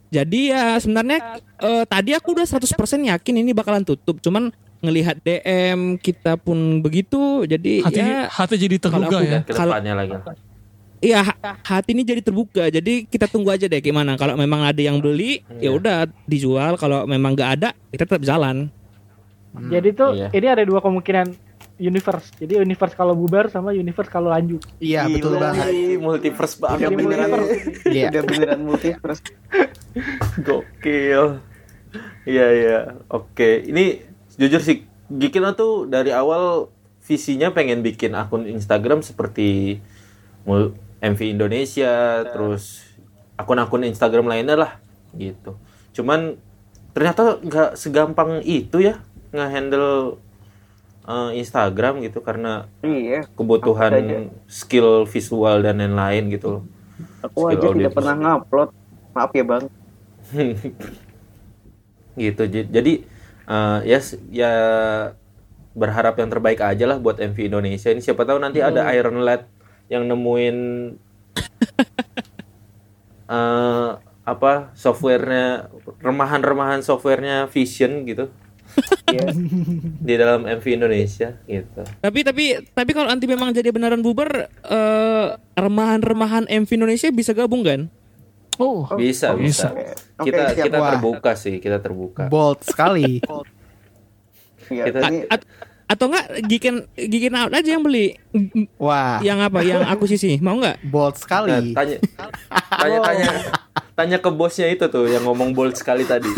[0.08, 1.18] jadi ya sebenarnya
[1.60, 2.64] eh, tadi aku udah 100%
[3.12, 4.24] yakin ini bakalan tutup.
[4.24, 4.48] Cuman
[4.84, 9.40] ngelihat DM kita pun begitu jadi Hati, ya hati jadi kalau aku ya.
[9.40, 10.12] ke depannya lagi
[11.00, 14.78] iya ha- hati ini jadi terbuka jadi kita tunggu aja deh gimana kalau memang ada
[14.78, 15.70] yang beli ya Iya.
[15.72, 18.68] udah dijual kalau memang nggak ada kita tetap jalan
[19.54, 20.28] Jadi tuh Iya.
[20.30, 21.30] ini ada dua kemungkinan
[21.76, 22.34] universe.
[22.36, 24.62] Jadi universe kalau bubar sama universe kalau lanjut.
[24.78, 25.70] Iya betul banget.
[25.96, 27.28] Multiverse udah banget beneran
[27.86, 28.06] Iya.
[28.10, 29.22] udah beneran multiverse
[30.46, 31.38] Gokil.
[32.24, 32.78] Iya iya.
[33.06, 34.02] Oke, ini
[34.36, 36.72] jujur sih Gikina tuh dari awal
[37.04, 39.78] visinya pengen bikin akun Instagram seperti
[41.04, 42.80] MV Indonesia, terus
[43.36, 44.72] akun-akun Instagram lainnya lah
[45.12, 45.60] gitu.
[45.92, 46.40] Cuman
[46.96, 49.04] ternyata nggak segampang itu ya
[49.36, 50.16] ngehandle
[51.04, 53.28] eh, Instagram gitu karena iya.
[53.36, 56.62] kebutuhan skill visual dan lain-lain gitu loh.
[57.20, 58.70] aku Skill aja audio tidak pernah ngupload.
[59.12, 59.64] Maaf ya bang.
[62.14, 62.46] Gitu.
[62.46, 63.02] Jadi
[63.44, 64.52] eh, ya s- ya
[65.74, 67.90] berharap yang terbaik aja lah buat MV Indonesia.
[67.90, 69.46] Ini siapa tahu nanti ada Iron Lad
[69.86, 70.56] yang nemuin
[73.26, 73.90] eh
[74.24, 75.68] apa softwarenya
[76.00, 78.30] remahan-remahan softwarenya Vision gitu.
[79.06, 79.30] Iya.
[80.02, 81.82] di dalam MV Indonesia gitu.
[82.00, 82.44] Tapi tapi
[82.74, 87.86] tapi kalau nanti memang jadi beneran bubar eh, remahan-remahan MV Indonesia bisa gabung kan
[88.56, 89.74] Oh, bisa bisa,
[90.14, 90.64] Oke, kita siap.
[90.64, 90.88] kita Wah.
[90.92, 93.18] terbuka sih kita terbuka Bold sekali.
[94.64, 95.48] Iya, Kita- ini A- at-
[95.84, 98.16] atau enggak gigen gigen out aja yang beli
[98.76, 101.52] Wah, yang apa yang aku sisi mau nggak bold Nah, sekali.
[101.70, 101.96] tanya
[102.72, 103.26] tanya tanya
[103.92, 106.32] tanya ke bosnya itu tuh yang ngomong bold sekali tadi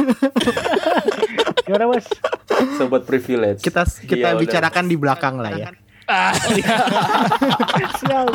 [1.63, 2.03] Gimana bos?
[2.75, 4.43] sobat privilege Kita kita Iya, udah.
[4.43, 5.69] bicarakan di belakang lah ya.
[7.97, 8.27] Sial.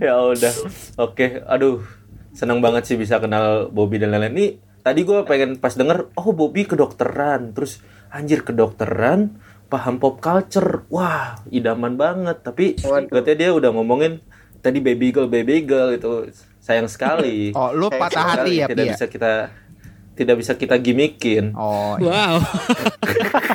[0.00, 0.54] Ya udah
[0.96, 1.84] oke aduh
[2.32, 4.32] senang banget sih bisa kenal Bobby dan lain-lain.
[4.32, 4.50] Nih
[4.82, 9.38] tadi gue pengen pas denger, oh Bobby kedokteran, terus anjir kedokteran,
[9.68, 12.40] paham pop culture, wah idaman banget.
[12.42, 13.12] Tapi Waduh.
[13.12, 14.24] katanya dia udah ngomongin
[14.64, 17.52] tadi baby girl baby girl itu sayang sekali.
[17.58, 18.92] Oh, lu patah hati ya, tidak ya?
[18.96, 19.32] bisa kita
[20.12, 21.56] tidak bisa kita gimikin.
[21.56, 22.08] Oh, iya.
[22.08, 22.34] Wow.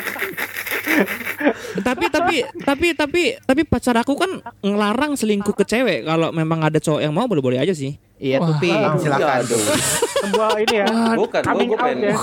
[1.84, 6.78] tapi tapi tapi tapi tapi pacar aku kan ngelarang selingkuh ke cewek kalau memang ada
[6.78, 8.62] cowok yang mau boleh boleh aja sih iya tuh Wah.
[8.62, 9.46] Pi, silakan.
[9.46, 9.62] Aduh.
[10.18, 10.88] Sebuah ini ya.
[11.14, 12.16] Bukan, gue Coming out pengen ya.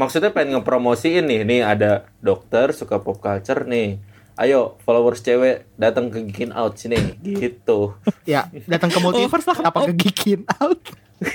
[0.00, 4.00] maksudnya pengen ngepromosiin nih, nih ada dokter suka pop culture nih.
[4.40, 7.92] Ayo followers cewek datang ke Geekin Out sini gitu.
[8.24, 10.80] Ya, datang ke multiverse lah kenapa ke Geekin Out?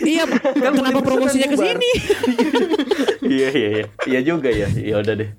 [0.04, 1.92] iya kenapa promosinya ke sini
[3.38, 3.86] iya iya iya.
[4.04, 4.68] Iya juga ya.
[4.74, 5.30] Ya udah deh.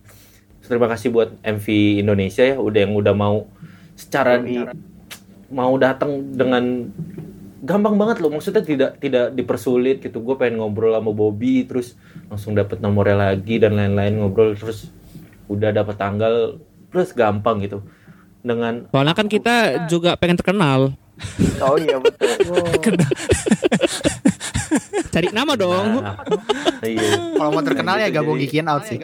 [0.69, 1.67] Terima kasih buat MV
[1.99, 3.49] Indonesia ya udah yang udah mau
[3.97, 4.69] secara Yoi.
[5.49, 6.93] mau datang dengan
[7.59, 12.55] gampang banget loh maksudnya tidak tidak dipersulit gitu gue pengen ngobrol sama Bobby terus langsung
[12.55, 14.87] dapet nomornya lagi dan lain-lain ngobrol terus
[15.49, 17.83] udah dapet tanggal terus gampang gitu
[18.39, 19.55] dengan soalnya kan kita
[19.89, 20.95] juga pengen terkenal
[21.59, 22.31] Oh iya betul.
[25.11, 26.15] cari nama dong Nah,
[26.81, 27.35] iya.
[27.35, 28.99] Kalau mau terkenal ya Gitu, gabung jadi- Geekin Out sih.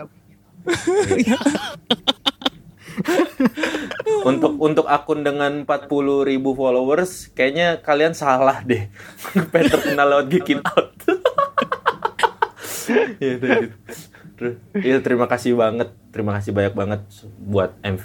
[4.25, 8.89] Untuk untuk akun dengan 40.000 ribu followers kayaknya kalian salah deh.
[9.53, 10.93] Pengen terkenal lewat Geekin Out.
[12.85, 13.77] Iya, itu, gitu.
[14.77, 15.89] Iya, terima kasih banget.
[16.13, 17.01] Terima kasih banyak banget
[17.41, 18.05] buat MV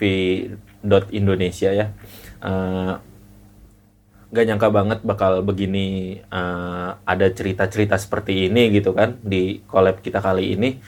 [1.11, 1.91] Indonesia ya.
[2.39, 2.93] Eh,
[4.31, 10.23] gak nyangka banget bakal begini eh, ada cerita-cerita seperti ini gitu kan di collab kita
[10.23, 10.79] kali ini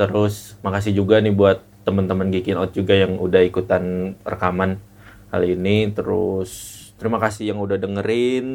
[0.00, 4.80] terus makasih juga nih buat teman-teman Geekin Out juga yang udah ikutan rekaman
[5.28, 6.50] kali ini terus
[6.96, 8.48] terima kasih yang udah dengerin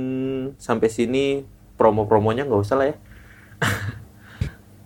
[0.58, 1.46] sampai sini
[1.78, 2.96] promo-promonya nggak usah lah ya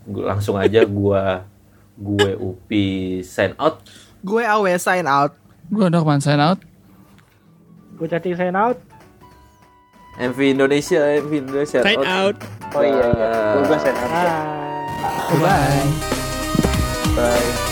[0.03, 1.47] Gua- langsung aja gua
[1.95, 2.87] gue Upi
[3.23, 3.79] sign out
[4.19, 5.31] Gue AW sign out.
[5.71, 6.59] Gue Norman sign out.
[7.95, 8.75] Gue chatting sign out.
[10.19, 12.35] MV Indonesia MV Indonesia sign out
[12.75, 13.31] Oh iya iya.
[13.55, 14.11] Gue gue set up.
[14.11, 15.39] Bye.
[15.39, 16.18] Bye.
[17.15, 17.68] Bye